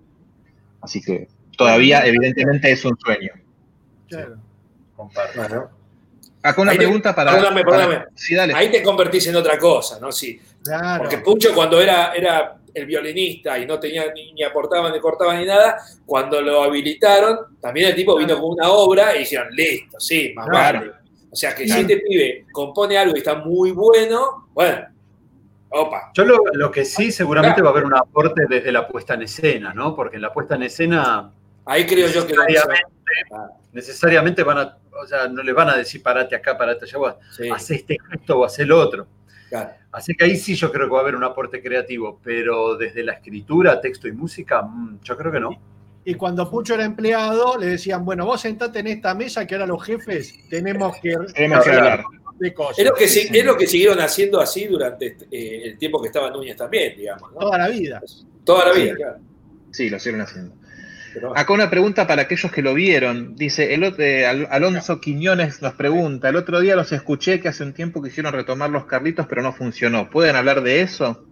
Así 0.79 1.01
que 1.01 1.27
todavía, 1.57 2.05
evidentemente, 2.05 2.71
es 2.71 2.85
un 2.85 2.95
sueño. 2.99 3.31
Claro. 4.07 4.37
Comparto. 4.95 5.39
Bueno, 5.39 5.69
Acá 6.43 6.61
una 6.61 6.71
Ahí 6.71 6.77
te- 6.77 6.83
pregunta 6.83 7.15
para. 7.15 7.31
perdóname, 7.31 7.63
para- 7.63 7.77
perdóname. 7.87 8.05
sí, 8.15 8.35
dale. 8.35 8.53
ahí 8.53 8.69
te 8.69 8.83
convertís 8.83 9.25
en 9.27 9.35
otra 9.35 9.57
cosa, 9.57 9.99
¿no? 9.99 10.11
Sí, 10.11 10.39
Claro. 10.63 11.03
Porque 11.03 11.17
Pucho 11.19 11.53
cuando 11.55 11.81
era, 11.81 12.13
era 12.13 12.57
el 12.73 12.85
violinista 12.85 13.57
y 13.57 13.65
no 13.65 13.79
tenía 13.79 14.11
ni, 14.13 14.31
ni 14.33 14.43
aportaba 14.43 14.91
ni 14.91 14.99
cortaba 14.99 15.35
ni 15.37 15.45
nada, 15.45 15.77
cuando 16.05 16.41
lo 16.41 16.61
habilitaron, 16.63 17.57
también 17.59 17.89
el 17.89 17.95
tipo 17.95 18.15
vino 18.17 18.35
con 18.39 18.51
una 18.51 18.69
obra 18.71 19.15
y 19.15 19.19
dijeron, 19.19 19.47
listo, 19.51 19.99
sí, 19.99 20.33
más 20.35 20.47
Claro. 20.49 20.79
vale. 20.79 20.91
O 21.31 21.35
sea 21.35 21.55
que 21.55 21.65
Claro. 21.65 21.81
si 21.87 21.91
este 21.93 22.03
pibe 22.07 22.45
compone 22.51 22.97
algo 22.97 23.15
y 23.15 23.19
está 23.19 23.35
muy 23.35 23.71
bueno, 23.71 24.47
bueno, 24.53 24.85
opa. 25.69 26.11
Yo 26.13 26.25
lo, 26.25 26.37
lo 26.53 26.69
que 26.71 26.85
sí, 26.85 27.11
seguramente 27.11 27.61
va 27.61 27.69
a 27.69 27.71
haber 27.71 27.85
un 27.85 27.95
aporte 27.95 28.43
desde 28.47 28.71
la 28.71 28.87
puesta 28.87 29.15
en 29.15 29.23
escena, 29.23 29.73
¿no? 29.73 29.95
Porque 29.95 30.17
en 30.17 30.21
la 30.21 30.31
puesta 30.31 30.55
en 30.55 30.63
escena 30.63 31.31
Ahí 31.65 31.85
creo 31.87 32.07
yo 32.09 32.27
que 32.27 32.35
necesariamente 33.71 34.43
van 34.43 34.57
a, 34.57 34.77
o 35.01 35.05
sea, 35.05 35.27
no 35.27 35.43
le 35.43 35.53
van 35.53 35.69
a 35.69 35.77
decir 35.77 36.01
parate 36.01 36.35
acá, 36.35 36.57
parate 36.57 36.85
allá, 36.85 36.97
vos 36.97 37.15
sí, 37.35 37.49
haz 37.49 37.71
este 37.71 37.97
gesto 38.09 38.39
o 38.39 38.45
haz 38.45 38.59
el 38.59 38.71
otro. 38.71 39.07
claro. 39.49 39.71
Así 39.91 40.13
que 40.13 40.25
ahí 40.25 40.35
sí 40.35 40.55
yo 40.55 40.71
creo 40.73 40.87
que 40.87 40.91
va 40.91 40.99
a 40.99 41.01
haber 41.03 41.15
un 41.15 41.23
aporte 41.23 41.61
creativo, 41.61 42.19
pero 42.21 42.75
desde 42.75 43.01
la 43.01 43.13
escritura, 43.13 43.79
texto 43.79 44.09
y 44.09 44.11
música, 44.11 44.61
mm, 44.61 44.99
yo 45.01 45.15
creo 45.15 45.31
que 45.31 45.39
no. 45.39 45.49
Y 46.03 46.15
cuando 46.15 46.49
Pucho 46.51 46.75
era 46.75 46.83
empleado, 46.83 47.57
le 47.57 47.67
decían, 47.67 48.03
bueno, 48.03 48.25
vos 48.25 48.41
sentate 48.41 48.79
en 48.79 48.87
esta 48.87 49.15
mesa 49.15 49.47
que 49.47 49.55
ahora 49.55 49.65
los 49.65 49.83
jefes 49.83 50.37
tenemos 50.49 50.97
que 51.01 51.15
Tenemos 51.33 51.63
que 51.63 51.71
hablar. 51.71 52.03
de 52.37 52.53
cosas. 52.53 52.79
Es 52.79 52.85
lo, 52.85 52.93
que, 52.93 53.05
es 53.05 53.45
lo 53.45 53.57
que 53.57 53.65
siguieron 53.65 53.99
haciendo 53.99 54.41
así 54.41 54.67
durante 54.67 55.17
eh, 55.31 55.61
el 55.63 55.77
tiempo 55.77 56.01
que 56.01 56.07
estaba 56.07 56.29
Núñez 56.29 56.57
también, 56.57 56.95
digamos, 56.95 57.31
¿no? 57.31 57.39
Toda 57.39 57.57
la 57.57 57.69
vida. 57.69 58.01
Toda 58.43 58.65
la 58.67 58.73
vida, 58.73 58.95
claro. 58.95 59.19
Sí, 59.71 59.89
lo 59.89 59.97
siguen 59.97 60.21
haciendo. 60.21 60.55
Pero. 61.15 61.35
Acá 61.35 61.51
una 61.53 61.69
pregunta 61.69 62.05
para 62.05 62.23
aquellos 62.23 62.51
que 62.51 62.61
lo 62.61 62.73
vieron. 62.75 63.35
Dice, 63.35 63.73
el, 63.73 63.83
eh, 63.97 64.25
Al- 64.27 64.47
Alonso 64.51 64.99
Quiñones 65.01 65.61
nos 65.63 65.73
pregunta, 65.73 66.29
el 66.29 66.35
otro 66.35 66.59
día 66.59 66.75
los 66.75 66.91
escuché 66.91 67.39
que 67.39 67.47
hace 67.47 67.63
un 67.63 67.73
tiempo 67.73 68.03
quisieron 68.03 68.33
retomar 68.33 68.69
los 68.69 68.85
Carlitos, 68.85 69.25
pero 69.27 69.41
no 69.41 69.53
funcionó. 69.53 70.09
¿Pueden 70.11 70.35
hablar 70.35 70.61
de 70.61 70.81
eso? 70.81 71.25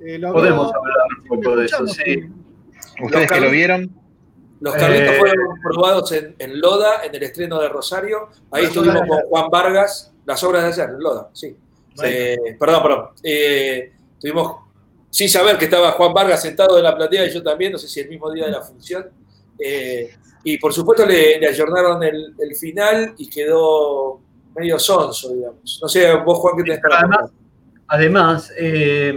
Eh, 0.00 0.18
Podemos 0.20 0.72
hablar 0.74 0.96
un 1.20 1.28
poco 1.28 1.56
de 1.56 1.66
eso, 1.66 1.86
sí. 1.86 2.24
Ustedes 3.02 3.30
que 3.30 3.40
lo 3.40 3.46
Carlitos- 3.46 3.50
vieron. 3.52 3.90
Los 4.60 4.74
Carlitos 4.74 5.14
Eh. 5.14 5.18
fueron 5.18 5.60
probados 5.62 6.12
en, 6.12 6.34
en 6.38 6.60
Loda, 6.60 7.04
en 7.04 7.14
el 7.14 7.22
estreno 7.22 7.60
de 7.60 7.68
Rosario. 7.68 8.30
Ahí 8.50 8.64
estuvimos 8.64 9.02
con. 9.06 9.18
Juan 9.28 9.50
Vargas, 9.50 10.12
las 10.24 10.42
obras 10.42 10.62
de 10.62 10.68
ayer, 10.82 10.94
en 10.94 11.02
Loda, 11.02 11.28
sí. 11.34 11.54
Eh, 12.02 12.36
perdón, 12.58 12.82
perdón. 12.82 13.04
Eh, 13.22 13.92
estuvimos 14.14 14.63
sin 15.14 15.28
saber 15.28 15.56
que 15.56 15.66
estaba 15.66 15.92
Juan 15.92 16.12
Vargas 16.12 16.42
sentado 16.42 16.76
en 16.76 16.82
la 16.82 16.96
platea 16.96 17.24
y 17.26 17.30
yo 17.32 17.40
también, 17.40 17.70
no 17.72 17.78
sé 17.78 17.86
si 17.86 18.00
el 18.00 18.08
mismo 18.08 18.32
día 18.32 18.46
de 18.46 18.50
la 18.50 18.62
función. 18.62 19.06
Eh, 19.58 20.10
y 20.42 20.58
por 20.58 20.72
supuesto 20.72 21.06
le, 21.06 21.38
le 21.38 21.46
ayornaron 21.46 22.02
el, 22.02 22.34
el 22.36 22.56
final 22.56 23.14
y 23.16 23.30
quedó 23.30 24.20
medio 24.56 24.76
sonso, 24.78 25.32
digamos. 25.32 25.78
No 25.80 25.88
sé, 25.88 26.12
vos, 26.16 26.38
Juan, 26.38 26.56
¿qué 26.56 26.62
tenés 26.64 26.80
para 26.80 26.98
Además, 26.98 27.30
además 27.86 28.52
eh, 28.58 29.16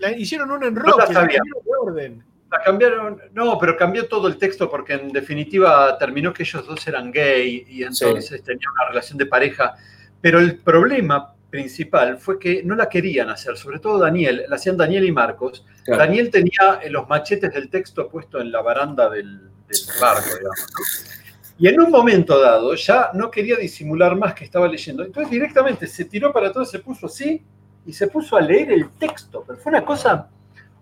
La- 0.00 0.12
hicieron 0.12 0.50
un 0.50 0.60
No 0.60 0.66
enroque, 0.66 1.12
la 1.14 1.20
la 1.22 1.26
de 1.26 1.38
orden. 1.80 2.22
la 2.50 2.62
cambiaron, 2.62 3.18
no, 3.32 3.58
pero 3.58 3.74
cambió 3.76 4.06
todo 4.08 4.28
el 4.28 4.36
texto 4.36 4.68
porque 4.68 4.92
en 4.92 5.08
definitiva 5.12 5.96
terminó 5.98 6.32
que 6.34 6.42
ellos 6.42 6.66
dos 6.66 6.86
eran 6.86 7.10
gay 7.10 7.64
y 7.68 7.82
entonces 7.84 8.42
tenían 8.44 8.70
una 8.78 8.88
relación 8.90 9.16
de 9.16 9.24
pareja. 9.26 9.74
Pero 10.20 10.38
el 10.40 10.58
problema 10.58 11.34
principal 11.52 12.16
fue 12.16 12.38
que 12.38 12.62
no 12.64 12.74
la 12.74 12.88
querían 12.88 13.28
hacer, 13.28 13.58
sobre 13.58 13.78
todo 13.78 13.98
Daniel, 13.98 14.44
la 14.48 14.56
hacían 14.56 14.76
Daniel 14.78 15.04
y 15.04 15.12
Marcos. 15.12 15.64
Claro. 15.84 16.00
Daniel 16.02 16.30
tenía 16.30 16.80
eh, 16.82 16.88
los 16.88 17.06
machetes 17.08 17.52
del 17.52 17.68
texto 17.68 18.08
puesto 18.08 18.40
en 18.40 18.50
la 18.50 18.62
baranda 18.62 19.10
del, 19.10 19.38
del 19.68 19.80
barco, 20.00 20.30
digamos. 20.34 20.66
¿no? 20.72 21.12
Y 21.58 21.68
en 21.68 21.78
un 21.78 21.90
momento 21.90 22.40
dado 22.40 22.74
ya 22.74 23.10
no 23.12 23.30
quería 23.30 23.56
disimular 23.56 24.16
más 24.16 24.34
que 24.34 24.44
estaba 24.44 24.66
leyendo. 24.66 25.04
Entonces 25.04 25.30
directamente 25.30 25.86
se 25.86 26.06
tiró 26.06 26.32
para 26.32 26.48
atrás, 26.48 26.70
se 26.70 26.78
puso 26.78 27.06
así 27.06 27.42
y 27.84 27.92
se 27.92 28.08
puso 28.08 28.34
a 28.36 28.40
leer 28.40 28.72
el 28.72 28.88
texto. 28.98 29.44
Pero 29.46 29.58
fue 29.58 29.70
una 29.70 29.84
cosa 29.84 30.30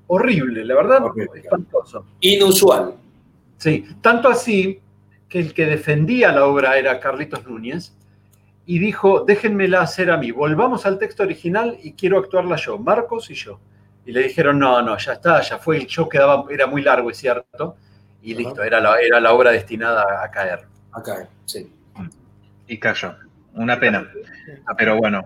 horrible, 0.07 0.64
la 0.64 0.77
verdad, 0.77 1.05
Horrible. 1.05 1.41
espantoso. 1.41 2.07
Inusual. 2.21 2.95
Sí, 3.59 3.85
tanto 4.01 4.29
así 4.29 4.81
que 5.29 5.41
el 5.41 5.53
que 5.53 5.66
defendía 5.66 6.31
la 6.31 6.47
obra 6.47 6.79
era 6.79 7.01
Carlitos 7.01 7.45
Núñez 7.45 7.93
y 8.67 8.79
dijo, 8.79 9.25
déjenmela 9.25 9.81
hacer 9.81 10.11
a 10.11 10.17
mí, 10.17 10.31
volvamos 10.31 10.87
al 10.87 10.99
texto 10.99 11.23
original 11.23 11.77
y 11.83 11.93
quiero 11.93 12.19
actuarla 12.19 12.57
yo, 12.57 12.79
Marcos 12.79 13.31
y 13.31 13.35
yo. 13.35 13.59
Y 14.07 14.13
le 14.13 14.23
dijeron, 14.23 14.59
no, 14.59 14.81
no, 14.83 14.97
ya 14.97 15.15
está, 15.15 15.41
ya 15.41 15.59
fue, 15.59 15.77
el 15.77 15.87
show 15.87 16.09
quedaba, 16.09 16.45
era 16.51 16.67
muy 16.67 16.83
largo, 16.83 17.11
es 17.11 17.17
cierto, 17.19 17.77
y 18.23 18.33
Ajá. 18.33 18.43
listo, 18.43 18.63
era 18.63 18.81
la, 18.81 18.99
era 19.01 19.21
la 19.21 19.33
obra 19.33 19.51
destinada 19.51 20.03
a, 20.03 20.25
a 20.25 20.31
caer. 20.31 20.61
Sí. 21.47 21.73
Y 22.67 22.79
cayó. 22.79 23.15
Una 23.55 23.79
pena. 23.81 24.09
Pero 24.79 24.97
bueno. 24.97 25.23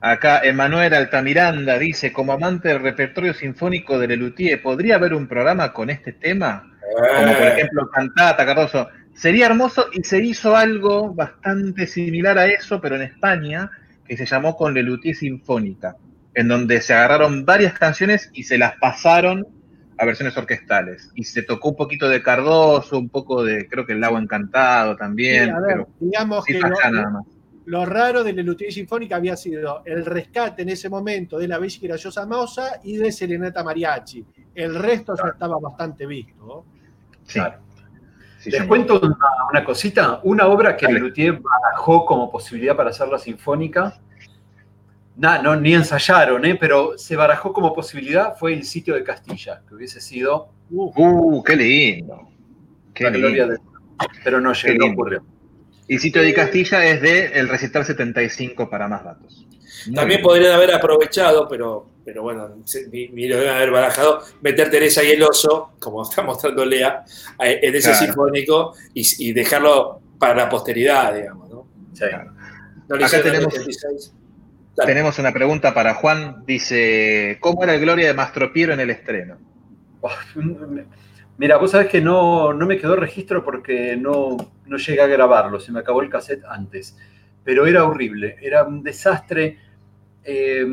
Acá 0.00 0.40
Emanuel 0.42 0.94
Altamiranda 0.94 1.78
dice, 1.78 2.12
como 2.12 2.32
amante 2.32 2.68
del 2.68 2.80
repertorio 2.82 3.34
sinfónico 3.34 3.98
de 4.00 4.08
Lelutier, 4.08 4.60
¿podría 4.60 4.96
haber 4.96 5.14
un 5.14 5.28
programa 5.28 5.72
con 5.72 5.90
este 5.90 6.12
tema? 6.12 6.72
Como 6.80 7.32
por 7.34 7.42
Eh, 7.46 7.52
ejemplo 7.52 7.88
Cantata, 7.90 8.44
Cardoso. 8.44 8.88
Sería 9.14 9.46
hermoso 9.46 9.86
y 9.92 10.02
se 10.04 10.22
hizo 10.24 10.56
algo 10.56 11.14
bastante 11.14 11.86
similar 11.86 12.38
a 12.38 12.46
eso, 12.46 12.80
pero 12.80 12.96
en 12.96 13.02
España, 13.02 13.70
que 14.06 14.16
se 14.16 14.26
llamó 14.26 14.56
con 14.56 14.74
Lelutier 14.74 15.14
Sinfónica, 15.14 15.96
en 16.34 16.48
donde 16.48 16.80
se 16.80 16.94
agarraron 16.94 17.44
varias 17.44 17.78
canciones 17.78 18.30
y 18.32 18.44
se 18.44 18.58
las 18.58 18.76
pasaron 18.78 19.46
a 19.98 20.04
versiones 20.06 20.36
orquestales. 20.36 21.10
Y 21.14 21.24
se 21.24 21.42
tocó 21.42 21.70
un 21.70 21.76
poquito 21.76 22.08
de 22.08 22.22
Cardoso, 22.22 22.98
un 22.98 23.10
poco 23.10 23.44
de, 23.44 23.68
creo 23.68 23.86
que 23.86 23.92
el 23.92 24.00
lago 24.00 24.18
encantado 24.18 24.96
también, 24.96 25.44
Sí, 25.44 25.50
a 25.50 25.60
ver, 25.60 25.68
pero 25.68 25.88
digamos 26.00 26.44
sí 26.44 26.54
que 26.54 26.58
lo, 26.60 26.68
nada 26.68 27.10
más. 27.10 27.26
lo 27.66 27.84
raro 27.86 28.24
de 28.24 28.32
la 28.32 28.42
Luthier 28.42 28.72
Sinfónica 28.72 29.16
había 29.16 29.36
sido 29.36 29.82
el 29.84 30.04
rescate 30.04 30.62
en 30.62 30.70
ese 30.70 30.88
momento 30.88 31.38
de 31.38 31.46
la 31.46 31.58
Bella 31.58 31.78
y 31.80 31.86
Graciosa 31.86 32.26
Moza 32.26 32.80
y 32.82 32.96
de 32.96 33.12
Serenata 33.12 33.62
Mariachi. 33.62 34.24
El 34.54 34.74
resto 34.74 35.14
ya 35.16 35.30
estaba 35.30 35.58
bastante 35.60 36.06
visto. 36.06 36.44
¿no? 36.44 36.64
Sí. 37.24 37.34
Claro. 37.34 37.58
Sí, 38.42 38.50
Les 38.50 38.58
señor. 38.62 38.68
cuento 38.68 39.00
una, 39.00 39.16
una 39.52 39.64
cosita, 39.64 40.18
una 40.24 40.46
obra 40.48 40.76
que. 40.76 40.86
Lelutier 40.88 41.40
barajó 41.40 42.04
como 42.04 42.28
posibilidad 42.28 42.74
para 42.76 42.90
hacerla 42.90 43.18
sinfónica. 43.18 44.00
Nah, 45.14 45.40
no, 45.40 45.54
ni 45.54 45.74
ensayaron, 45.74 46.44
¿eh? 46.44 46.56
pero 46.58 46.98
se 46.98 47.14
barajó 47.14 47.52
como 47.52 47.72
posibilidad, 47.72 48.34
fue 48.36 48.52
el 48.54 48.64
sitio 48.64 48.94
de 48.94 49.04
Castilla, 49.04 49.62
que 49.68 49.74
hubiese 49.76 50.00
sido 50.00 50.48
Uf, 50.70 50.92
Uh, 50.96 51.42
qué 51.44 51.54
lindo. 51.54 52.28
Qué 52.94 53.04
la 53.04 53.10
gloria 53.10 53.46
lindo. 53.46 53.52
de... 53.52 54.08
Pero 54.24 54.40
no 54.40 54.52
llegó, 54.54 54.86
no 54.86 54.92
ocurrió. 54.92 55.24
Y 55.86 55.98
sitio 55.98 56.22
de 56.22 56.32
Castilla 56.34 56.84
es 56.86 57.00
de 57.02 57.26
el 57.38 57.48
recital 57.48 57.84
75 57.84 58.68
para 58.70 58.88
más 58.88 59.04
datos. 59.04 59.46
También 59.94 60.22
podrían 60.22 60.52
haber 60.52 60.72
aprovechado, 60.74 61.48
pero, 61.48 61.86
pero 62.04 62.22
bueno, 62.22 62.48
ni, 62.90 63.08
ni 63.08 63.28
lo 63.28 63.36
deben 63.38 63.54
haber 63.54 63.70
barajado, 63.70 64.22
meter 64.40 64.70
Teresa 64.70 65.02
y 65.02 65.10
el 65.12 65.22
oso, 65.22 65.72
como 65.78 66.02
está 66.02 66.22
mostrando 66.22 66.64
Lea, 66.64 67.04
eh, 67.42 67.60
en 67.62 67.74
ese 67.74 67.90
Claro. 67.90 68.04
sinfónico 68.06 68.74
y, 68.94 69.28
y 69.28 69.32
dejarlo 69.32 70.00
para 70.18 70.34
la 70.34 70.48
posteridad, 70.48 71.14
digamos. 71.14 71.50
¿no? 71.50 71.66
Sí. 71.92 72.04
No 72.88 72.96
le 72.96 73.04
Acá 73.04 73.22
tenemos- 73.22 73.46
86. 73.54 74.14
Dale. 74.74 74.86
Tenemos 74.90 75.18
una 75.18 75.32
pregunta 75.32 75.74
para 75.74 75.94
Juan. 75.94 76.44
Dice, 76.46 77.36
¿cómo 77.40 77.62
era 77.62 77.74
el 77.74 77.80
Gloria 77.80 78.06
de 78.06 78.14
Mastro 78.14 78.52
Piero 78.54 78.72
en 78.72 78.80
el 78.80 78.88
estreno? 78.90 79.36
Mira, 81.38 81.56
vos 81.56 81.70
sabés 81.72 81.88
que 81.88 82.00
no, 82.00 82.52
no 82.52 82.66
me 82.66 82.78
quedó 82.78 82.96
registro 82.96 83.44
porque 83.44 83.96
no, 83.96 84.36
no 84.66 84.76
llegué 84.76 85.00
a 85.00 85.06
grabarlo, 85.06 85.58
se 85.60 85.72
me 85.72 85.80
acabó 85.80 86.02
el 86.02 86.08
cassette 86.10 86.44
antes. 86.48 86.96
Pero 87.44 87.66
era 87.66 87.84
horrible, 87.84 88.36
era 88.40 88.64
un 88.64 88.82
desastre. 88.82 89.58
Eh, 90.24 90.66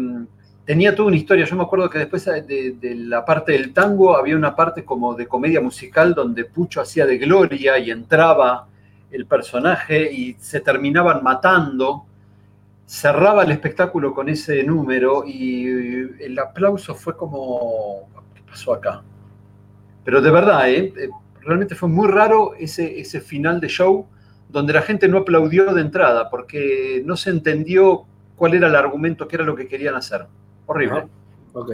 tenía 0.70 0.96
toda 0.96 1.08
una 1.08 1.18
historia. 1.18 1.46
Yo 1.46 1.56
me 1.56 1.64
acuerdo 1.64 1.90
que 1.90 1.98
después 1.98 2.26
de, 2.26 2.78
la 2.96 3.26
parte 3.26 3.54
del 3.54 3.74
tango 3.74 4.16
había 4.16 4.36
una 4.36 4.56
parte 4.56 4.86
como 4.86 5.16
de 5.16 5.28
comedia 5.28 5.62
musical 5.62 6.14
donde 6.14 6.46
Pucho 6.46 6.80
hacía 6.80 7.08
de 7.08 7.18
gloria 7.18 7.80
y 7.80 7.90
entraba 7.90 8.68
el 9.10 9.26
personaje 9.26 10.12
y 10.12 10.36
se 10.40 10.60
terminaban 10.60 11.24
matando. 11.24 12.06
Cerraba 12.86 13.44
el 13.44 13.52
espectáculo 13.52 14.14
con 14.14 14.30
ese 14.30 14.64
número 14.64 15.24
y 15.26 15.66
el 16.20 16.38
aplauso 16.38 16.94
fue 16.94 17.18
como, 17.18 18.08
¿qué 18.36 18.42
pasó 18.48 18.74
acá? 18.74 19.02
Pero 20.04 20.22
de 20.22 20.30
verdad, 20.30 20.70
¿eh? 20.70 20.94
Eh, 20.98 21.10
realmente 21.42 21.74
fue 21.74 21.90
muy 21.90 22.08
raro 22.08 22.54
ese, 22.60 23.00
ese 23.00 23.22
final 23.22 23.60
de 23.60 23.70
show 23.70 24.08
donde 24.50 24.74
la 24.74 24.84
gente 24.84 25.08
no 25.08 25.20
aplaudió 25.20 25.74
de 25.74 25.82
entrada 25.82 26.30
porque 26.30 27.02
no 27.06 27.16
se 27.16 27.32
entendió 27.32 28.06
cuál 28.40 28.56
era 28.56 28.68
el 28.68 28.76
argumento, 28.76 29.28
qué 29.28 29.36
era 29.36 29.46
lo 29.46 29.56
que 29.56 29.68
querían 29.68 29.96
hacer. 29.96 30.26
Horrible. 30.66 31.00
Ajá. 31.00 31.08
Ok. 31.54 31.72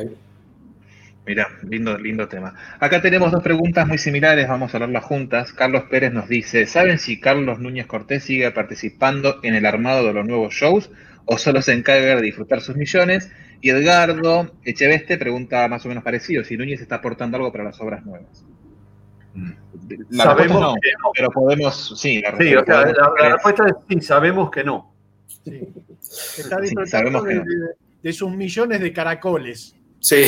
Mira, 1.28 1.47
lindo, 1.63 1.97
lindo 1.97 2.28
tema. 2.28 2.53
Acá 2.80 3.01
tenemos 3.01 3.32
dos 3.32 3.41
preguntas 3.41 3.88
muy 3.88 3.97
similares, 3.97 4.47
vamos 4.47 4.74
a 4.74 4.78
hablarlas 4.78 5.03
juntas. 5.05 5.53
Carlos 5.53 5.84
Pérez 5.89 6.11
nos 6.13 6.28
dice, 6.28 6.66
¿saben 6.68 6.99
si 6.99 7.20
Carlos 7.20 7.59
Núñez 7.59 7.88
Cortés 7.88 8.24
sigue 8.24 8.51
participando 8.51 9.39
en 9.43 9.55
el 9.55 9.66
armado 9.66 10.05
de 10.05 10.13
los 10.13 10.26
nuevos 10.26 10.53
shows 10.53 10.91
o 11.26 11.38
solo 11.38 11.61
se 11.61 11.74
encarga 11.74 12.16
de 12.16 12.22
disfrutar 12.22 12.61
sus 12.61 12.76
millones? 12.76 13.32
Y 13.61 13.72
Edgardo 13.72 14.51
Echeveste 14.63 15.18
pregunta 15.18 15.68
más 15.68 15.86
o 15.86 15.89
menos 15.89 16.03
parecido, 16.03 16.43
si 16.43 16.57
Núñez 16.57 16.82
está 16.82 16.95
aportando 16.95 17.38
algo 17.38 17.51
para 17.51 17.63
las 17.63 17.80
obras 17.82 18.05
nuevas. 18.05 18.45
La 20.09 20.24
Sabemos 20.26 20.61
no, 20.61 20.74
que 20.76 20.91
no. 21.03 21.11
pero 21.16 21.30
podemos, 21.30 21.99
sí, 21.99 22.22
la 22.22 22.38
Sí, 22.38 22.55
o 22.55 22.63
sea, 22.63 22.86
la, 22.86 23.11
la 23.20 23.30
respuesta 23.34 23.66
es 23.68 23.74
sí, 23.89 24.01
sabemos 24.01 24.49
que 24.51 24.63
no. 24.63 24.93
sí. 25.43 25.68
Está 26.38 26.59
disfrutando 26.61 27.22
de, 27.24 27.36
no. 27.36 27.43
de- 27.43 27.76
de 28.03 28.13
sus 28.13 28.32
millones 28.32 28.80
de 28.82 28.93
caracoles. 28.93 29.76
Sí. 29.99 30.24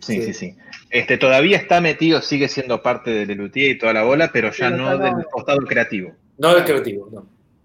Sí, 0.00 0.22
sí, 0.22 0.32
sí. 0.34 0.56
Este, 0.90 1.18
todavía 1.18 1.56
está 1.56 1.80
metido, 1.80 2.20
sigue 2.22 2.48
siendo 2.48 2.82
parte 2.82 3.10
de 3.10 3.26
Lelutier 3.26 3.70
y 3.72 3.78
toda 3.78 3.92
la 3.92 4.02
bola, 4.04 4.30
pero 4.32 4.50
ya 4.52 4.70
Pero 4.70 4.76
no 4.82 4.98
del 4.98 5.24
costado 5.30 5.58
creativo. 5.66 6.12
no 6.38 6.56
el 6.56 6.64
creativo, 6.64 7.08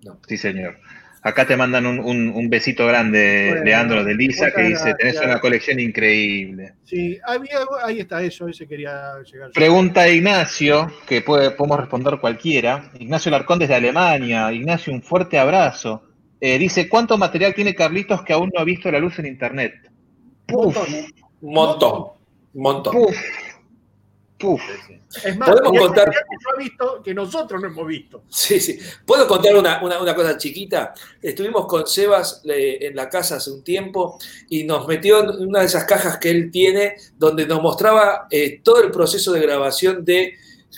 no. 0.03 0.19
Sí, 0.27 0.37
señor. 0.37 0.77
Acá 1.23 1.45
te 1.45 1.55
mandan 1.55 1.85
un, 1.85 1.99
un- 1.99 2.29
un 2.29 2.49
besito 2.49 2.87
grande, 2.87 3.47
Bueno, 3.49 3.63
Leandro 3.65 4.03
de 4.03 4.15
Lisa, 4.15 4.49
que 4.51 4.63
dice, 4.63 4.93
tenés 4.95 5.21
una 5.21 5.39
colección 5.39 5.79
increíble. 5.79 6.73
Sí, 6.83 7.19
había- 7.23 7.59
ahí 7.83 7.99
está 7.99 8.23
eso, 8.23 8.47
ese 8.47 8.65
quería 8.67 9.13
llegar. 9.31 9.51
Pregunta 9.51 10.09
Ignacio, 10.09 10.91
que 11.07 11.21
puede, 11.21 11.51
podemos 11.51 11.79
responder 11.79 12.17
cualquiera. 12.19 12.91
Ignacio 12.99 13.29
Larcón 13.29 13.59
desde 13.59 13.75
Alemania. 13.75 14.51
Ignacio, 14.51 14.91
un 14.91 15.03
fuerte 15.03 15.37
abrazo. 15.37 16.03
Eh, 16.41 16.57
dice, 16.57 16.89
¿cuánto 16.89 17.17
material 17.17 17.53
tiene 17.53 17.75
Carlitos 17.75 18.23
que 18.23 18.33
aún 18.33 18.49
no 18.53 18.59
ha 18.59 18.63
visto 18.63 18.91
la 18.91 18.97
luz 18.99 19.17
en 19.19 19.27
Internet? 19.27 19.73
Un 20.51 20.63
Puf, 20.63 20.75
montón. 20.75 20.95
Un 21.41 21.53
montón. 21.53 22.03
Un 22.53 22.61
montón. 22.63 22.93
puf, 22.93 23.15
puf. 24.37 24.61
Es 25.23 25.37
más, 25.37 25.49
Podemos 25.49 25.71
hay 25.73 25.77
contar- 25.77 26.07
material 26.07 26.23
que 26.29 26.35
no 26.43 26.49
ha 26.49 26.57
visto 26.63 27.03
que 27.03 27.13
nosotros 27.13 27.61
no 27.61 27.67
hemos 27.67 27.85
visto. 27.87 28.23
Sí, 28.29 28.59
sí. 28.59 28.79
¿Puedo 29.05 29.27
contar 29.27 29.55
una, 29.55 29.83
una- 29.83 30.01
una 30.01 30.15
cosa 30.15 30.37
chiquita? 30.37 30.93
Estuvimos 31.21 31.65
con 31.67 31.85
Sebas 31.85 32.41
eh, 32.45 32.79
en 32.81 32.95
la 32.95 33.07
casa 33.09 33.35
hace 33.35 33.51
un 33.51 33.63
tiempo 33.63 34.17
y 34.49 34.63
nos 34.63 34.87
metió 34.87 35.19
en 35.21 35.47
una 35.47 35.59
de 35.59 35.65
esas 35.65 35.83
cajas 35.85 36.17
que 36.17 36.31
él 36.31 36.49
tiene 36.49 36.95
donde 37.17 37.45
nos 37.45 37.61
mostraba 37.61 38.27
eh, 38.31 38.61
todo 38.63 38.81
el 38.83 38.89
proceso 38.91 39.31
de 39.33 39.41
grabación 39.41 40.03
de... 40.03 40.33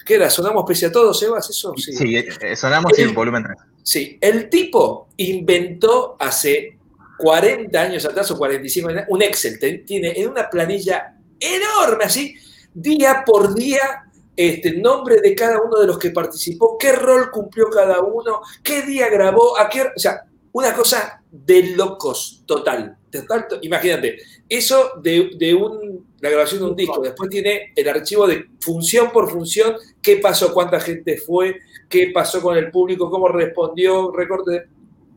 ¿Qué 0.05 0.15
era? 0.15 0.29
¿Sonamos 0.29 0.65
pese 0.67 0.87
a 0.87 0.91
todo, 0.91 1.13
Sebas? 1.13 1.49
¿Eso? 1.49 1.73
Sí. 1.77 1.93
Sí, 1.93 2.17
eh, 2.17 2.55
sonamos 2.55 2.97
en 2.99 3.13
volumen 3.13 3.43
3. 3.43 3.57
Sí, 3.83 4.17
el 4.21 4.49
tipo 4.49 5.09
inventó 5.17 6.15
hace 6.19 6.77
40 7.17 7.79
años 7.79 8.05
atrás 8.05 8.31
o 8.31 8.37
45 8.37 8.89
años 8.89 9.03
un 9.09 9.21
Excel. 9.21 9.83
Tiene 9.85 10.13
en 10.15 10.29
una 10.29 10.49
planilla 10.49 11.15
enorme 11.39 12.05
así, 12.05 12.35
día 12.73 13.23
por 13.25 13.53
día, 13.53 14.05
este, 14.35 14.73
nombre 14.73 15.19
de 15.21 15.35
cada 15.35 15.61
uno 15.61 15.79
de 15.79 15.87
los 15.87 15.99
que 15.99 16.11
participó, 16.11 16.77
qué 16.77 16.93
rol 16.93 17.29
cumplió 17.29 17.69
cada 17.69 18.01
uno, 18.01 18.41
qué 18.63 18.81
día 18.83 19.09
grabó, 19.09 19.57
a 19.59 19.69
qué, 19.69 19.81
o 19.95 19.99
sea, 19.99 20.23
una 20.53 20.73
cosa 20.73 21.21
de 21.29 21.75
locos, 21.75 22.43
total. 22.45 22.97
total 23.11 23.47
imagínate, 23.61 24.17
eso 24.47 24.93
de, 25.01 25.31
de 25.37 25.53
un, 25.53 26.13
la 26.21 26.29
grabación 26.29 26.61
de 26.61 26.65
un 26.67 26.75
disco, 26.75 27.01
después 27.01 27.29
tiene 27.29 27.73
el 27.75 27.89
archivo 27.89 28.27
de 28.27 28.45
función 28.59 29.11
por 29.11 29.29
función, 29.29 29.75
qué 30.01 30.17
pasó, 30.17 30.53
cuánta 30.53 30.79
gente 30.79 31.17
fue, 31.17 31.59
qué 31.89 32.11
pasó 32.13 32.41
con 32.41 32.55
el 32.57 32.71
público, 32.71 33.09
cómo 33.09 33.27
respondió, 33.27 34.11
recorte 34.11 34.67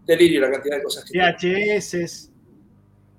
delirio 0.07 0.41
la 0.41 0.51
cantidad 0.51 0.77
de 0.77 0.83
cosas 0.83 1.05
que 1.05 1.19
VHS. 1.19 2.31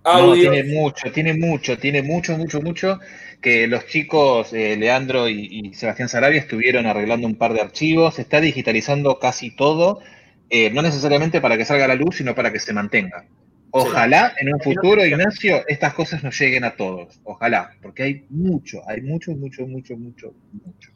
Audio. 0.03 0.51
tiene 0.51 0.74
mucho, 0.74 1.11
tiene 1.11 1.34
mucho, 1.34 1.78
tiene 1.78 2.01
mucho, 2.01 2.38
mucho, 2.38 2.61
mucho. 2.61 2.99
Que 3.41 3.68
los 3.68 3.86
chicos, 3.88 4.53
eh, 4.53 4.78
Leandro 4.78 5.28
y, 5.28 5.74
Sebastián 5.74 6.07
Sarabia, 6.07 6.39
estuvieron 6.39 6.86
arreglando 6.86 7.28
un 7.28 7.36
par 7.36 7.53
de 7.53 7.59
archivos. 7.61 8.15
Se 8.15 8.22
está 8.22 8.39
digitalizando 8.39 9.20
casi 9.20 9.53
todo, 9.55 9.99
eh, 10.49 10.69
no 10.69 10.81
necesariamente 10.81 11.41
para 11.41 11.57
que 11.57 11.65
salga 11.65 11.85
a 11.85 11.89
la 11.89 11.95
luz, 11.95 12.17
sino 12.17 12.33
para 12.35 12.51
que 12.51 12.59
se 12.59 12.73
mantenga. 12.73 13.25
Ojalá 13.71 14.33
en 14.39 14.53
un 14.53 14.59
futuro, 14.61 15.05
Ignacio, 15.05 15.63
estas 15.67 15.93
cosas 15.93 16.23
nos 16.23 16.39
lleguen 16.39 16.63
a 16.63 16.75
todos. 16.75 17.19
Ojalá, 17.23 17.71
porque 17.81 18.03
hay 18.03 18.25
mucho, 18.29 18.81
hay 18.87 19.01
mucho, 19.01 19.31
mucho, 19.31 19.67
mucho, 19.67 19.97
mucho, 19.97 20.33
mucho. 20.51 20.91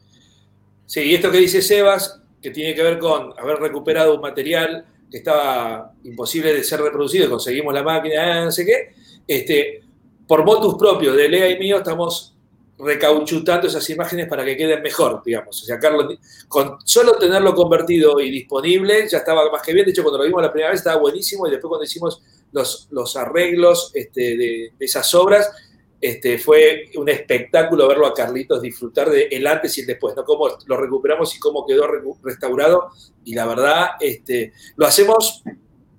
Sí, 0.85 1.01
y 1.01 1.15
esto 1.15 1.31
que 1.31 1.39
dice 1.39 1.61
Sebas, 1.61 2.21
que 2.41 2.49
tiene 2.49 2.73
que 2.73 2.81
ver 2.81 2.97
con 2.97 3.33
haber 3.37 3.57
recuperado 3.57 4.15
un 4.15 4.21
material 4.21 4.85
que 5.09 5.17
estaba 5.17 5.93
imposible 6.03 6.53
de 6.53 6.63
ser 6.63 6.81
reproducido, 6.81 7.29
conseguimos 7.29 7.73
la 7.73 7.83
máquina, 7.83 8.45
no 8.45 8.51
sé 8.51 8.65
qué, 8.65 8.93
este, 9.27 9.81
por 10.25 10.45
motus 10.45 10.75
propios 10.75 11.15
de 11.15 11.27
Lea 11.27 11.49
y 11.49 11.59
mío 11.59 11.77
estamos 11.77 12.35
recauchutando 12.83 13.67
esas 13.67 13.87
imágenes 13.89 14.27
para 14.27 14.43
que 14.43 14.57
queden 14.57 14.81
mejor, 14.81 15.21
digamos. 15.23 15.61
O 15.61 15.65
sea, 15.65 15.79
Carlos, 15.79 16.17
con 16.47 16.77
solo 16.83 17.17
tenerlo 17.17 17.53
convertido 17.53 18.19
y 18.19 18.29
disponible 18.29 19.07
ya 19.09 19.19
estaba 19.19 19.49
más 19.51 19.61
que 19.61 19.73
bien. 19.73 19.85
De 19.85 19.91
hecho, 19.91 20.03
cuando 20.03 20.19
lo 20.19 20.25
vimos 20.25 20.41
la 20.41 20.51
primera 20.51 20.71
vez 20.71 20.79
estaba 20.79 20.99
buenísimo 20.99 21.47
y 21.47 21.51
después 21.51 21.69
cuando 21.69 21.85
hicimos 21.85 22.21
los, 22.51 22.87
los 22.91 23.15
arreglos 23.15 23.91
este, 23.93 24.35
de, 24.35 24.73
esas 24.79 25.13
obras, 25.13 25.51
este, 25.99 26.39
fue 26.39 26.89
un 26.95 27.09
espectáculo 27.09 27.87
verlo 27.87 28.07
a 28.07 28.13
Carlitos 28.13 28.61
disfrutar 28.61 29.09
de 29.11 29.27
el 29.31 29.45
antes 29.45 29.77
y 29.77 29.81
el 29.81 29.87
después, 29.87 30.15
¿no? 30.15 30.23
Cómo 30.23 30.49
lo 30.65 30.77
recuperamos 30.77 31.35
y 31.35 31.39
cómo 31.39 31.65
quedó 31.65 31.87
restaurado. 32.23 32.89
Y 33.23 33.35
la 33.35 33.45
verdad, 33.45 33.89
este, 33.99 34.53
lo 34.77 34.87
hacemos 34.87 35.43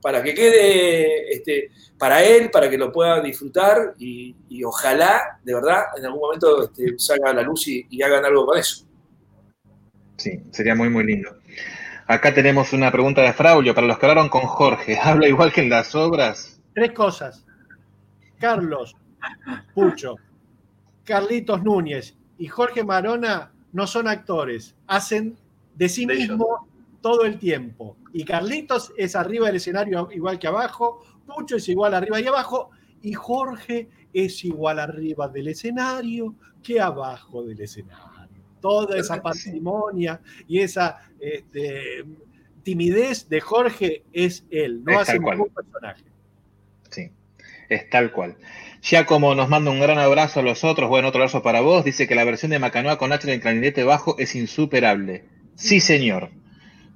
para 0.03 0.23
que 0.23 0.35
quede 0.35 1.33
este, 1.33 1.71
para 1.97 2.23
él, 2.23 2.51
para 2.51 2.69
que 2.69 2.77
lo 2.77 2.93
pueda 2.93 3.21
disfrutar 3.21 3.95
y, 3.97 4.35
ojalá, 4.65 5.39
de 5.45 5.55
verdad, 5.55 5.85
en 5.97 6.05
algún 6.05 6.21
momento 6.21 6.65
este, 6.65 6.99
salga 6.99 7.31
a 7.31 7.35
la 7.35 7.43
luz 7.43 7.69
y, 7.69 8.03
hagan 8.03 8.25
algo 8.25 8.45
con 8.45 8.59
eso. 8.59 8.85
Sí, 10.17 10.43
sería 10.51 10.75
muy, 10.75 10.91
muy 10.91 11.05
lindo. 11.05 11.31
Acá 12.09 12.35
tenemos 12.35 12.73
una 12.73 12.91
pregunta 12.91 13.23
de 13.23 13.33
Fraulio 13.33 13.75
para 13.75 13.87
los 13.87 13.99
que 13.99 14.07
hablaron 14.07 14.29
con 14.29 14.43
Jorge. 14.43 14.99
¿Habla 15.03 15.29
igual 15.29 15.53
que 15.53 15.63
en 15.63 15.71
las 15.71 15.95
obras? 15.95 16.61
Tres 16.75 16.91
cosas. 16.91 17.47
Carlos, 18.41 18.97
Pucho, 19.73 20.17
Carlitos 21.05 21.63
Núñez 21.63 22.17
y 22.39 22.49
Jorge 22.49 22.83
Marona 22.83 23.53
no 23.73 23.87
son 23.87 24.09
actores, 24.09 24.75
hacen 24.89 25.37
de 25.77 25.89
sí 25.89 26.07
mismo 26.07 26.67
todo 27.03 27.25
el 27.25 27.39
tiempo. 27.39 27.97
Y 28.15 28.25
Carlitos 28.25 28.93
es 28.97 29.15
arriba 29.15 29.47
del 29.47 29.57
escenario 29.57 30.09
igual 30.13 30.39
que 30.39 30.47
abajo, 30.47 31.03
Pucho 31.27 31.57
es 31.57 31.69
igual 31.69 31.93
arriba 31.95 32.21
y 32.21 32.27
abajo, 32.27 32.71
y 33.03 33.13
Jorge 33.13 33.89
es 34.15 34.45
igual 34.45 34.79
arriba 34.79 35.29
del 35.29 35.49
escenario 35.49 36.35
que 36.63 36.81
abajo 36.81 37.43
del 37.43 37.61
escenario. 37.61 38.09
Toda 38.61 38.97
esa 38.97 39.21
parsimonia 39.21 40.21
y 40.47 40.61
esa 40.61 40.99
este, 41.19 42.05
timidez 42.63 43.29
de 43.29 43.41
Jorge 43.41 44.05
es 44.13 44.45
él, 44.51 44.85
no 44.85 45.01
hace 45.01 45.19
ningún 45.19 45.51
personaje. 45.51 46.05
Sí, 46.91 47.11
es 47.69 47.91
tal 47.91 48.13
cual. 48.13 48.37
Ya 48.83 49.07
como 49.07 49.35
nos 49.35 49.49
manda 49.49 49.71
un 49.71 49.81
gran 49.81 49.99
abrazo 49.99 50.41
a 50.41 50.43
los 50.45 50.63
otros, 50.63 50.89
bueno, 50.89 51.09
otro 51.09 51.21
abrazo 51.21 51.43
para 51.43 51.61
vos, 51.61 51.85
dice 51.85 52.07
que 52.07 52.15
la 52.15 52.25
versión 52.25 52.51
de 52.51 52.61
Macanoa 52.61 52.99
con 52.99 53.13
H 53.13 53.27
en 53.27 53.35
el 53.35 53.41
clarinete 53.41 53.83
bajo 53.83 54.17
es 54.19 54.37
insuperable. 54.37 55.25
Sí, 55.57 55.81
señor. 55.81 56.31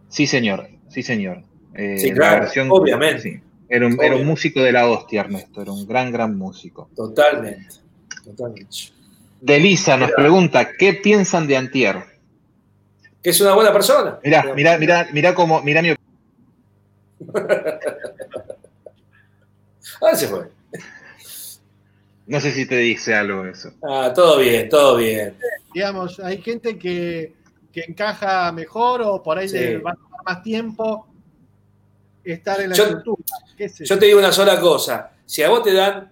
Sí, 0.08 0.26
señor. 0.26 0.68
Sí, 0.88 1.02
señor. 1.02 1.42
Eh, 1.74 1.98
sí, 1.98 2.12
claro, 2.12 2.48
obviamente. 2.70 3.42
Era, 3.68 3.86
un, 3.86 4.26
músico 4.26 4.62
de 4.62 4.72
la 4.72 4.88
hostia, 4.88 5.22
Ernesto. 5.22 5.60
Era 5.60 5.72
un 5.72 5.86
gran, 5.86 6.12
gran 6.12 6.38
músico. 6.38 6.88
Totalmente. 6.94 7.74
Totalmente. 8.24 8.76
Delisa 9.40 9.96
nos 9.96 10.12
pregunta, 10.12 10.70
¿qué 10.78 10.94
piensan 10.94 11.46
de 11.46 11.56
Antier? 11.56 12.04
Que 13.22 13.30
es 13.30 13.40
una 13.40 13.54
buena 13.54 13.72
persona. 13.72 14.18
Mirá, 14.24 14.54
mirá, 14.54 14.78
mirá, 14.78 15.08
mirá 15.12 15.34
cómo, 15.34 15.62
mirá 15.62 15.82
mi 15.82 15.90
Ah, 20.00 20.14
se 20.14 20.28
fue. 20.28 20.48
No 22.26 22.40
sé 22.40 22.52
si 22.52 22.66
te 22.66 22.76
dice 22.76 23.14
algo 23.14 23.46
eso. 23.46 23.72
Ah, 23.82 24.12
todo 24.14 24.38
bien, 24.38 24.68
todo 24.68 24.96
bien. 24.96 25.34
Digamos, 25.72 26.18
hay 26.20 26.42
gente 26.42 26.76
que, 26.78 27.34
encaja 27.84 28.50
mejor 28.52 29.02
o 29.02 29.22
por 29.22 29.38
ahí 29.38 29.48
le 29.48 29.78
va 29.78 29.92
a 29.92 29.94
tomar 29.94 30.20
más 30.24 30.42
tiempo 30.42 31.06
estar 32.24 32.60
en 32.60 32.70
la 32.70 32.76
yo, 32.76 33.02
yo 33.56 33.98
te 33.98 34.06
digo 34.06 34.18
una 34.18 34.32
sola 34.32 34.60
cosa. 34.60 35.12
Si 35.24 35.42
a 35.42 35.48
vos 35.48 35.62
te 35.62 35.72
dan 35.72 36.10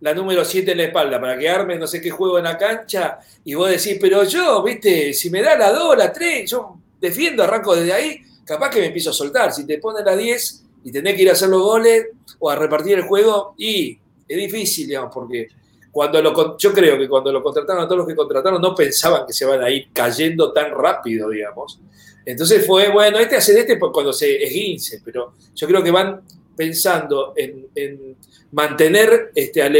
la 0.00 0.14
número 0.14 0.44
7 0.44 0.70
en 0.72 0.78
la 0.78 0.84
espalda 0.84 1.20
para 1.20 1.38
que 1.38 1.48
armes 1.48 1.78
no 1.78 1.86
sé 1.86 2.00
qué 2.00 2.10
juego 2.10 2.38
en 2.38 2.44
la 2.44 2.58
cancha 2.58 3.18
y 3.44 3.54
vos 3.54 3.70
decís, 3.70 3.98
pero 4.00 4.24
yo, 4.24 4.62
viste, 4.62 5.12
si 5.12 5.30
me 5.30 5.42
da 5.42 5.56
la 5.56 5.72
2, 5.72 5.96
la 5.96 6.12
3, 6.12 6.50
yo 6.50 6.76
defiendo, 7.00 7.42
arranco 7.42 7.74
desde 7.74 7.92
ahí, 7.92 8.20
capaz 8.44 8.70
que 8.70 8.80
me 8.80 8.86
empiezo 8.86 9.10
a 9.10 9.14
soltar. 9.14 9.52
Si 9.52 9.66
te 9.66 9.78
ponen 9.78 10.04
la 10.04 10.16
10 10.16 10.64
y 10.84 10.92
tenés 10.92 11.14
que 11.14 11.22
ir 11.22 11.30
a 11.30 11.32
hacer 11.32 11.48
los 11.48 11.62
goles 11.62 12.06
o 12.38 12.50
a 12.50 12.56
repartir 12.56 12.98
el 12.98 13.04
juego, 13.04 13.54
y 13.56 13.98
es 14.28 14.36
difícil, 14.36 14.86
digamos, 14.86 15.12
porque 15.12 15.48
cuando 15.96 16.20
lo, 16.20 16.58
yo 16.58 16.74
creo 16.74 16.98
que 16.98 17.08
cuando 17.08 17.32
lo 17.32 17.42
contrataron, 17.42 17.82
a 17.82 17.86
todos 17.86 18.00
los 18.00 18.06
que 18.06 18.14
contrataron 18.14 18.60
no 18.60 18.74
pensaban 18.74 19.26
que 19.26 19.32
se 19.32 19.46
van 19.46 19.62
a 19.62 19.70
ir 19.70 19.88
cayendo 19.94 20.52
tan 20.52 20.70
rápido, 20.72 21.30
digamos. 21.30 21.80
Entonces 22.22 22.66
fue, 22.66 22.90
bueno, 22.90 23.18
este 23.18 23.36
hace 23.36 23.54
de 23.54 23.60
este 23.60 23.78
cuando 23.78 24.12
se 24.12 24.44
esguince, 24.44 25.00
pero 25.02 25.32
yo 25.54 25.66
creo 25.66 25.82
que 25.82 25.90
van 25.90 26.20
pensando 26.54 27.32
en, 27.34 28.14
mantener 28.52 29.32
este, 29.34 29.62
a 29.62 29.70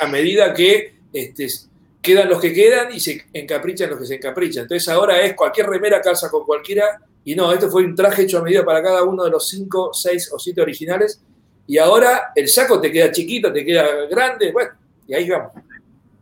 a 0.00 0.06
medida 0.08 0.52
que 0.52 0.96
este, 1.10 1.48
quedan 2.02 2.28
los 2.28 2.38
que 2.38 2.52
quedan 2.52 2.94
y 2.94 3.00
se 3.00 3.24
encaprichan 3.32 3.88
los 3.88 3.98
que 3.98 4.04
se 4.04 4.16
encaprichan. 4.16 4.64
Entonces 4.64 4.86
ahora 4.90 5.22
es 5.22 5.32
cualquier 5.32 5.68
remera 5.68 6.02
calza 6.02 6.30
con 6.30 6.44
cualquiera 6.44 7.00
y 7.24 7.34
no, 7.34 7.50
esto 7.50 7.70
fue 7.70 7.82
un 7.82 7.94
traje 7.94 8.24
hecho 8.24 8.40
a 8.40 8.42
medida 8.42 8.62
para 8.62 8.82
cada 8.82 9.04
uno 9.04 9.24
de 9.24 9.30
los 9.30 9.48
cinco, 9.48 9.94
seis 9.94 10.30
o 10.34 10.38
siete 10.38 10.60
originales 10.60 11.18
y 11.66 11.78
ahora 11.78 12.32
el 12.34 12.46
saco 12.46 12.78
te 12.78 12.92
queda 12.92 13.10
chiquito, 13.10 13.50
te 13.50 13.64
queda 13.64 14.04
grande, 14.10 14.52
bueno, 14.52 14.72
y 15.06 15.14
ahí 15.14 15.28
vamos. 15.30 15.52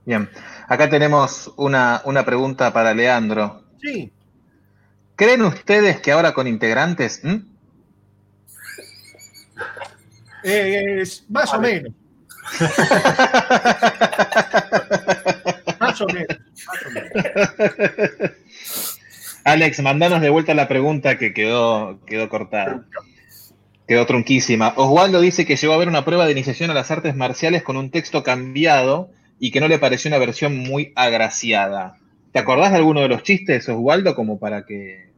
Bien, 0.05 0.29
acá 0.69 0.91
tenemos 0.91 1.53
una, 1.57 2.03
una 2.05 2.25
pregunta 2.25 2.73
para 2.73 2.95
Leandro. 2.95 3.65
Sí. 3.81 4.13
¿Creen 5.17 5.43
ustedes 5.43 6.01
que 6.01 6.13
ahora 6.13 6.35
con 6.35 6.47
integrantes... 6.47 7.23
Es 10.45 11.25
más 11.31 11.55
o 11.55 11.59
menos. 11.59 11.91
más 15.81 16.01
o 16.03 16.07
menos. 16.07 16.37
Alex, 19.45 19.81
mandanos 19.81 20.21
de 20.21 20.29
vuelta 20.29 20.53
la 20.53 20.69
pregunta 20.69 21.17
que 21.17 21.33
quedó, 21.33 21.99
quedó 22.05 22.29
cortada. 22.29 22.85
Quedó 23.87 24.07
trunquísima. 24.07 24.73
Oswaldo 24.77 25.21
dice 25.21 25.45
que 25.45 25.57
llegó 25.57 25.75
a 25.75 25.79
ver 25.79 25.89
una 25.89 26.05
prueba 26.05 26.25
de 26.25 26.33
iniciación 26.33 26.71
a 26.71 26.75
las 26.75 26.91
artes 26.91 27.15
marciales 27.15 27.63
con 27.63 27.77
un 27.77 27.91
texto 27.91 28.23
cambiado 28.23 29.11
y 29.39 29.51
que 29.51 29.61
no 29.61 29.69
le 29.69 29.79
pareció 29.79 30.09
una 30.09 30.19
versión 30.19 30.57
muy 30.57 30.93
agraciada. 30.97 31.99
¿Te 32.33 32.39
acordás 32.39 32.73
de 32.73 32.79
alguno 32.79 33.01
de 33.01 33.09
los 33.09 33.23
chistes, 33.23 33.69
Oswaldo, 33.69 34.15
como 34.15 34.39
para 34.39 34.65
que 34.65 35.13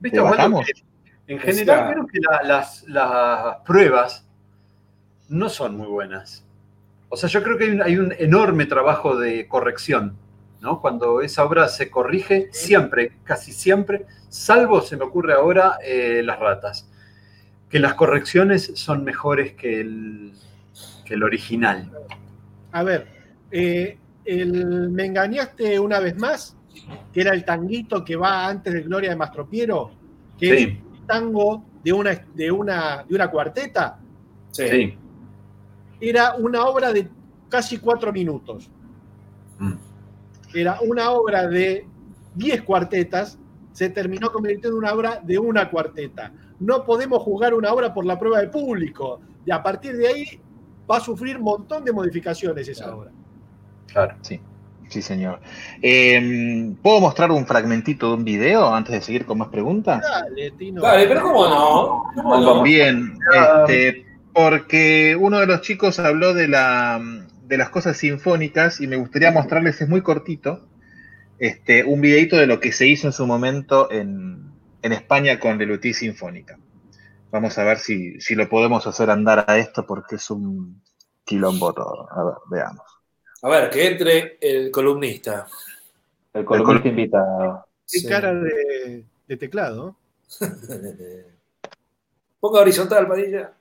¿Viste, 0.00 0.20
en 1.28 1.38
general, 1.38 1.92
creo 1.92 2.06
que 2.06 2.20
las, 2.46 2.84
pruebas 3.66 4.26
no 5.28 5.50
son 5.50 5.76
muy 5.76 5.86
buenas. 5.86 6.44
O 7.10 7.16
sea, 7.16 7.28
yo 7.28 7.42
creo 7.42 7.58
que 7.58 7.78
hay 7.82 7.98
un, 7.98 8.14
enorme 8.18 8.64
trabajo 8.64 9.16
de 9.16 9.46
corrección, 9.46 10.16
¿no? 10.60 10.80
Cuando 10.80 11.20
esa 11.20 11.44
obra 11.44 11.68
se 11.68 11.90
corrige, 11.90 12.48
siempre, 12.52 13.12
casi 13.24 13.52
siempre, 13.52 14.06
salvo 14.30 14.80
se 14.80 14.96
me 14.96 15.04
ocurre 15.04 15.34
ahora 15.34 15.76
eh, 15.84 16.22
las 16.24 16.38
ratas, 16.38 16.88
que 17.68 17.78
las 17.78 17.94
correcciones 17.94 18.72
son 18.74 19.04
mejores 19.04 19.52
que 19.54 19.80
el, 19.80 20.32
que 21.04 21.14
el 21.14 21.22
original. 21.22 21.90
A 22.72 22.82
ver, 22.82 23.06
eh, 23.50 23.98
el, 24.24 24.90
me 24.90 25.06
engañaste 25.06 25.78
una 25.78 26.00
vez 26.00 26.16
más, 26.16 26.56
que 27.12 27.20
era 27.20 27.32
el 27.32 27.44
tanguito 27.44 28.04
que 28.04 28.16
va 28.16 28.48
antes 28.48 28.72
de 28.72 28.82
Gloria 28.82 29.10
de 29.10 29.16
Mastropiero, 29.16 29.90
que 30.38 30.54
es 30.54 30.66
un 30.66 31.06
tango 31.06 31.64
de 31.82 31.92
una, 31.92 32.14
de 32.34 32.50
una, 32.50 33.04
de 33.08 33.14
una 33.14 33.30
cuarteta. 33.30 33.98
Sí. 34.50 34.96
Era 36.00 36.34
una 36.36 36.64
obra 36.64 36.92
de 36.92 37.08
casi 37.48 37.78
cuatro 37.78 38.12
minutos. 38.12 38.70
Mm. 39.58 39.72
Era 40.54 40.80
una 40.80 41.10
obra 41.10 41.46
de 41.46 41.86
10 42.34 42.62
cuartetas, 42.62 43.38
se 43.72 43.90
terminó 43.90 44.30
convirtiendo 44.32 44.68
en 44.68 44.74
una 44.74 44.92
obra 44.92 45.20
de 45.22 45.38
una 45.38 45.68
cuarteta. 45.70 46.32
No 46.60 46.84
podemos 46.84 47.22
jugar 47.22 47.54
una 47.54 47.72
obra 47.72 47.92
por 47.94 48.04
la 48.04 48.18
prueba 48.18 48.40
de 48.40 48.48
público. 48.48 49.20
Y 49.46 49.50
a 49.50 49.62
partir 49.62 49.96
de 49.96 50.08
ahí 50.08 50.40
va 50.90 50.96
a 50.96 51.00
sufrir 51.00 51.36
un 51.36 51.44
montón 51.44 51.84
de 51.84 51.92
modificaciones 51.92 52.66
esa 52.68 52.84
Claro. 52.84 52.98
obra. 52.98 53.10
Claro. 53.86 54.14
Sí, 54.22 54.40
sí, 54.88 55.00
señor. 55.02 55.40
Eh, 55.80 56.74
¿Puedo 56.82 57.00
mostrar 57.00 57.30
un 57.30 57.46
fragmentito 57.46 58.08
de 58.08 58.14
un 58.14 58.24
video 58.24 58.74
antes 58.74 58.92
de 58.94 59.00
seguir 59.00 59.24
con 59.24 59.38
más 59.38 59.48
preguntas? 59.48 60.02
Dale, 60.02 60.50
Tino. 60.52 60.82
Dale, 60.82 61.06
pero 61.06 61.22
¿cómo 61.22 61.48
no? 61.48 62.04
¿Cómo 62.14 62.36
no? 62.38 62.62
Bien, 62.62 63.14
este, 63.34 64.04
porque 64.34 65.16
uno 65.18 65.38
de 65.40 65.46
los 65.46 65.60
chicos 65.62 65.98
habló 65.98 66.34
de, 66.34 66.48
la, 66.48 67.00
de 67.46 67.58
las 67.58 67.70
cosas 67.70 67.96
sinfónicas 67.96 68.80
y 68.80 68.86
me 68.86 68.96
gustaría 68.96 69.30
mostrarles, 69.30 69.80
es 69.80 69.88
muy 69.88 70.02
cortito, 70.02 70.66
este, 71.38 71.84
un 71.84 72.00
videito 72.00 72.36
de 72.36 72.46
lo 72.46 72.60
que 72.60 72.72
se 72.72 72.86
hizo 72.86 73.06
en 73.06 73.12
su 73.12 73.26
momento 73.26 73.90
en, 73.90 74.47
en 74.82 74.92
España 74.92 75.38
con 75.40 75.58
Lelutier 75.58 75.94
Sinfónica. 75.94 76.58
Vamos 77.30 77.58
a 77.58 77.64
ver 77.64 77.78
si, 77.78 78.20
si 78.20 78.34
lo 78.34 78.48
podemos 78.48 78.86
hacer 78.86 79.10
andar 79.10 79.44
a 79.48 79.58
esto 79.58 79.86
porque 79.86 80.16
es 80.16 80.30
un 80.30 80.82
quilombo 81.24 81.72
todo. 81.74 82.08
A 82.10 82.24
ver, 82.24 82.34
veamos. 82.50 82.86
A 83.42 83.48
ver, 83.48 83.70
que 83.70 83.86
entre 83.86 84.38
el 84.40 84.70
columnista. 84.70 85.46
El 86.32 86.44
columnista 86.44 86.88
invitado. 86.88 87.66
Qué 87.90 88.00
Sí. 88.00 88.08
cara 88.08 88.34
de, 88.34 89.04
de 89.26 89.36
teclado. 89.36 89.96
Ponga 92.40 92.60
horizontal, 92.60 93.06
Padilla. 93.08 93.52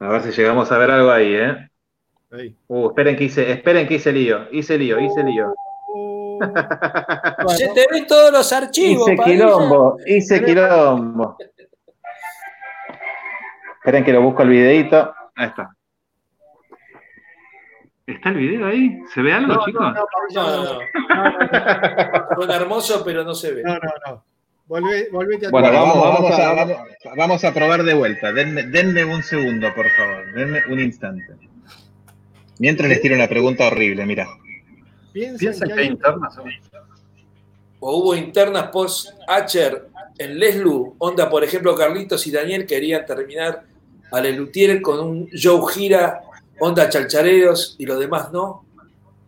A 0.00 0.08
ver 0.08 0.22
si 0.22 0.30
llegamos 0.32 0.70
a 0.70 0.78
ver 0.78 0.90
algo 0.90 1.10
ahí, 1.10 1.34
¿eh? 1.34 1.70
Ahí. 2.30 2.56
Uh, 2.68 2.88
esperen 2.88 3.16
que 3.16 3.24
hice, 3.24 3.50
esperen 3.50 3.88
que 3.88 3.94
hice 3.94 4.12
lío, 4.12 4.46
hice 4.52 4.78
lío, 4.78 5.00
hice 5.00 5.22
lío. 5.24 5.54
Se 7.56 7.68
te 7.68 7.86
ven 7.90 8.06
todos 8.06 8.32
los 8.32 8.52
archivos, 8.52 9.10
Hice 9.10 9.22
quilombo, 9.24 9.96
hice 10.06 10.44
quilombo. 10.44 11.36
Esperen 13.78 14.04
que 14.04 14.12
lo 14.12 14.22
busco 14.22 14.42
el 14.42 14.48
videito. 14.50 15.14
Ahí 15.36 15.46
está. 15.48 15.70
¿Está 18.06 18.30
el 18.30 18.36
video 18.36 18.66
ahí? 18.66 18.98
¿Se 19.14 19.20
ve 19.22 19.32
algo, 19.32 19.54
no, 19.54 19.64
chicos? 19.66 19.82
no, 19.82 19.92
no, 19.92 20.06
No, 20.30 20.46
no, 20.46 20.56
no, 20.56 20.64
no. 20.64 20.80
no, 21.14 21.38
no, 22.30 22.36
Suena 22.36 22.56
hermoso, 22.56 23.02
pero 23.04 23.22
no 23.24 23.34
se 23.34 23.52
ve. 23.52 23.62
no, 23.62 23.74
no, 23.74 23.90
no. 24.06 24.24
Volvete 24.66 25.46
a 25.46 25.50
Bueno, 25.50 25.68
Bueno, 25.70 25.72
vamos, 25.72 26.14
vamos, 26.14 26.38
a- 26.38 26.50
a, 26.50 26.54
vamos, 26.54 26.76
vamos 27.16 27.44
a 27.44 27.54
probar 27.54 27.82
de 27.84 27.94
vuelta. 27.94 28.32
Denme, 28.32 28.64
denme 28.64 29.04
un 29.04 29.22
segundo, 29.22 29.68
por 29.74 29.88
favor. 29.90 30.32
Denme 30.34 30.60
un 30.70 30.80
instante. 30.80 31.24
Mientras 32.58 32.88
les 32.88 33.00
tiro 33.00 33.14
una 33.14 33.28
pregunta 33.28 33.66
horrible, 33.66 34.04
mira. 34.04 34.26
Piensen 35.12 35.38
¿Piensan 35.38 35.68
que 35.68 35.74
que 35.74 35.80
hay 35.80 35.86
internas? 35.88 36.38
O 37.80 37.96
hubo 37.96 38.14
internas 38.14 38.68
post-Acher 38.68 39.88
en 40.18 40.38
Leslu, 40.38 40.96
onda, 40.98 41.30
por 41.30 41.44
ejemplo, 41.44 41.74
Carlitos 41.76 42.26
y 42.26 42.32
Daniel 42.32 42.66
querían 42.66 43.06
terminar 43.06 43.64
a 44.10 44.20
Lelutier 44.20 44.82
con 44.82 44.98
un 44.98 45.30
Joe 45.30 45.72
Gira, 45.72 46.22
onda 46.58 46.88
Chalchareros 46.88 47.76
y 47.78 47.86
los 47.86 48.00
demás 48.00 48.32
no. 48.32 48.64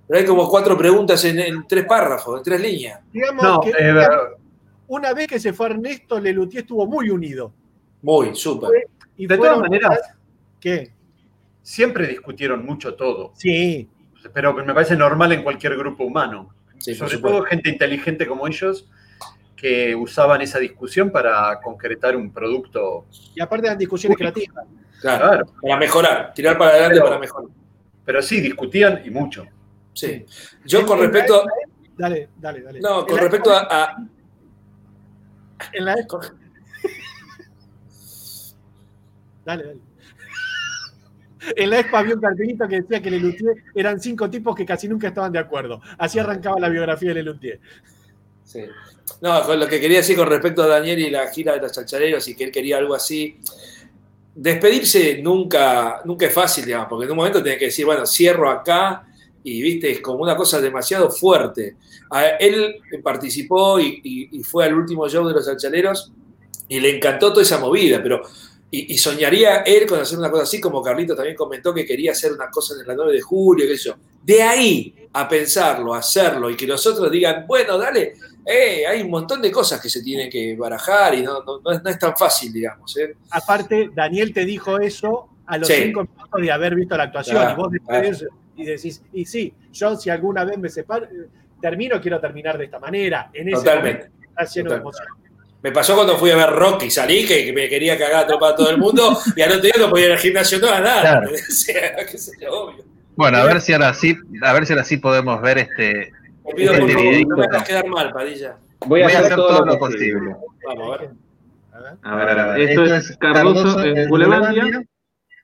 Pero 0.09 0.19
hay 0.19 0.27
como 0.27 0.49
cuatro 0.49 0.77
preguntas 0.77 1.25
en, 1.25 1.39
en 1.39 1.67
tres 1.69 1.85
párrafos, 1.85 2.39
en 2.39 2.43
tres 2.43 2.61
líneas. 2.61 3.01
digamos 3.13 3.43
No, 3.45 3.61
que 3.61 3.71
eh, 3.71 4.07
una 4.89 5.15
vez 5.15 5.29
que 5.29 5.39
se 5.39 5.53
fue 5.53 5.67
Ernesto, 5.69 6.19
Lelutier 6.19 6.63
estuvo 6.63 6.85
muy 6.87 7.11
unido. 7.11 7.53
Muy, 8.03 8.35
súper. 8.35 8.89
Y 9.17 9.27
de 9.29 9.37
todas 9.37 9.61
maneras, 9.61 10.01
¿Qué? 10.59 10.91
siempre 11.63 12.09
discutieron 12.09 12.67
mucho 12.67 12.95
todo. 12.95 13.33
Sí, 13.37 13.89
Pero 14.33 14.53
me 14.55 14.73
parece 14.75 14.97
normal 14.97 15.33
en 15.33 15.43
cualquier 15.43 15.77
grupo 15.77 16.05
humano. 16.05 16.55
Sí, 16.79 16.95
Sobre 16.95 17.13
supuesto. 17.17 17.39
todo 17.39 17.47
gente 17.47 17.69
inteligente 17.71 18.27
como 18.27 18.47
ellos 18.47 18.89
que 19.57 19.95
usaban 19.95 20.41
esa 20.41 20.59
discusión 20.59 21.11
para 21.11 21.61
concretar 21.61 22.17
un 22.17 22.33
producto. 22.33 23.05
y 23.35 23.41
aparte 23.43 23.67
eran 23.67 23.79
discusiones 23.79 24.17
creativas. 24.17 24.65
Claro, 25.01 25.27
Claro, 25.29 25.47
para 25.63 25.77
mejorar, 25.77 26.33
tirar 26.35 26.57
para 26.59 26.71
adelante 26.73 26.95
Pero- 26.97 27.07
para 27.07 27.19
mejorar. 27.19 27.51
pero 28.05 28.23
sí, 28.23 28.41
discutían 28.41 29.03
y 29.05 29.11
mucho. 29.11 29.45
Sí. 29.93 30.25
Yo 30.65 30.87
con 30.87 30.99
respecto, 31.01 31.45
Dale, 31.97 32.31
dale, 32.39 32.63
dale. 32.63 32.81
no, 32.81 33.05
con 33.07 33.19
respecto 33.19 33.53
a, 33.53 33.67
a- 33.71 33.97
En 35.73 35.85
la 35.85 35.95
Dale, 39.45 39.65
dale. 39.65 39.81
En 41.57 41.71
la 41.71 41.81
expo 41.81 41.97
había 41.97 42.15
un 42.15 42.21
cartelito 42.21 42.69
que 42.69 42.81
decía 42.83 43.01
que 43.01 43.11
Lelutier 43.11 43.55
eran 43.75 44.01
cinco 44.01 44.29
tipos 44.29 44.55
que 44.55 44.67
casi 44.67 44.89
nunca 44.89 45.09
estaban 45.09 45.33
de 45.33 45.39
acuerdo. 45.39 45.81
Así 45.99 46.19
arrancaba 46.19 46.61
la 46.61 46.69
biografía 46.69 47.09
de 47.11 47.15
Lelutier. 47.15 47.61
Sí. 48.45 48.61
No, 49.21 49.43
con 49.45 49.59
lo 49.59 49.67
que 49.69 49.81
quería 49.81 49.99
decir 49.99 50.17
con 50.17 50.29
respecto 50.29 50.63
a 50.63 50.67
Daniel 50.67 50.99
y 50.99 51.11
la 51.11 51.29
gira 51.29 51.55
de 51.55 51.61
los 51.61 51.73
chalchareros 51.73 52.27
y 52.29 52.35
que 52.37 52.45
él 52.45 52.51
quería 52.51 52.79
algo 52.79 52.95
así. 52.95 53.39
Despedirse 54.35 55.21
nunca, 55.23 56.01
nunca 56.05 56.27
es 56.27 56.33
fácil, 56.33 56.65
digamos, 56.65 56.89
porque 56.89 57.05
en 57.07 57.11
un 57.11 57.17
momento 57.17 57.43
tenés 57.43 57.59
que 57.59 57.65
decir, 57.67 57.85
bueno, 57.85 58.07
cierro 58.07 58.49
acá 58.49 59.05
y 59.43 59.61
viste, 59.63 59.91
es 59.91 60.01
como 60.01 60.19
una 60.23 60.37
cosa 60.37 60.61
demasiado 60.61 61.11
fuerte. 61.11 61.77
A- 62.11 62.37
él 62.39 62.77
participó 63.03 63.81
y, 63.81 64.01
y- 64.05 64.39
y 64.39 64.43
fue 64.43 64.65
al 64.67 64.75
último 64.75 65.09
show 65.09 65.27
de 65.27 65.35
los 65.35 65.47
chalchareros 65.47 66.13
y 66.69 66.79
le 66.81 66.97
encantó 66.97 67.31
toda 67.31 67.43
esa 67.43 67.59
movida, 67.59 68.01
pero. 68.03 68.23
Y, 68.73 68.95
y 68.95 68.99
soñaría 68.99 69.59
él 69.63 69.85
con 69.87 69.99
hacer 70.01 70.19
una 70.19 70.31
cosa 70.31 70.45
así, 70.45 70.61
como 70.61 70.81
Carlito 70.83 71.15
también 71.17 71.35
comentó 71.37 71.75
que 71.75 71.85
quería 71.85 72.13
hacer 72.13 72.33
una 72.33 72.49
cosa 72.51 72.75
en 72.81 72.87
la 72.87 72.95
9 72.95 73.13
de 73.15 73.21
julio, 73.21 73.67
qué 73.67 73.77
sé 73.77 73.89
yo. 73.89 73.95
De 74.23 74.43
ahí 74.43 74.95
a 75.13 75.29
pensarlo, 75.29 75.93
a 75.95 75.99
hacerlo 75.99 76.49
y 76.51 76.57
que 76.57 76.67
los 76.69 76.87
otros 76.87 77.11
digan, 77.11 77.47
bueno, 77.49 77.77
dale, 77.77 78.15
eh, 78.47 78.87
hay 78.87 79.03
un 79.03 79.11
montón 79.11 79.43
de 79.43 79.51
cosas 79.51 79.81
que 79.81 79.89
se 79.89 80.03
tienen 80.03 80.31
que 80.31 80.55
barajar 80.57 81.15
y 81.15 81.23
no, 81.23 81.43
no, 81.43 81.61
no 81.61 81.73
es, 81.73 81.83
no 81.83 81.91
es 81.91 81.99
tan 81.99 82.17
fácil, 82.17 82.53
digamos. 82.53 82.97
¿eh? 82.97 83.17
Aparte, 83.31 83.91
Daniel 83.93 84.33
te 84.33 84.45
dijo 84.45 84.79
eso 84.79 85.29
a 85.47 85.59
los 85.59 85.67
Sí. 85.67 85.75
cinco 85.87 86.03
minutos 86.05 86.41
de 86.41 86.53
haber 86.53 86.75
visto 86.77 86.97
la 86.97 87.05
actuación. 87.05 87.37
Claro, 87.39 87.53
y 87.53 87.57
vos 87.63 87.73
después 87.73 88.19
claro. 88.19 88.35
y 88.57 88.65
decís, 88.67 89.03
y 89.13 89.25
sí, 89.25 89.53
yo 89.73 89.97
si 89.97 90.11
alguna 90.11 90.45
vez 90.45 90.59
me 90.59 90.69
separo, 90.69 91.07
eh, 91.07 91.27
termino, 91.61 92.01
quiero 92.01 92.21
terminar 92.21 92.57
de 92.57 92.67
esta 92.67 92.79
manera. 92.79 93.31
En 93.33 93.49
ese 93.49 93.57
Totalmente. 93.57 94.09
momento 94.11 94.29
estás 94.31 94.55
lleno 94.55 94.71
de 94.71 94.77
Totalmente. 94.77 94.99
emoción. 95.03 95.20
Me 95.63 95.73
pasó 95.73 95.95
cuando 95.95 96.17
fui 96.17 96.31
a 96.31 96.37
ver 96.37 96.51
Rocky, 96.51 96.91
salí 96.91 97.27
que, 97.27 97.53
me 97.53 97.69
quería 97.69 97.99
cagar 97.99 98.25
a 98.25 98.27
tropa 98.27 98.51
a 98.51 98.57
todo 98.57 98.71
el 98.71 98.79
mundo 98.79 99.19
y 99.37 99.43
al 99.43 99.51
otro 99.51 99.63
día 99.63 99.75
no 99.79 99.91
podía 99.91 100.07
ir 100.07 100.13
al 100.13 100.19
gimnasio 100.19 100.59
no 100.59 100.71
a 100.71 100.81
nada. 100.81 101.01
Claro. 101.03 101.31
O 101.49 101.53
sea, 101.53 101.97
qué 102.11 102.19
sé 102.19 102.33
yo, 102.41 102.51
obvio. 102.51 102.85
Bueno, 103.17 103.39
a 103.39 103.45
ver 103.45 103.61
si 103.61 103.73
ahora 103.75 103.93
sí, 103.93 104.17
a 104.43 104.53
ver 104.55 104.67
si 104.67 104.73
ahora 104.73 104.85
sí 104.85 104.97
podemos 104.97 105.43
ver 105.43 105.59
este. 105.59 106.13
Te 106.47 106.55
pido 106.55 106.73
Este 106.73 106.83
por 106.83 106.93
favor, 106.93 107.29
no 107.29 107.37
me 107.37 107.45
hagas 107.45 107.69
quedar 107.69 107.87
mal, 107.87 108.13
Padilla. 108.13 108.57
Voy 108.87 109.03
a 109.03 109.05
Voy 109.05 109.13
a 109.13 109.19
hacer 109.19 109.37
todo 109.37 109.65
lo 109.67 109.79
posible. 109.79 110.15
posible. 110.15 110.37
Vamos, 110.67 110.87
a 110.87 111.03
ver. 111.03 111.11
A 111.73 111.81
ver. 111.81 111.93
A 112.03 112.15
ver, 112.17 112.39
a 112.39 112.47
ver. 112.53 112.61
Esto 112.61 112.85
es 112.95 113.17
Cardoso 113.19 113.85
en 113.85 114.09
Gulebandia, 114.09 114.83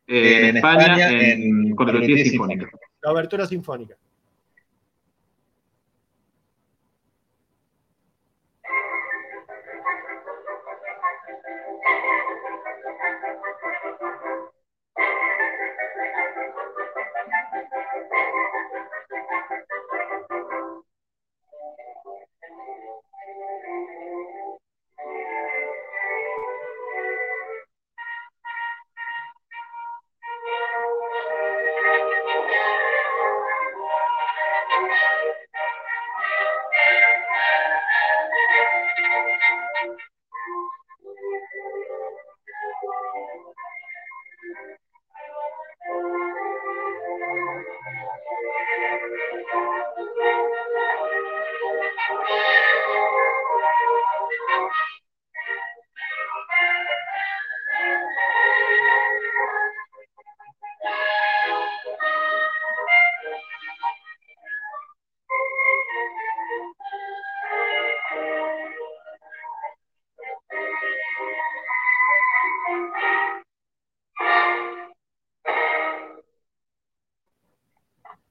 eh, 0.07 0.49
en 0.49 0.57
España, 0.57 1.11
en 1.11 1.77
Lelutier 1.77 2.27
Sinfónica. 2.27 2.71
La 3.03 3.13
obertura 3.13 3.47
sinfónica. 3.47 3.97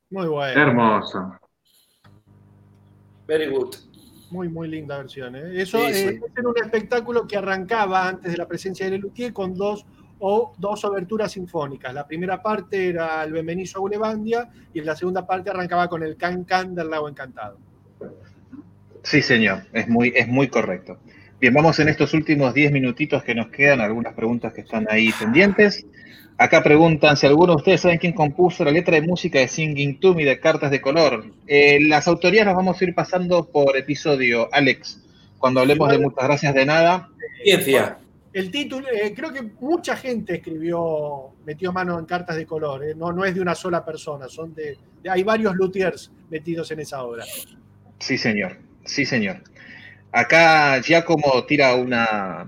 Muy 0.10 0.28
bueno. 0.28 0.62
Hermoso. 0.62 1.38
Very 3.28 3.50
good. 3.50 3.76
Muy, 4.32 4.50
muy 4.50 4.68
linda 4.68 4.98
versión. 4.98 5.36
¿eh? 5.36 5.62
Eso 5.62 5.80
eh, 5.80 6.20
era 6.38 6.50
un 6.50 6.58
espectáculo 6.58 7.28
que 7.28 7.38
arrancaba 7.38 8.08
antes 8.10 8.32
de 8.32 8.38
la 8.38 8.48
presencia 8.48 8.86
de 8.86 8.94
Lelutier 8.94 9.34
con 9.34 9.54
dos 9.56 9.86
o 10.20 10.54
dos 10.58 10.84
oberturas 10.86 11.32
sinfónicas. 11.34 11.94
La 11.94 12.08
primera 12.08 12.42
parte 12.42 12.90
era 12.90 13.24
el 13.24 13.34
Benvenido 13.34 13.72
a 13.76 13.80
Gulebandia 13.80 14.50
y 14.74 14.82
la 14.82 14.96
segunda 14.96 15.26
parte 15.26 15.50
arrancaba 15.50 15.88
con 15.88 16.04
el 16.04 16.18
Can 16.18 16.44
Can 16.44 16.74
del 16.74 16.90
Lago 16.90 17.10
Encantado. 17.10 17.58
Sí, 19.04 19.22
señor, 19.22 19.64
es 19.74 19.88
muy, 19.88 20.12
es 20.16 20.28
muy 20.28 20.48
correcto. 20.48 21.00
Bien, 21.40 21.54
vamos 21.54 21.78
en 21.80 21.90
estos 21.90 22.14
últimos 22.14 22.54
diez 22.54 22.72
minutitos 22.72 23.24
que 23.24 23.36
nos 23.36 23.50
quedan, 23.50 23.82
algunas 23.82 24.14
preguntas 24.14 24.54
que 24.54 24.62
están 24.62 24.88
ahí 24.90 25.12
pendientes. 25.20 25.86
Acá 26.38 26.62
preguntan 26.62 27.16
si 27.16 27.26
alguno 27.26 27.54
de 27.54 27.58
ustedes 27.58 27.82
saben 27.82 27.98
quién 27.98 28.12
compuso 28.12 28.66
la 28.66 28.72
letra 28.72 28.96
de 28.96 29.08
música 29.08 29.40
de 29.40 29.48
Singing 29.48 30.00
to 30.02 30.14
Me 30.14 30.26
de 30.26 30.38
Cartas 30.40 30.70
de 30.70 30.82
Color. 30.82 31.32
Eh, 31.48 31.80
las 31.88 32.10
autorías 32.10 32.46
las 32.46 32.56
vamos 32.56 32.80
a 32.80 32.84
ir 32.84 32.94
pasando 32.94 33.50
por 33.50 33.78
episodio, 33.78 34.50
Alex, 34.52 35.02
cuando 35.38 35.62
hablemos 35.62 35.90
de 35.90 36.00
Muchas 36.00 36.26
Gracias 36.26 36.54
de 36.54 36.66
Nada. 36.66 37.10
Ciencia. 37.42 38.00
El 38.34 38.52
título, 38.52 38.86
eh, 38.90 39.14
creo 39.16 39.32
que 39.32 39.44
mucha 39.62 39.96
gente 39.96 40.36
escribió, 40.36 41.30
metió 41.46 41.72
mano 41.72 41.98
en 41.98 42.06
Cartas 42.06 42.36
de 42.36 42.46
Color, 42.46 42.84
eh, 42.84 42.94
no, 42.94 43.14
no 43.14 43.24
es 43.24 43.34
de 43.34 43.40
una 43.40 43.56
sola 43.56 43.86
persona, 43.86 44.28
son 44.28 44.54
de, 44.54 44.78
hay 45.10 45.24
varios 45.24 45.56
luthiers 45.56 46.12
metidos 46.30 46.70
en 46.72 46.82
esa 46.82 47.02
obra. 47.02 47.24
Sí, 48.00 48.18
señor, 48.18 48.58
sí, 48.84 49.06
señor. 49.06 49.42
Acá 50.12 50.82
Giacomo 50.82 51.46
tira 51.48 51.76
una, 51.76 52.46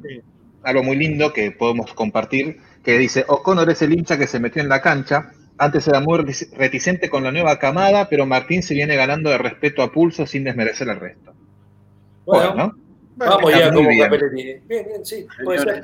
algo 0.64 0.84
muy 0.84 0.98
lindo 0.98 1.32
que 1.32 1.52
podemos 1.52 1.94
compartir 1.94 2.60
que 2.88 2.98
dice, 2.98 3.26
O'Connor 3.28 3.70
es 3.70 3.82
el 3.82 3.92
hincha 3.92 4.18
que 4.18 4.28
se 4.28 4.40
metió 4.40 4.62
en 4.62 4.70
la 4.70 4.82
cancha, 4.82 5.34
antes 5.58 5.86
era 5.90 6.00
muy 6.00 6.20
reticente 6.54 7.10
con 7.10 7.22
la 7.22 7.34
nueva 7.34 7.60
camada, 7.60 8.08
pero 8.08 8.26
Martín 8.26 8.64
se 8.64 8.76
viene 8.76 8.96
ganando 8.96 9.30
de 9.30 9.38
respeto 9.38 9.82
a 9.82 9.92
pulso 9.92 10.26
sin 10.26 10.46
desmerecer 10.46 10.90
al 10.90 11.02
resto. 11.02 11.34
Bueno, 12.26 12.72
vamos 13.18 13.52
ya 13.54 13.74
como 13.74 13.90
bien. 13.90 14.10
Bien, 14.10 14.62
bien, 14.68 15.06
sí, 15.06 15.28
puede 15.44 15.60
ser. 15.60 15.84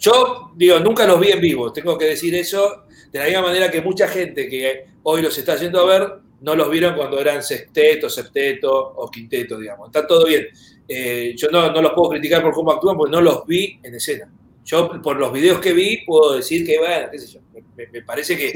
Yo, 0.00 0.50
digo, 0.56 0.80
nunca 0.80 1.06
los 1.06 1.20
vi 1.20 1.30
en 1.30 1.40
vivo, 1.40 1.72
tengo 1.72 1.96
que 1.96 2.06
decir 2.06 2.34
eso, 2.34 2.86
de 3.12 3.20
la 3.20 3.26
misma 3.26 3.42
manera 3.42 3.70
que 3.70 3.80
mucha 3.80 4.08
gente 4.08 4.48
que 4.48 4.86
hoy 5.04 5.22
los 5.22 5.38
está 5.38 5.54
yendo 5.54 5.78
a 5.82 5.86
ver, 5.86 6.12
no 6.40 6.56
los 6.56 6.68
vieron 6.68 6.96
cuando 6.96 7.20
eran 7.20 7.44
sexteto, 7.44 8.10
septeto 8.10 8.74
o 8.76 9.08
quinteto, 9.08 9.56
digamos. 9.56 9.86
Está 9.86 10.04
todo 10.04 10.26
bien. 10.26 10.48
Eh, 10.88 11.34
yo 11.36 11.46
no, 11.52 11.70
no 11.70 11.80
los 11.80 11.92
puedo 11.92 12.10
criticar 12.10 12.42
por 12.42 12.52
cómo 12.52 12.72
actúan 12.72 12.96
porque 12.96 13.12
no 13.12 13.20
los 13.20 13.46
vi 13.46 13.78
en 13.84 13.94
escena. 13.94 14.28
Yo, 14.68 15.00
por 15.00 15.16
los 15.16 15.32
videos 15.32 15.60
que 15.60 15.72
vi, 15.72 16.04
puedo 16.04 16.34
decir 16.34 16.66
que, 16.66 16.78
bueno, 16.78 17.08
qué 17.10 17.18
sé 17.18 17.26
yo, 17.28 17.40
me, 17.74 18.02
parece 18.02 18.36
que, 18.36 18.52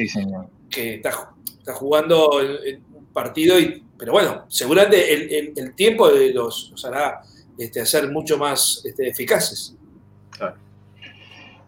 que 0.68 0.94
está, 0.96 1.32
está, 1.58 1.72
jugando 1.72 2.32
un 2.36 3.06
partido, 3.14 3.58
y, 3.58 3.82
pero 3.96 4.12
bueno, 4.12 4.44
seguramente 4.48 5.10
el, 5.10 5.54
el, 5.56 5.74
tiempo 5.74 6.10
los, 6.34 6.68
los 6.70 6.84
hará 6.84 7.22
este, 7.56 7.80
hacer 7.80 8.10
mucho 8.10 8.36
más 8.36 8.82
este, 8.84 9.08
eficaces. 9.08 9.74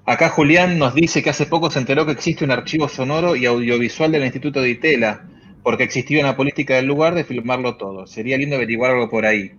Acá 0.05 0.29
Julián 0.29 0.79
nos 0.79 0.95
dice 0.95 1.23
que 1.23 1.31
hace 1.31 1.47
poco 1.47 1.71
se 1.71 1.79
enteró 1.79 2.05
que 2.05 2.13
existe 2.13 2.45
un 2.45 2.51
archivo 2.51 2.87
sonoro 2.87 3.37
y 3.37 3.47
audiovisual 3.47 4.13
del 4.13 4.25
Instituto 4.25 4.61
de 4.61 4.69
Itela, 4.69 5.27
porque 5.63 5.85
existía 5.85 6.21
una 6.21 6.37
política 6.37 6.75
del 6.75 6.85
lugar 6.85 7.15
de 7.15 7.25
filmarlo 7.25 7.79
todo. 7.79 8.07
Sería 8.07 8.37
lindo 8.37 8.57
averiguar 8.57 8.91
algo 8.91 9.09
por 9.09 9.25
ahí. 9.25 9.53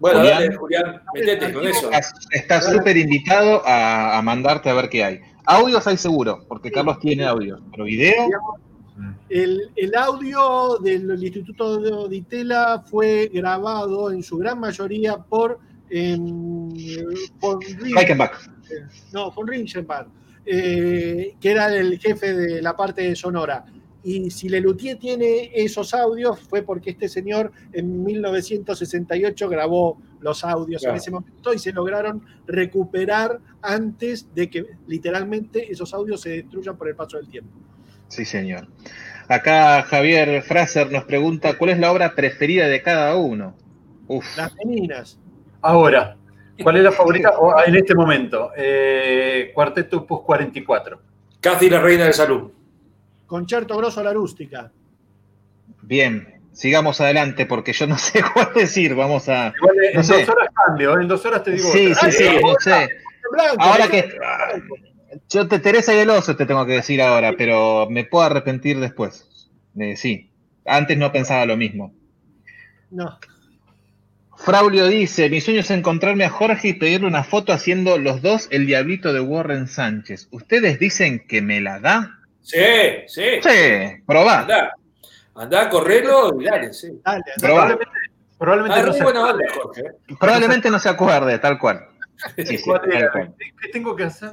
Bueno, 0.00 0.24
dale, 0.24 0.56
Julián, 0.56 1.02
metete 1.14 1.52
con 1.52 1.66
eso. 1.66 1.90
Estás 2.30 2.72
súper 2.72 2.96
invitado 2.96 3.62
a, 3.66 4.20
mandarte 4.22 4.70
a 4.70 4.74
ver 4.74 4.88
qué 4.88 5.04
hay. 5.04 5.20
Audios 5.44 5.86
hay 5.86 5.98
seguro, 5.98 6.44
porque 6.48 6.70
Carlos 6.70 6.98
tiene 7.00 7.26
audios, 7.26 7.60
pero 7.70 7.84
video. 7.84 8.28
El, 9.28 9.94
audio 9.94 10.78
del 10.78 11.22
Instituto 11.22 12.08
de 12.08 12.16
Itela 12.16 12.82
fue 12.86 13.30
grabado 13.32 14.10
en 14.10 14.22
su 14.22 14.38
gran 14.38 14.58
mayoría 14.58 15.18
por. 15.18 15.58
Eh, 15.90 16.16
por 17.40 17.58
no, 19.12 19.30
von 19.32 19.48
Rinchenbach, 19.48 20.06
eh, 20.46 21.34
que 21.40 21.50
era 21.50 21.76
el 21.76 21.98
jefe 21.98 22.32
de 22.32 22.62
la 22.62 22.74
parte 22.76 23.14
sonora. 23.16 23.64
Y 24.02 24.30
si 24.30 24.48
Lelutier 24.48 24.98
tiene 24.98 25.50
esos 25.54 25.92
audios 25.92 26.40
fue 26.40 26.62
porque 26.62 26.90
este 26.90 27.08
señor 27.08 27.52
en 27.72 28.02
1968 28.02 29.48
grabó 29.48 30.00
los 30.20 30.44
audios 30.44 30.82
en 30.84 30.94
ese 30.94 31.10
momento 31.10 31.52
y 31.52 31.58
se 31.58 31.72
lograron 31.72 32.24
recuperar 32.46 33.40
antes 33.62 34.34
de 34.34 34.48
que 34.48 34.64
literalmente 34.86 35.70
esos 35.70 35.92
audios 35.92 36.22
se 36.22 36.30
destruyan 36.30 36.76
por 36.76 36.88
el 36.88 36.94
paso 36.94 37.16
del 37.18 37.28
tiempo. 37.28 37.50
Sí, 38.08 38.24
señor. 38.24 38.68
Acá 39.28 39.82
Javier 39.82 40.42
Fraser 40.42 40.90
nos 40.90 41.04
pregunta 41.04 41.56
cuál 41.56 41.70
es 41.70 41.78
la 41.78 41.92
obra 41.92 42.14
preferida 42.14 42.66
de 42.66 42.82
cada 42.82 43.16
uno. 43.16 43.54
Las 44.36 44.54
meninas. 44.56 45.20
Ahora, 45.60 46.16
¿cuál 46.62 46.76
es 46.78 46.82
la 46.82 46.92
favorita 46.92 47.34
en 47.66 47.76
este 47.76 47.94
momento? 47.94 48.50
Eh, 48.56 49.52
Cuarteto 49.54 50.04
Pus 50.06 50.22
44. 50.22 51.00
Casi 51.40 51.70
la 51.70 51.80
reina 51.80 52.06
de 52.06 52.12
salud. 52.12 52.50
Concerto 53.30 53.76
Grosso 53.76 54.00
a 54.00 54.02
la 54.02 54.12
Rústica. 54.12 54.72
Bien, 55.82 56.40
sigamos 56.52 57.00
adelante 57.00 57.46
porque 57.46 57.72
yo 57.72 57.86
no 57.86 57.96
sé 57.98 58.24
cuál 58.34 58.50
decir. 58.56 58.96
Vamos 58.96 59.28
a. 59.28 59.54
en 59.92 60.02
dos 60.02 60.10
horas 60.10 60.48
cambio, 60.66 60.98
¿eh? 60.98 61.02
en 61.02 61.08
dos 61.08 61.24
horas 61.24 61.44
te 61.44 61.52
digo. 61.52 61.70
Sí, 61.70 61.94
sí, 61.94 62.10
sí, 62.10 62.24
no 62.42 62.54
sé. 62.58 62.88
ahora 63.56 63.86
que. 63.86 64.18
Yo 65.28 65.46
te 65.46 65.60
Teresa 65.60 65.94
y 65.94 65.98
el 65.98 66.10
oso 66.10 66.34
te 66.34 66.44
tengo 66.44 66.66
que 66.66 66.72
decir 66.72 67.00
ahora, 67.00 67.34
pero 67.38 67.86
me 67.88 68.02
puedo 68.02 68.24
arrepentir 68.24 68.80
después. 68.80 69.28
sí. 69.94 70.32
Antes 70.66 70.98
no 70.98 71.12
pensaba 71.12 71.46
lo 71.46 71.56
mismo. 71.56 71.94
No. 72.90 73.16
Fraulio 74.34 74.88
dice: 74.88 75.30
Mi 75.30 75.40
sueño 75.40 75.60
es 75.60 75.70
encontrarme 75.70 76.24
a 76.24 76.30
Jorge 76.30 76.68
y 76.70 76.72
pedirle 76.72 77.06
una 77.06 77.22
foto 77.22 77.52
haciendo 77.52 77.96
los 77.96 78.22
dos 78.22 78.48
el 78.50 78.66
diablito 78.66 79.12
de 79.12 79.20
Warren 79.20 79.68
Sánchez. 79.68 80.26
¿Ustedes 80.32 80.80
dicen 80.80 81.24
que 81.28 81.40
me 81.42 81.60
la 81.60 81.78
da? 81.78 82.16
Sí, 82.42 82.58
sí. 83.06 83.22
Sí, 83.42 84.02
probá. 84.06 84.40
Andá, 84.40 84.72
andá 85.34 85.62
a 85.62 85.68
correrlo 85.68 86.40
y 86.40 86.44
dale, 86.44 86.72
sí. 86.72 87.00
Dale, 87.04 87.22
probablemente, 87.38 87.94
probablemente, 88.38 88.82
no 88.82 88.92
se 88.92 89.02
acuerde. 89.02 89.48
Jorge. 89.48 89.82
probablemente 90.18 90.70
no 90.70 90.78
se 90.78 90.88
acuerde, 90.88 91.38
tal 91.38 91.58
cual. 91.58 91.86
Sí, 92.36 92.58
sí, 92.58 92.70
tal 92.70 93.34
¿Qué 93.62 93.68
tengo 93.72 93.96
que 93.96 94.04
hacer? 94.04 94.32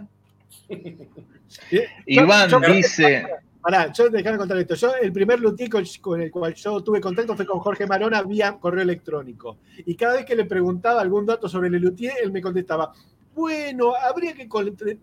Iván 2.06 2.50
dice. 2.68 3.26
Pará, 3.62 3.92
yo 3.92 4.10
déjame 4.10 4.38
contar 4.38 4.58
esto. 4.58 4.76
Yo, 4.76 4.96
el 4.96 5.12
primer 5.12 5.40
luthier 5.40 5.70
con 6.00 6.22
el 6.22 6.32
cual 6.32 6.54
yo 6.54 6.82
tuve 6.82 7.02
contacto 7.02 7.36
fue 7.36 7.46
con 7.46 7.60
Jorge 7.60 7.86
Marona 7.86 8.22
vía 8.22 8.58
correo 8.60 8.82
electrónico. 8.82 9.58
Y 9.78 9.96
cada 9.96 10.14
vez 10.16 10.26
que 10.26 10.36
le 10.36 10.46
preguntaba 10.46 11.02
algún 11.02 11.26
dato 11.26 11.50
sobre 11.50 11.68
el 11.68 11.76
luthier, 11.76 12.14
él 12.24 12.32
me 12.32 12.42
contestaba, 12.42 12.94
bueno, 13.38 13.94
habría 13.96 14.34
que 14.34 14.50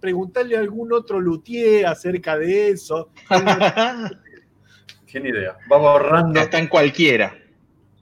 preguntarle 0.01 0.57
a 0.57 0.61
algún 0.61 0.93
otro 0.93 1.21
luthier 1.21 1.87
acerca 1.87 2.37
de 2.37 2.71
eso. 2.71 3.11
Tiene 5.07 5.29
idea. 5.29 5.57
Va 5.71 5.79
borrando. 5.79 6.41
Está 6.41 6.59
en 6.59 6.67
cualquiera. 6.67 7.33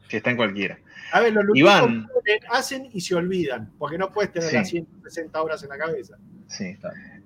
Que 0.09 0.17
está 0.17 0.31
en 0.31 0.39
cualquiera. 0.39 0.79
A 1.13 1.21
ver, 1.21 1.35
los 1.35 1.45
luthiers 1.45 2.07
hacen 2.51 2.89
y 2.95 3.03
se 3.03 3.15
olvidan, 3.15 3.71
porque 3.79 3.99
no 3.99 4.11
puedes 4.11 4.33
tener 4.33 4.51
las 4.55 4.71
160 4.71 5.43
horas 5.43 5.63
en 5.63 5.69
la 5.69 5.77
cabeza. 5.77 6.17
Sí. 6.47 6.79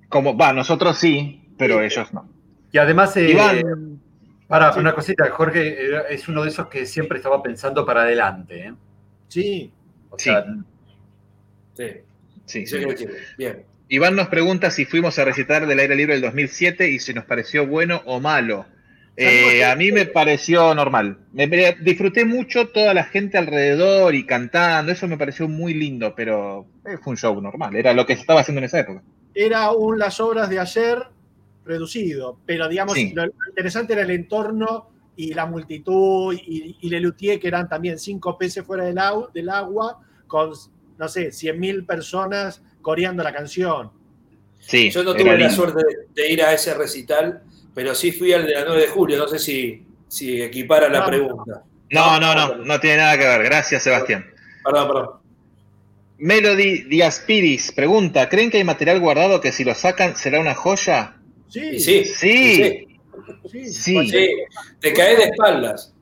Como, 0.08 0.36
va, 0.36 0.52
nosotros 0.52 0.98
sí, 0.98 1.48
pero 1.56 1.80
ellos 1.80 2.12
no. 2.12 2.28
Y 2.72 2.78
además, 2.78 3.16
eh, 3.16 3.30
Iván, 3.30 4.00
para 4.48 4.74
una 4.74 4.92
cosita, 4.92 5.30
Jorge 5.30 6.12
es 6.12 6.26
uno 6.26 6.42
de 6.42 6.48
esos 6.48 6.66
que 6.66 6.84
siempre 6.86 7.18
estaba 7.18 7.40
pensando 7.40 7.86
para 7.86 8.02
adelante. 8.02 8.66
¿eh? 8.66 8.74
Sí. 9.28 9.72
sí. 10.16 10.32
Sí. 12.46 12.66
Sí, 12.66 12.78
Bien. 13.36 13.64
Iván 13.88 14.16
nos 14.16 14.28
pregunta 14.28 14.70
si 14.70 14.84
fuimos 14.84 15.18
a 15.18 15.24
recitar 15.24 15.66
del 15.66 15.78
aire 15.78 15.94
libre 15.94 16.14
del 16.14 16.22
2007 16.22 16.90
y 16.90 16.98
si 16.98 17.14
nos 17.14 17.24
pareció 17.24 17.66
bueno 17.66 18.02
o 18.06 18.20
malo. 18.20 18.66
Eh, 19.16 19.64
a 19.64 19.74
mí 19.76 19.92
me 19.92 20.04
pareció 20.04 20.74
normal. 20.74 21.18
Me, 21.32 21.46
disfruté 21.80 22.24
mucho 22.24 22.68
toda 22.68 22.92
la 22.92 23.04
gente 23.04 23.38
alrededor 23.38 24.14
y 24.14 24.26
cantando. 24.26 24.92
Eso 24.92 25.08
me 25.08 25.16
pareció 25.16 25.48
muy 25.48 25.72
lindo, 25.72 26.14
pero 26.14 26.66
eh, 26.84 26.98
fue 27.02 27.12
un 27.12 27.16
show 27.16 27.40
normal. 27.40 27.74
Era 27.76 27.94
lo 27.94 28.04
que 28.04 28.14
se 28.14 28.20
estaba 28.20 28.40
haciendo 28.40 28.58
en 28.58 28.64
esa 28.64 28.80
época. 28.80 29.02
Era 29.34 29.70
un 29.70 29.98
las 29.98 30.20
obras 30.20 30.50
de 30.50 30.58
ayer 30.58 30.98
reducido, 31.64 32.38
pero 32.44 32.68
digamos, 32.68 32.96
lo 33.14 33.24
interesante 33.48 33.94
era 33.94 34.02
el 34.02 34.10
entorno 34.10 34.90
y 35.16 35.32
la 35.32 35.46
multitud 35.46 36.34
y, 36.34 36.76
y 36.80 36.90
Lelutier, 36.90 37.40
que 37.40 37.48
eran 37.48 37.68
también 37.68 37.98
cinco 37.98 38.36
peces 38.36 38.64
fuera 38.64 38.84
del, 38.84 38.98
del 39.32 39.48
agua, 39.48 40.00
con 40.26 40.52
no 40.98 41.08
sé, 41.08 41.28
100.000 41.28 41.86
personas 41.86 42.62
coreando 42.82 43.22
la 43.22 43.32
canción. 43.32 43.90
Sí, 44.58 44.90
Yo 44.90 45.04
no 45.04 45.14
tuve 45.14 45.38
la 45.38 45.50
suerte 45.50 45.82
de, 46.14 46.32
ir 46.32 46.42
a 46.42 46.52
ese 46.52 46.74
recital, 46.74 47.42
pero 47.74 47.94
sí 47.94 48.12
fui 48.12 48.32
al 48.32 48.46
de 48.46 48.54
la 48.54 48.64
9 48.64 48.80
de 48.80 48.88
julio. 48.88 49.18
No 49.18 49.28
sé 49.28 49.38
si, 49.38 49.86
si 50.08 50.42
equipara 50.42 50.88
la 50.88 51.06
pregunta. 51.06 51.62
No, 51.90 52.18
no, 52.18 52.34
no, 52.34 52.56
no 52.56 52.80
tiene 52.80 52.98
nada 52.98 53.16
que 53.16 53.24
ver. 53.24 53.44
Gracias, 53.44 53.82
Sebastián. 53.82 54.26
Perdón, 54.64 54.88
perdón. 54.88 55.08
Melody 56.18 56.84
Diaspiris 56.84 57.72
pregunta: 57.72 58.28
¿Creen 58.28 58.50
que 58.50 58.56
hay 58.56 58.64
material 58.64 58.98
guardado 59.00 59.40
que 59.40 59.52
si 59.52 59.62
lo 59.62 59.74
sacan 59.74 60.16
será 60.16 60.40
una 60.40 60.54
joya? 60.54 61.16
Sí. 61.48 61.78
Sí. 61.78 62.04
Sí. 62.04 62.88
sí. 63.50 63.72
sí. 63.72 64.30
Te 64.80 64.92
caes 64.92 65.18
de 65.18 65.24
espaldas. 65.24 65.92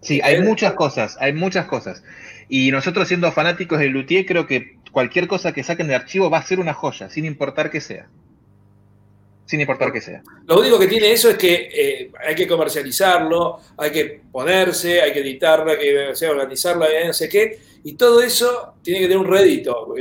Sí, 0.00 0.20
hay 0.22 0.40
muchas 0.42 0.74
cosas, 0.74 1.16
hay 1.20 1.32
muchas 1.32 1.66
cosas. 1.66 2.02
Y 2.48 2.70
nosotros 2.70 3.08
siendo 3.08 3.30
fanáticos 3.32 3.78
de 3.78 3.88
Luthier, 3.88 4.24
creo 4.24 4.46
que 4.46 4.78
cualquier 4.90 5.26
cosa 5.26 5.52
que 5.52 5.62
saquen 5.62 5.88
de 5.88 5.94
archivo 5.94 6.30
va 6.30 6.38
a 6.38 6.46
ser 6.46 6.60
una 6.60 6.74
joya, 6.74 7.10
sin 7.10 7.24
importar 7.24 7.70
que 7.70 7.80
sea. 7.80 8.08
Sin 9.44 9.60
importar 9.60 9.92
que 9.92 10.00
sea. 10.00 10.22
Lo 10.46 10.60
único 10.60 10.78
que 10.78 10.86
tiene 10.86 11.10
eso 11.10 11.30
es 11.30 11.38
que 11.38 11.70
eh, 11.72 12.10
hay 12.26 12.34
que 12.34 12.46
comercializarlo, 12.46 13.60
hay 13.76 13.90
que 13.90 14.20
ponerse, 14.30 15.00
hay 15.00 15.12
que 15.12 15.20
editarlo, 15.20 15.70
hay 15.70 15.78
que 15.78 16.28
organizarlo, 16.28 16.84
no 17.06 17.12
sé 17.12 17.28
qué. 17.28 17.58
Y 17.84 17.94
todo 17.94 18.20
eso 18.22 18.74
tiene 18.82 19.00
que 19.00 19.06
tener 19.06 19.18
un 19.18 19.30
rédito. 19.30 19.94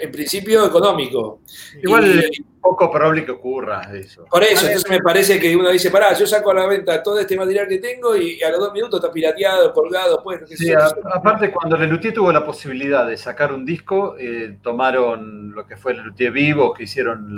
En 0.00 0.10
principio 0.10 0.66
económico. 0.66 1.40
Igual 1.82 2.18
es 2.18 2.40
poco 2.60 2.90
probable 2.90 3.24
que 3.24 3.32
ocurra 3.32 3.90
eso. 3.94 4.24
Por 4.30 4.42
eso, 4.42 4.66
entonces 4.66 4.90
me 4.90 5.00
parece 5.00 5.40
que 5.40 5.56
uno 5.56 5.70
dice, 5.70 5.90
pará, 5.90 6.12
yo 6.14 6.26
saco 6.26 6.50
a 6.50 6.54
la 6.54 6.66
venta 6.66 7.02
todo 7.02 7.18
este 7.18 7.36
material 7.36 7.66
que 7.66 7.78
tengo 7.78 8.16
y 8.16 8.42
a 8.42 8.50
los 8.50 8.60
dos 8.60 8.72
minutos 8.72 9.00
está 9.00 9.12
pirateado, 9.12 9.72
colgado, 9.72 10.22
pues. 10.22 10.42
Sí, 10.46 10.72
aparte 10.72 11.50
cuando 11.50 11.76
Lelutier 11.76 12.14
tuvo 12.14 12.30
la 12.32 12.44
posibilidad 12.44 13.06
de 13.06 13.16
sacar 13.16 13.52
un 13.52 13.64
disco, 13.64 14.16
eh, 14.18 14.58
tomaron 14.62 15.52
lo 15.52 15.66
que 15.66 15.76
fue 15.76 15.94
Lelutier 15.94 16.32
Vivo, 16.32 16.72
que 16.74 16.84
hicieron 16.84 17.36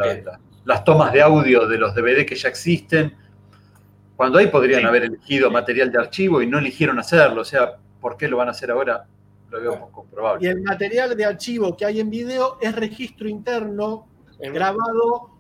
las 0.65 0.85
tomas 0.85 1.13
de 1.13 1.23
audio 1.23 1.67
de 1.67 1.79
los 1.79 1.95
DVD 1.95 2.27
que 2.27 2.35
ya 2.35 2.49
existen. 2.49 3.17
Cuando 4.17 4.39
ahí 4.39 4.49
podrían 4.49 4.85
haber 4.87 5.05
elegido 5.05 5.51
material 5.51 5.91
de 5.91 5.99
archivo 5.99 6.43
y 6.43 6.47
no 6.47 6.59
eligieron 6.59 6.99
hacerlo, 6.99 7.41
o 7.41 7.45
sea, 7.45 7.77
¿por 8.01 8.17
qué 8.17 8.29
lo 8.29 8.37
van 8.37 8.49
a 8.49 8.51
hacer 8.53 8.71
ahora? 8.71 9.07
Y 10.41 10.47
el 10.47 10.63
material 10.63 11.17
de 11.17 11.25
archivo 11.25 11.77
que 11.77 11.85
hay 11.85 12.01
en 12.01 12.11
video 12.11 12.59
es 12.61 12.75
registro 12.75 13.29
interno 13.29 14.07
grabado 14.39 15.31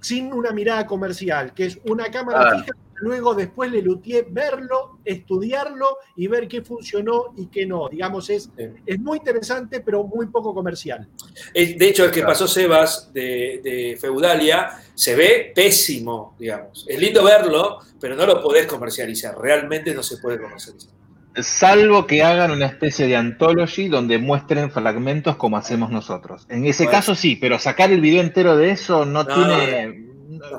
sin 0.00 0.32
una 0.32 0.50
mirada 0.50 0.86
comercial, 0.86 1.54
que 1.54 1.66
es 1.66 1.78
una 1.84 2.10
cámara 2.10 2.40
ah. 2.42 2.58
fija, 2.58 2.72
luego 3.02 3.34
después 3.34 3.70
le 3.70 3.82
luthier 3.82 4.26
verlo, 4.30 4.98
estudiarlo 5.04 5.98
y 6.16 6.28
ver 6.28 6.48
qué 6.48 6.62
funcionó 6.62 7.34
y 7.36 7.46
qué 7.46 7.66
no. 7.66 7.88
Digamos, 7.88 8.30
es, 8.30 8.48
es 8.86 8.98
muy 8.98 9.18
interesante, 9.18 9.80
pero 9.80 10.04
muy 10.04 10.26
poco 10.26 10.54
comercial. 10.54 11.08
De 11.52 11.88
hecho, 11.88 12.04
el 12.04 12.10
que 12.10 12.22
pasó 12.22 12.46
Sebas 12.46 13.12
de, 13.12 13.60
de, 13.62 13.96
Feudalia 14.00 14.70
se 14.94 15.16
ve 15.16 15.52
pésimo, 15.54 16.36
digamos. 16.38 16.84
Es 16.88 16.98
lindo 16.98 17.24
verlo, 17.24 17.78
pero 18.00 18.14
no 18.14 18.24
lo 18.24 18.40
podés 18.40 18.66
comercializar. 18.66 19.36
Realmente 19.38 19.94
no 19.94 20.02
se 20.02 20.18
puede 20.18 20.40
comercializar. 20.40 21.01
Salvo 21.40 22.06
que 22.06 22.22
hagan 22.22 22.50
una 22.50 22.66
especie 22.66 23.06
de 23.06 23.16
anthology 23.16 23.88
donde 23.88 24.18
muestren 24.18 24.70
fragmentos 24.70 25.36
como 25.36 25.56
hacemos 25.56 25.90
nosotros. 25.90 26.46
En 26.50 26.66
ese 26.66 26.86
caso 26.86 27.14
sí, 27.14 27.36
pero 27.36 27.58
sacar 27.58 27.90
el 27.90 28.00
video 28.00 28.20
entero 28.20 28.56
de 28.56 28.70
eso 28.70 29.06
no, 29.06 29.26
tiene. 29.26 30.08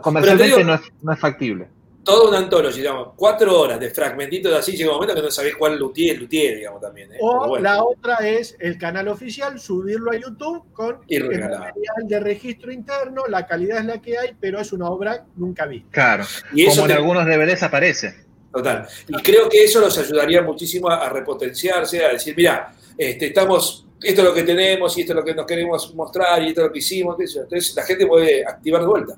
Comercialmente 0.01 0.63
no, 0.63 0.73
es, 1.13 1.19
factible. 1.19 1.67
Todo 2.03 2.29
un 2.29 2.35
anthology, 2.35 2.79
digamos, 2.79 3.09
cuatro 3.15 3.61
horas 3.61 3.79
de 3.79 3.89
fragmentitos 3.91 4.51
de 4.51 4.57
así, 4.57 4.75
llega 4.75 4.89
un 4.89 4.95
momento 4.95 5.15
que 5.15 5.21
no 5.21 5.31
sabés 5.31 5.55
cuál 5.55 5.77
luthier 5.77 6.15
es 6.15 6.21
luthier, 6.21 6.57
digamos 6.57 6.81
también. 6.81 7.13
¿eh? 7.13 7.17
O 7.21 7.57
la 7.59 7.83
otra 7.83 8.15
es 8.27 8.57
el 8.59 8.77
canal 8.77 9.07
oficial, 9.07 9.57
subirlo 9.59 10.11
a 10.11 10.17
YouTube 10.17 10.65
con 10.73 10.99
el 11.07 11.29
material 11.29 12.07
de 12.07 12.19
registro 12.19 12.73
interno, 12.73 13.23
la 13.29 13.45
calidad 13.45 13.77
es 13.77 13.85
la 13.85 14.01
que 14.01 14.17
hay, 14.17 14.35
pero 14.39 14.59
es 14.59 14.73
una 14.73 14.87
obra 14.87 15.25
nunca 15.37 15.65
vista. 15.65 15.89
Claro, 15.91 16.25
y 16.51 16.65
como 16.65 16.85
en 16.85 16.91
algunos 16.91 17.25
DVDs 17.25 17.63
aparece. 17.63 18.22
Total. 18.53 18.87
Y 19.07 19.13
creo 19.23 19.49
que 19.49 19.63
eso 19.63 19.81
nos 19.81 19.97
ayudaría 19.97 20.43
muchísimo 20.43 20.87
a, 20.87 21.09
repotenciarse, 21.09 22.05
a 22.05 22.09
decir, 22.09 22.35
mira, 22.37 22.71
este, 22.95 23.27
estamos, 23.27 23.87
esto 23.99 24.21
es 24.21 24.27
lo 24.27 24.33
que 24.33 24.43
tenemos 24.43 24.95
y 24.95 25.01
esto 25.01 25.13
es 25.13 25.17
lo 25.17 25.25
que 25.25 25.33
nos 25.33 25.47
queremos 25.47 25.95
mostrar 25.95 26.41
y 26.43 26.49
esto 26.49 26.61
es 26.61 26.67
lo 26.67 26.73
que 26.73 26.79
hicimos. 26.79 27.17
Entonces 27.19 27.75
la 27.75 27.83
gente 27.83 28.05
puede 28.05 28.45
activar 28.45 28.81
de 28.81 28.87
vuelta. 28.87 29.17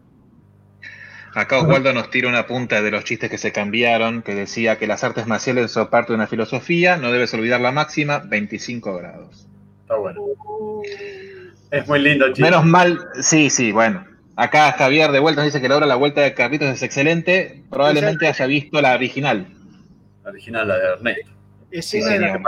Acá 1.34 1.60
Osvaldo 1.60 1.92
nos 1.92 2.10
tira 2.10 2.30
una 2.30 2.48
punta 2.48 2.82
de 2.82 2.92
los 2.92 3.04
chistes 3.04 3.30
que 3.30 3.38
se 3.38 3.52
cambiaron, 3.52 4.22
que 4.22 4.34
decía 4.34 4.78
que 4.78 4.88
las 4.88 5.04
artes 5.04 5.28
marciales 5.28 5.70
son 5.70 5.90
parte 5.90 6.14
de 6.14 6.16
una 6.16 6.28
filosofía, 6.28 6.96
no 6.96 7.12
debes 7.12 7.34
olvidar 7.34 7.60
la 7.60 7.74
máxima, 7.74 8.20
25 8.20 8.96
grados. 8.96 9.46
Está 9.82 9.98
bueno. 9.98 10.22
Es 11.72 11.86
muy 11.90 12.00
lindo 12.00 12.28
chiste. 12.28 12.42
Menos 12.42 12.64
mal, 12.64 13.06
sí, 13.20 13.50
sí, 13.50 13.74
bueno. 13.74 14.15
Acá 14.36 14.74
Javier 14.74 15.12
de 15.12 15.20
vuelta 15.20 15.44
dice 15.44 15.62
que 15.62 15.70
la 15.70 15.78
obra 15.78 15.86
La 15.86 15.96
Vuelta 15.96 16.22
de 16.22 16.34
Carlitos 16.34 16.68
es 16.68 16.84
excelente. 16.84 17.64
Probablemente 17.70 18.28
haya 18.28 18.46
visto 18.46 18.82
la 18.82 18.94
original. 18.94 19.48
La 20.24 20.30
original, 20.30 20.68
la 20.68 20.78
de 20.78 20.88
Ernesto. 20.94 21.32
Es 21.72 21.86
sí, 21.86 22.02
señor. 22.02 22.42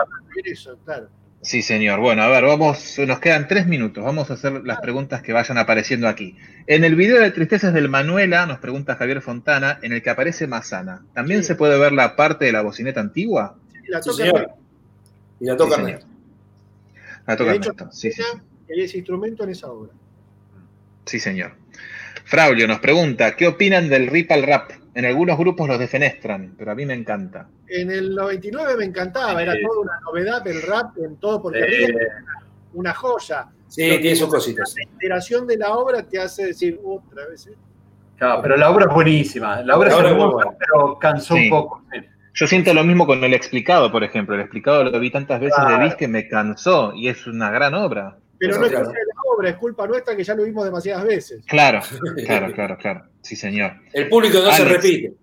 Eso, 0.44 0.78
claro. 0.84 1.10
Sí, 1.42 1.62
señor. 1.62 2.00
Bueno, 2.00 2.24
a 2.24 2.28
ver, 2.28 2.44
vamos, 2.44 2.98
nos 3.08 3.20
quedan 3.20 3.48
tres 3.48 3.68
minutos. 3.68 4.04
Vamos 4.04 4.30
a 4.30 4.34
hacer 4.34 4.66
las 4.66 4.82
preguntas 4.82 5.22
que 5.22 5.32
vayan 5.34 5.58
apareciendo 5.58 6.08
aquí. 6.08 6.36
En 6.66 6.84
el 6.84 6.96
video 6.96 7.22
de 7.22 7.32
Tristezas 7.32 7.74
del 7.74 7.90
Manuela, 7.90 8.46
nos 8.46 8.60
pregunta 8.60 8.96
Javier 8.96 9.22
Fontana, 9.22 9.80
en 9.82 9.94
el 9.94 10.02
que 10.02 10.10
aparece 10.10 10.48
Mazana, 10.48 11.06
¿también 11.14 11.44
se 11.44 11.56
puede 11.56 11.80
ver 11.80 11.94
la 11.94 12.16
parte 12.16 12.46
de 12.46 12.52
la 12.52 12.64
bocineta 12.64 13.00
antigua? 13.00 13.56
Sí, 13.72 13.80
la 13.88 14.02
toca 14.02 14.26
sí, 14.26 14.32
Y 15.40 15.46
la 15.46 15.56
toca 15.56 15.76
sí, 15.76 15.94
La 17.26 17.38
toca 17.38 17.52
Ernesto, 17.52 17.92
sí, 17.92 18.12
sí. 18.12 18.22
Hay 18.70 18.82
ese 18.82 18.98
instrumento 18.98 19.44
en 19.44 19.52
esa 19.52 19.72
obra. 19.72 19.94
Sí, 21.06 21.20
señor. 21.20 21.54
Fraulio 22.28 22.68
nos 22.68 22.80
pregunta, 22.80 23.38
¿qué 23.38 23.48
opinan 23.48 23.88
del 23.88 24.08
rip 24.08 24.30
al 24.34 24.44
rap? 24.44 24.72
En 24.94 25.06
algunos 25.06 25.38
grupos 25.38 25.66
los 25.70 25.80
defenestran, 25.80 26.56
pero 26.58 26.72
a 26.72 26.76
mí 26.76 26.86
me 26.86 26.94
encanta. 26.94 27.48
En 27.70 27.90
el 27.90 28.14
99 28.14 28.76
me 28.78 28.84
encantaba, 28.84 29.42
era 29.42 29.54
toda 29.54 29.80
una 29.80 29.98
novedad 30.02 30.42
del 30.42 30.62
rap 30.62 30.98
en 30.98 31.16
todo, 31.18 31.42
porque 31.42 31.60
eh, 31.60 31.96
una 32.74 32.94
joya. 32.94 33.48
Sí, 33.70 33.84
tiene 34.02 34.16
sus 34.18 34.28
cositas. 34.28 34.74
La 34.76 34.84
inspiración 34.84 35.48
de 35.48 35.58
la 35.58 35.72
obra 35.72 36.04
te 36.04 36.20
hace 36.20 36.48
decir 36.48 36.78
otra 36.84 37.28
vez. 37.30 37.48
¿eh? 37.48 37.56
Claro, 38.18 38.42
pero 38.42 38.58
la 38.58 38.72
obra 38.72 38.88
es 38.90 38.94
buenísima. 38.94 39.62
La 39.62 39.78
obra, 39.78 39.96
es 39.96 40.14
muy 40.14 40.26
buena, 40.26 40.52
pero 40.60 41.00
cansó 41.00 41.36
un 41.36 41.50
poco. 41.50 41.82
Yo 42.34 42.46
siento 42.46 42.74
lo 42.74 42.84
mismo 42.84 43.08
con 43.08 43.24
el 43.24 43.34
explicado, 43.34 43.90
por 43.90 44.04
ejemplo. 44.04 44.36
El 44.36 44.42
explicado 44.42 44.84
lo 44.84 45.00
vi 45.00 45.12
tantas 45.12 45.40
veces 45.40 45.66
de 45.66 45.78
vez 45.78 45.96
que 45.96 46.10
me 46.10 46.28
cansó 46.28 46.94
y 46.94 47.08
es 47.08 47.26
una 47.26 47.52
gran 47.52 47.74
obra. 47.74 48.18
Pero 48.40 48.60
no 48.60 48.66
es 48.66 48.72
culpa 48.72 48.92
de 48.92 49.06
la 49.06 49.34
obra, 49.36 49.50
es 49.50 49.56
culpa 49.58 49.88
nuestra 49.88 50.16
que 50.16 50.24
ya 50.24 50.36
lo 50.36 50.44
vimos 50.44 50.66
demasiadas 50.66 51.06
veces. 51.06 51.44
Claro, 51.48 51.82
claro, 52.26 52.54
claro, 52.54 52.78
claro. 52.78 53.06
Sí, 53.22 53.36
señor. 53.36 53.74
El 53.94 54.10
público 54.10 54.40
no 54.40 54.52
se 54.52 54.66
repite. 54.66 55.14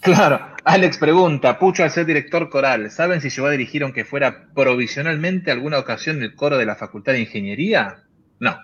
Claro. 0.00 0.40
Alex 0.64 0.98
pregunta, 0.98 1.58
Pucho 1.58 1.82
al 1.82 1.90
ser 1.90 2.06
director 2.06 2.48
coral, 2.48 2.90
¿saben 2.90 3.20
si 3.20 3.30
llegó 3.30 3.48
a 3.48 3.50
dirigir 3.50 3.82
aunque 3.82 4.04
fuera 4.04 4.48
provisionalmente 4.54 5.50
alguna 5.50 5.78
ocasión 5.78 6.22
el 6.22 6.34
coro 6.34 6.58
de 6.58 6.66
la 6.66 6.76
Facultad 6.76 7.12
de 7.12 7.20
Ingeniería? 7.20 8.02
No. 8.38 8.58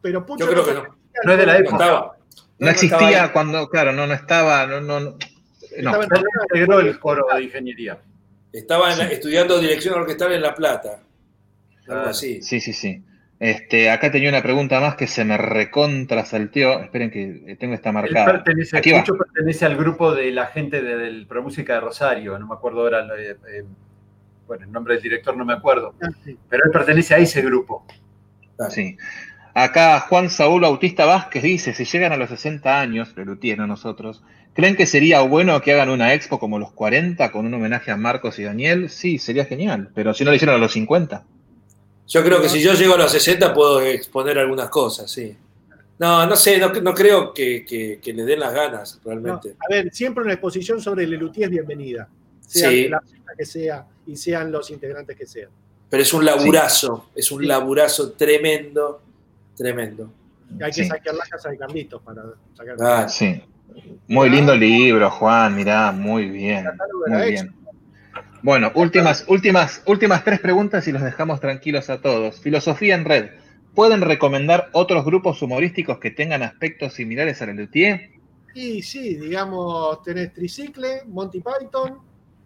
Pero 0.00 0.24
Pucho 0.24 0.44
Yo 0.46 0.50
creo 0.50 0.64
que 0.64 0.74
no. 0.74 0.98
No 1.24 1.32
es 1.32 1.38
de 1.38 1.46
la 1.46 1.58
época. 1.58 2.12
No, 2.58 2.70
existía 2.70 3.32
cuando, 3.32 3.68
claro, 3.68 3.92
no, 3.92 4.06
no 4.06 4.14
estaba, 4.14 4.66
no, 4.66 4.80
no, 4.80 5.00
no. 5.00 5.16
integró 6.52 6.80
el 6.80 6.98
coro 6.98 7.26
de 7.34 7.44
ingeniería. 7.44 7.98
Estaba 8.52 8.92
estudiando 8.92 9.58
dirección 9.58 9.94
orquestal 9.94 10.32
en 10.32 10.42
La 10.42 10.54
Plata. 10.54 11.00
Algo 11.86 12.08
así. 12.08 12.42
Sí, 12.42 12.60
sí, 12.60 12.72
sí. 12.72 13.02
Este, 13.40 13.88
acá 13.88 14.10
tenía 14.10 14.28
una 14.30 14.42
pregunta 14.42 14.80
más 14.80 14.96
que 14.96 15.06
se 15.06 15.24
me 15.24 15.36
recontra 15.36 16.24
salteó. 16.24 16.80
Esperen 16.80 17.10
que 17.10 17.56
tengo 17.58 17.74
esta 17.74 17.92
marcada. 17.92 18.26
pertenece, 18.26 18.80
pertenece 18.80 19.64
al 19.64 19.76
grupo 19.76 20.12
de 20.12 20.32
la 20.32 20.46
gente 20.46 20.82
del 20.82 21.26
Pro 21.26 21.42
Música 21.42 21.74
de 21.74 21.80
Rosario, 21.80 22.38
no 22.38 22.48
me 22.48 22.54
acuerdo 22.54 22.80
ahora, 22.80 23.06
eh, 23.16 23.36
eh, 23.52 23.64
bueno, 24.46 24.64
el 24.64 24.72
nombre 24.72 24.94
del 24.94 25.02
director 25.02 25.36
no 25.36 25.44
me 25.44 25.52
acuerdo, 25.52 25.94
ah, 26.02 26.08
pero 26.48 26.64
él 26.64 26.70
pertenece 26.72 27.14
a 27.14 27.18
ese 27.18 27.42
grupo. 27.42 27.86
Sí. 28.70 28.96
Acá 29.54 30.00
Juan 30.00 30.30
Saúl 30.30 30.62
Bautista 30.62 31.04
Vázquez 31.04 31.42
dice, 31.42 31.74
si 31.74 31.84
llegan 31.84 32.12
a 32.12 32.16
los 32.16 32.30
60 32.30 32.80
años, 32.80 33.16
Lelutier, 33.16 33.58
no 33.58 33.66
nosotros, 33.68 34.24
¿creen 34.52 34.74
que 34.74 34.86
sería 34.86 35.20
bueno 35.20 35.60
que 35.60 35.72
hagan 35.72 35.90
una 35.90 36.12
expo 36.12 36.40
como 36.40 36.58
los 36.58 36.72
40 36.72 37.30
con 37.30 37.46
un 37.46 37.54
homenaje 37.54 37.92
a 37.92 37.96
Marcos 37.96 38.38
y 38.40 38.44
Daniel? 38.44 38.88
Sí, 38.88 39.18
sería 39.18 39.44
genial, 39.44 39.90
pero 39.94 40.12
si 40.12 40.24
no 40.24 40.30
lo 40.30 40.36
hicieron 40.36 40.56
a 40.56 40.58
los 40.58 40.72
50. 40.72 41.24
Yo 42.08 42.24
creo 42.24 42.40
que 42.40 42.48
si 42.48 42.62
yo 42.62 42.72
llego 42.72 42.94
a 42.94 42.98
los 42.98 43.12
60 43.12 43.52
puedo 43.52 43.82
exponer 43.82 44.38
algunas 44.38 44.70
cosas, 44.70 45.10
sí. 45.10 45.36
No, 45.98 46.26
no 46.26 46.36
sé, 46.36 46.58
no, 46.58 46.94
creo 46.94 47.34
que, 47.34 48.00
le 48.02 48.24
den 48.24 48.40
las 48.40 48.54
ganas 48.54 49.00
realmente. 49.04 49.56
a 49.58 49.72
ver, 49.72 49.92
siempre 49.92 50.24
una 50.24 50.32
exposición 50.32 50.80
sobre 50.80 51.06
Lelutier 51.06 51.46
es 51.46 51.50
bienvenida. 51.50 52.08
Sea 52.40 52.70
la 52.88 53.02
que 53.36 53.44
sea 53.44 53.86
y 54.06 54.16
sean 54.16 54.50
los 54.50 54.70
integrantes 54.70 55.16
que 55.16 55.26
sean. 55.26 55.50
Pero 55.90 56.02
es 56.02 56.14
un 56.14 56.24
laburazo, 56.24 57.10
es 57.14 57.30
un 57.30 57.46
laburazo 57.46 58.12
tremendo, 58.12 59.02
tremendo. 59.56 60.10
hay 60.62 60.72
que 60.72 60.86
sacar 60.86 61.14
la 61.14 61.24
casa 61.26 61.50
de 61.50 61.58
Carlitos 61.58 62.00
para 62.02 62.22
sacar. 62.54 62.76
Ah, 62.80 63.08
sí. 63.08 63.42
Muy 64.06 64.30
lindo 64.30 64.54
libro, 64.54 65.10
Juan, 65.10 65.54
mirá, 65.54 65.92
muy 65.92 66.28
bien. 66.28 66.66
Muy 67.06 67.32
bien. 67.32 67.54
Bueno, 68.42 68.70
últimas, 68.74 69.24
últimas, 69.28 69.82
últimas 69.86 70.24
tres 70.24 70.40
preguntas 70.40 70.86
y 70.86 70.92
los 70.92 71.02
dejamos 71.02 71.40
tranquilos 71.40 71.90
a 71.90 72.00
todos. 72.00 72.40
Filosofía 72.40 72.94
en 72.94 73.04
red. 73.04 73.30
¿Pueden 73.74 74.00
recomendar 74.00 74.70
otros 74.72 75.04
grupos 75.04 75.40
humorísticos 75.42 75.98
que 75.98 76.10
tengan 76.10 76.42
aspectos 76.42 76.94
similares 76.94 77.40
a 77.42 77.46
la 77.46 77.52
Luthier? 77.52 78.10
Sí, 78.54 78.82
sí, 78.82 79.16
digamos, 79.16 80.02
tenés 80.02 80.32
Tricicle, 80.32 81.02
Monty 81.06 81.40
Python. 81.40 81.98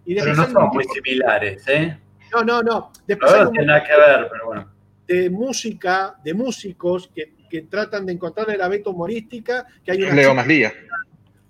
Y 0.05 0.15
pero 0.15 0.35
no 0.35 0.51
son 0.51 0.69
muy 0.69 0.85
similares, 0.85 1.67
¿eh? 1.69 1.97
No, 2.33 2.43
no, 2.43 2.63
no. 2.63 2.93
Después 3.07 3.33
no 3.33 3.51
tiene 3.51 3.67
nada 3.67 3.85
que 3.85 3.97
ver, 3.97 4.29
pero 4.31 4.47
bueno. 4.47 4.69
De 5.07 5.31
música, 5.31 6.17
de 6.25 6.35
músicos 6.35 7.11
que, 7.15 7.35
que 7.49 7.63
tratan 7.63 8.07
de 8.07 8.15
encontrar 8.15 8.49
la 8.57 8.69
beta 8.69 8.91
humorística, 8.91 9.67
que 9.85 9.93
hay 9.93 10.03
una... 10.03 10.15
Leo 10.15 10.35
Maslía. 10.35 10.73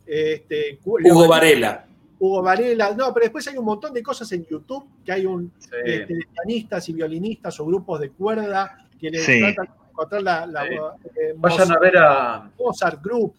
Este, 0.07 0.79
Hugo 0.85 1.29
Varela. 1.29 1.87
Hugo 2.23 2.41
Varela, 2.41 2.95
no, 2.95 3.13
pero 3.13 3.25
después 3.25 3.49
hay 3.49 3.59
un 3.59 3.65
montón 3.65 3.93
de 3.93 4.01
cosas 4.01 4.31
en 4.31 4.47
YouTube, 4.47 4.89
que 5.05 5.11
hay 5.11 5.27
un 5.27 5.53
este, 5.61 6.07
pianistas 6.33 6.89
y 6.89 6.93
violinistas 6.93 7.59
o 7.59 7.67
grupos 7.67 7.99
de 7.99 8.11
cuerda 8.11 8.87
que 9.01 9.11
les 9.11 9.27
tratan 9.27 9.67
de 9.67 9.91
encontrar 9.91 10.23
la, 10.23 10.47
la 10.47 10.67
eh, 10.67 11.35
Vayan 11.35 11.73
a 11.73 11.79
ver 11.81 11.97
a 11.99 12.49
Mozart 12.57 13.03
Group. 13.03 13.35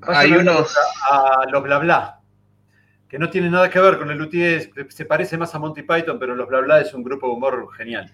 hay 0.00 0.32
unos 0.32 0.74
a, 1.10 1.44
los 1.52 1.62
bla 1.62 1.78
bla 1.78 2.20
que 3.06 3.18
no 3.18 3.28
tiene 3.28 3.50
nada 3.50 3.68
que 3.68 3.78
ver 3.78 3.98
con 3.98 4.10
el 4.10 4.16
luthier, 4.16 4.70
se 4.88 5.04
parece 5.04 5.36
más 5.36 5.54
a 5.54 5.58
Monty 5.58 5.82
Python, 5.82 6.18
pero 6.18 6.34
los 6.34 6.48
bla 6.48 6.60
bla 6.60 6.80
es 6.80 6.94
un 6.94 7.02
grupo 7.02 7.26
de 7.26 7.32
humor 7.34 7.68
genial. 7.76 8.10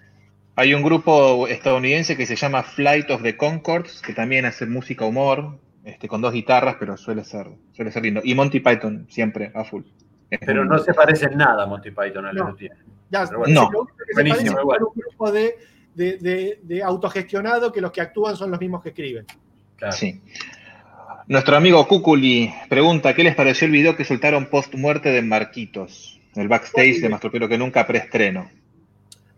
Hay 0.57 0.73
un 0.73 0.83
grupo 0.83 1.47
estadounidense 1.47 2.17
que 2.17 2.25
se 2.25 2.35
llama 2.35 2.61
Flight 2.61 3.09
of 3.09 3.23
the 3.23 3.37
Concords, 3.37 4.01
que 4.01 4.13
también 4.13 4.45
hace 4.45 4.65
música 4.65 5.05
humor, 5.05 5.57
este, 5.83 6.07
con 6.07 6.21
dos 6.21 6.33
guitarras, 6.33 6.75
pero 6.79 6.97
suele 6.97 7.23
ser, 7.23 7.47
suele 7.71 7.91
ser 7.91 8.03
lindo. 8.03 8.21
Y 8.23 8.35
Monty 8.35 8.59
Python 8.59 9.07
siempre 9.09 9.51
a 9.53 9.63
full. 9.63 9.83
pero 10.29 10.63
no 10.65 10.79
se 10.79 10.93
parece 10.93 11.25
en 11.25 11.37
nada 11.37 11.63
a 11.63 11.65
Monty 11.65 11.91
Python 11.91 12.25
al 12.25 12.35
no. 12.35 12.55
Ya, 13.09 13.25
no. 13.47 13.71
Buenísimo, 14.13 14.61
igual. 14.61 14.83
un 14.83 14.93
grupo 14.95 15.31
de, 15.31 15.55
de, 15.95 16.59
de, 16.61 16.83
autogestionado 16.83 17.71
que 17.71 17.81
los 17.81 17.91
que 17.91 18.01
actúan 18.01 18.37
son 18.37 18.51
los 18.51 18.59
mismos 18.59 18.81
que 18.81 18.89
escriben. 18.89 19.25
Claro. 19.75 19.93
Sí. 19.93 20.21
Nuestro 21.27 21.55
amigo 21.55 21.87
Kukuli 21.87 22.53
pregunta, 22.69 23.13
¿qué 23.13 23.23
les 23.23 23.35
pareció 23.35 23.65
el 23.65 23.71
video 23.71 23.95
que 23.95 24.05
soltaron 24.05 24.45
post 24.45 24.75
muerte 24.75 25.09
de 25.09 25.21
Marquitos? 25.21 26.19
El 26.35 26.47
backstage 26.47 27.01
de 27.01 27.09
Mastropero 27.09 27.49
que 27.49 27.57
nunca 27.57 27.85
preestreno. 27.85 28.49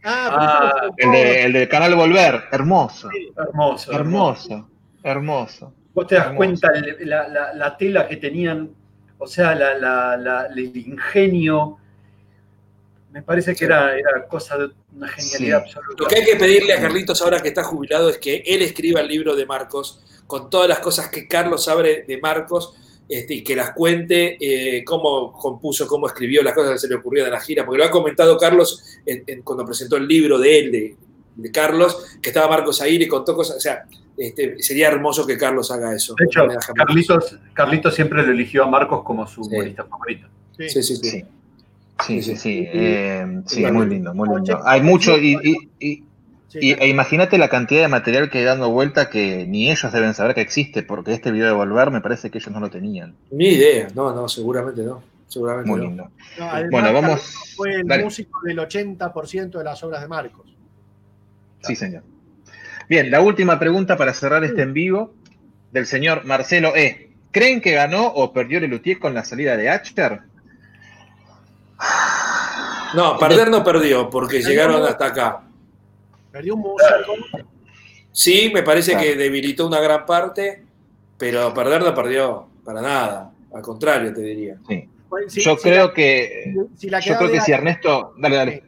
Ah, 0.04 0.30
ah 0.34 0.89
el, 0.98 1.54
del 1.54 1.70
canal 1.70 1.96
Volver, 1.96 2.44
hermoso. 2.52 3.10
hermoso. 3.38 3.91
Hermoso, 3.91 4.70
hermoso. 5.04 5.74
Vos 5.94 6.08
te 6.08 6.16
das 6.16 6.36
cuenta 6.36 6.72
la, 7.02 7.78
tela 7.78 8.08
que 8.08 8.18
tenían, 8.18 8.72
o 9.18 9.28
sea, 9.28 9.54
el 9.54 10.78
ingenio. 10.78 11.78
Me 13.12 13.22
parece 13.22 13.56
que 13.56 13.66
era, 13.66 13.96
era 13.96 14.28
cosa 14.28 14.58
de 14.58 14.72
una 14.96 15.08
genialidad 15.08 15.62
absoluta. 15.62 16.04
Lo 16.04 16.08
que 16.08 16.16
hay 16.16 16.26
que 16.26 16.36
pedirle 16.36 16.74
a 16.74 16.82
Carlitos 16.82 17.22
ahora 17.22 17.41
que 17.41 17.50
está 17.50 17.64
jubilado 17.64 18.10
es 18.10 18.18
que 18.18 18.44
él 18.46 18.64
escriba 18.64 19.02
el 19.02 19.08
libro 19.08 19.36
de 19.36 19.46
Marcos 19.46 20.04
con 20.26 20.50
todas 20.50 20.68
las 20.68 20.80
cosas 20.80 21.10
que 21.10 21.28
Carlos 21.28 21.66
sabe 21.66 22.06
de 22.08 22.18
Marcos 22.18 22.74
este, 23.08 23.36
y 23.36 23.44
que 23.44 23.56
las 23.56 23.72
cuente 23.74 24.38
eh, 24.39 24.84
cómo 24.84 25.34
compuso, 25.34 25.86
cómo 25.86 26.08
escribió 26.08 26.41
las 26.41 26.54
cosas 26.54 26.74
que 26.74 26.80
se 26.80 26.88
le 26.88 26.96
ocurrieron 26.96 27.28
en 27.28 27.34
la 27.34 27.41
gira, 27.41 27.66
porque 27.66 27.80
lo 27.80 27.86
ha 27.86 27.91
comentado 27.91 28.38
Carlos 28.38 28.82
cuando 29.44 29.66
presentó 29.66 29.98
el 29.98 30.08
libro 30.08 30.39
de 30.39 30.60
él, 30.60 30.72
de, 31.36 31.52
Carlos, 31.52 32.18
que 32.22 32.30
estaba 32.30 32.48
Marcos 32.48 32.82
ahí 32.82 32.96
y 32.96 33.08
contó 33.08 33.36
cosas, 33.36 33.58
o 33.58 33.60
sea, 33.60 33.86
este, 34.18 34.61
sería 34.61 34.89
hermoso 34.89 35.26
que 35.26 35.38
Carlos 35.38 35.72
haga 35.72 35.95
eso. 35.95 36.16
De 36.18 36.26
hecho, 36.26 36.47
Carlitos, 37.53 37.95
siempre 37.95 38.24
lo 38.24 38.32
eligió 38.32 38.64
a 38.64 38.68
Marcos 38.68 39.03
como 39.03 39.28
su 39.28 39.41
humorista 39.41 39.84
favorito. 39.86 40.28
Sí, 40.57 40.70
sí, 40.70 40.84
sí. 40.84 41.26
Sí, 42.05 42.22
sí, 42.22 42.22
sí, 42.22 42.36
sí, 42.36 42.68
eh, 42.74 43.26
muy 43.72 43.88
lindo, 43.88 44.14
muy 44.14 44.28
lindo. 44.30 44.59
Hay 44.66 44.82
mucho 44.82 45.18
y 45.18 46.03
y, 46.59 46.88
imagínate 46.88 47.38
la 47.38 47.49
cantidad 47.49 47.82
de 47.82 47.88
material 47.88 48.30
que 48.30 48.39
hay 48.39 48.43
dando 48.43 48.70
vuelta 48.70 49.09
que 49.09 49.45
ni 49.47 49.72
ellos 49.72 49.91
deben 49.91 50.14
saber 50.14 50.36
que 50.36 50.41
existe, 50.41 50.84
porque 50.84 51.14
este 51.14 51.32
video 51.32 51.47
de 51.47 51.53
Volver 51.53 51.91
me 51.91 52.01
parece 52.01 52.30
que 52.30 52.38
ellos 52.38 52.51
no 52.51 52.59
lo 52.59 52.70
tenían. 52.70 53.16
Ni 53.32 53.49
idea, 53.49 53.88
no, 53.95 54.14
no, 54.14 54.28
seguramente 54.28 54.84
no. 54.84 55.01
Seguramente 55.28 55.72
Muy 55.72 55.82
lindo. 55.82 56.11
bueno, 56.70 56.93
vamos. 56.93 57.22
Fue 57.55 57.74
el 57.74 58.03
músico 58.03 58.39
del 58.43 58.59
80% 58.59 59.57
de 59.57 59.64
las 59.64 59.84
obras 59.84 60.01
de 60.01 60.07
Marcos. 60.07 60.45
Sí, 61.61 61.76
señor. 61.76 62.03
Bien, 62.90 63.10
la 63.12 63.22
última 63.22 63.60
pregunta 63.60 63.98
para 63.98 64.14
cerrar 64.14 64.44
este 64.44 64.62
en 64.62 64.74
vivo 64.74 65.14
del 65.72 65.86
señor 65.86 66.26
Marcelo 66.26 66.76
E. 66.76 67.10
¿Creen 67.32 67.62
que 67.62 67.72
ganó 67.72 68.08
o 68.08 68.32
perdió 68.32 68.60
el 68.60 68.70
Lutier 68.70 69.00
con 69.00 69.14
la 69.14 69.24
salida 69.24 69.58
de 69.58 69.70
Achter? 69.70 70.22
No, 72.94 73.18
perder 73.18 73.50
no 73.50 73.64
perdió, 73.64 74.10
porque 74.10 74.42
llegaron 74.42 74.84
hasta 74.84 75.08
acá. 75.08 75.42
Perdió 76.32 76.56
un 76.56 76.62
músico. 76.62 77.48
Sí, 78.12 78.52
me 78.54 78.62
parece 78.62 78.96
que 78.96 79.16
debilitó 79.16 79.66
una 79.66 79.80
gran 79.80 80.06
parte, 80.06 80.64
pero 81.18 81.52
perder 81.54 81.82
no 81.82 81.96
perdió 81.96 82.48
para 82.64 82.82
nada. 82.82 83.32
Al 83.54 83.62
contrario, 83.62 84.14
te 84.14 84.22
diría. 84.22 84.58
Sí. 84.68 84.88
yo 85.42 85.58
creo 85.58 85.94
que. 85.94 86.54
yo 86.56 87.18
creo 87.18 87.32
que 87.32 87.42
si 87.42 87.52
Ernesto. 87.52 88.14
Dale, 88.18 88.36
dale. 88.36 88.64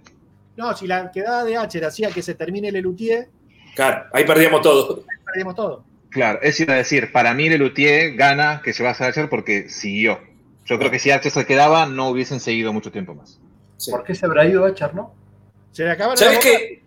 No, 0.57 0.75
si 0.75 0.87
la 0.87 1.11
quedada 1.11 1.43
de 1.43 1.57
H 1.57 1.85
hacía 1.85 2.09
que 2.09 2.21
se 2.21 2.33
termine 2.33 2.69
el 2.69 2.75
Lelutier. 2.75 3.29
Claro, 3.75 4.05
ahí 4.13 4.25
perdíamos 4.25 4.61
todo. 4.61 5.03
Ahí 5.09 5.17
perdíamos 5.25 5.55
todo. 5.55 5.83
Claro, 6.09 6.39
es 6.41 6.65
decir, 6.65 7.11
para 7.11 7.33
mí 7.33 7.49
Lelutier 7.49 8.15
gana 8.15 8.61
que 8.63 8.71
se 8.71 8.83
va 8.83 8.91
a 8.91 8.93
hacer 8.93 9.29
porque 9.29 9.69
siguió. 9.69 10.19
Yo 10.65 10.79
creo 10.79 10.89
que 10.89 10.97
si 10.97 11.11
H 11.11 11.29
se 11.29 11.45
quedaba, 11.45 11.85
no 11.85 12.07
hubiesen 12.07 12.39
seguido 12.39 12.71
mucho 12.71 12.91
tiempo 12.91 13.13
más. 13.13 13.39
¿Por 13.91 14.03
qué 14.03 14.15
se 14.15 14.25
habrá 14.25 14.45
ido 14.45 14.65
H, 14.65 14.91
no? 14.93 15.13
Se 15.73 15.83
le 15.83 15.91
acabaron 15.91 16.17
¿Sabes 16.17 16.39
qué? 16.39 16.83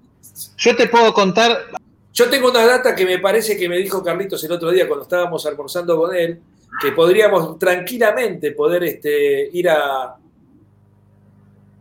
Yo 0.56 0.74
te 0.74 0.88
puedo 0.88 1.12
contar. 1.12 1.66
Yo 2.14 2.30
tengo 2.30 2.50
una 2.50 2.64
data 2.64 2.94
que 2.94 3.04
me 3.04 3.18
parece 3.18 3.56
que 3.56 3.68
me 3.68 3.76
dijo 3.76 4.02
Carlitos 4.02 4.42
el 4.44 4.52
otro 4.52 4.70
día 4.70 4.88
cuando 4.88 5.02
estábamos 5.02 5.44
almorzando 5.44 5.96
con 5.96 6.16
él, 6.16 6.40
que 6.80 6.92
podríamos 6.92 7.58
tranquilamente 7.58 8.52
poder 8.52 8.84
este, 8.84 9.50
ir 9.52 9.68
a. 9.68 10.16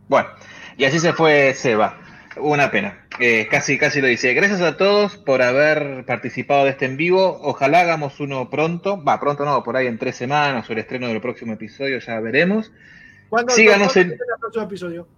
Bueno, 0.06 0.28
y 0.76 0.84
así 0.84 1.00
se 1.00 1.14
fue 1.14 1.54
Seba. 1.54 1.98
Una 2.40 2.70
pena. 2.70 3.06
Eh, 3.20 3.48
casi, 3.50 3.78
casi 3.78 4.00
lo 4.00 4.06
dice. 4.06 4.34
Gracias 4.34 4.60
a 4.60 4.76
todos 4.76 5.16
por 5.16 5.42
haber 5.42 6.04
participado 6.06 6.64
de 6.64 6.70
este 6.70 6.86
en 6.86 6.96
vivo. 6.96 7.38
Ojalá 7.42 7.80
hagamos 7.80 8.20
uno 8.20 8.48
pronto. 8.50 9.02
Va, 9.02 9.18
pronto 9.20 9.44
no, 9.44 9.62
por 9.62 9.76
ahí 9.76 9.86
en 9.86 9.98
tres 9.98 10.16
semanas 10.16 10.68
o 10.68 10.72
el 10.72 10.78
estreno 10.78 11.08
del 11.08 11.20
próximo 11.20 11.52
episodio, 11.54 11.98
ya 11.98 12.20
veremos. 12.20 12.72
¿Cuándo, 13.28 13.52
Síganos 13.52 13.96
en... 13.96 14.12
el 14.12 14.18
próximo 14.40 14.64
episodio? 14.64 15.08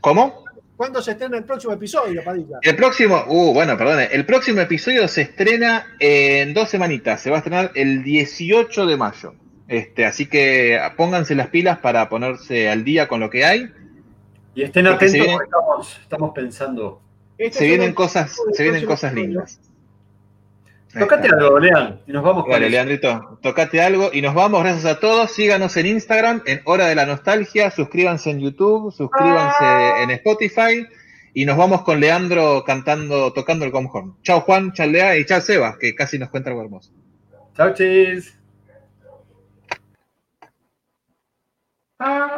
¿Cómo? 0.00 0.44
¿Cuándo 0.76 1.00
se 1.00 1.12
estrena 1.12 1.38
el 1.38 1.44
próximo 1.44 1.72
episodio, 1.72 2.22
Padilla? 2.22 2.58
El 2.60 2.76
próximo, 2.76 3.24
uh, 3.26 3.54
bueno, 3.54 3.78
perdón, 3.78 4.04
el 4.12 4.26
próximo 4.26 4.60
episodio 4.60 5.08
se 5.08 5.22
estrena 5.22 5.86
en 5.98 6.52
dos 6.52 6.68
semanitas, 6.68 7.22
se 7.22 7.30
va 7.30 7.36
a 7.36 7.38
estrenar 7.38 7.72
el 7.74 8.02
18 8.02 8.84
de 8.84 8.96
mayo. 8.96 9.34
Este, 9.68 10.04
así 10.04 10.26
que 10.26 10.78
pónganse 10.96 11.34
las 11.34 11.48
pilas 11.48 11.78
para 11.78 12.08
ponerse 12.08 12.68
al 12.68 12.84
día 12.84 13.08
con 13.08 13.20
lo 13.20 13.30
que 13.30 13.44
hay. 13.44 13.72
Y 14.56 14.62
estén 14.62 14.86
atentos 14.86 15.26
porque 15.34 15.98
estamos, 16.00 16.32
pensando. 16.34 17.02
se 17.50 17.66
vienen 17.66 17.92
cosas, 17.92 18.34
se 18.52 18.62
vienen 18.62 18.86
cosas 18.86 19.12
lindas. 19.12 19.60
Tocate 20.98 21.28
algo, 21.28 21.58
Lean, 21.58 22.00
y 22.06 22.12
nos 22.12 22.24
vamos 22.24 22.46
Vale, 22.48 22.70
Leandrito, 22.70 23.38
tocate 23.42 23.82
algo 23.82 24.08
y 24.14 24.22
nos 24.22 24.32
vamos. 24.32 24.62
Gracias 24.62 24.86
a 24.86 24.98
todos. 24.98 25.30
Síganos 25.30 25.76
en 25.76 25.84
Instagram, 25.84 26.42
en 26.46 26.62
Hora 26.64 26.86
de 26.86 26.94
la 26.94 27.04
Nostalgia. 27.04 27.70
Suscríbanse 27.70 28.30
en 28.30 28.40
YouTube, 28.40 28.90
suscríbanse 28.94 29.62
ah. 29.62 30.02
en 30.02 30.10
Spotify. 30.12 30.86
Y 31.34 31.44
nos 31.44 31.58
vamos 31.58 31.82
con 31.82 32.00
Leandro 32.00 32.64
cantando, 32.64 33.34
tocando 33.34 33.66
el 33.66 33.72
comhorn. 33.72 34.16
Chao 34.22 34.40
Juan, 34.40 34.72
chao 34.72 34.86
Lea 34.86 35.18
y 35.18 35.26
chao 35.26 35.42
Seba, 35.42 35.76
que 35.78 35.94
casi 35.94 36.18
nos 36.18 36.30
cuenta 36.30 36.48
algo 36.48 36.62
hermoso. 36.62 36.92
Chao, 37.54 37.74
chis. 37.74 38.34
Ah. 41.98 42.35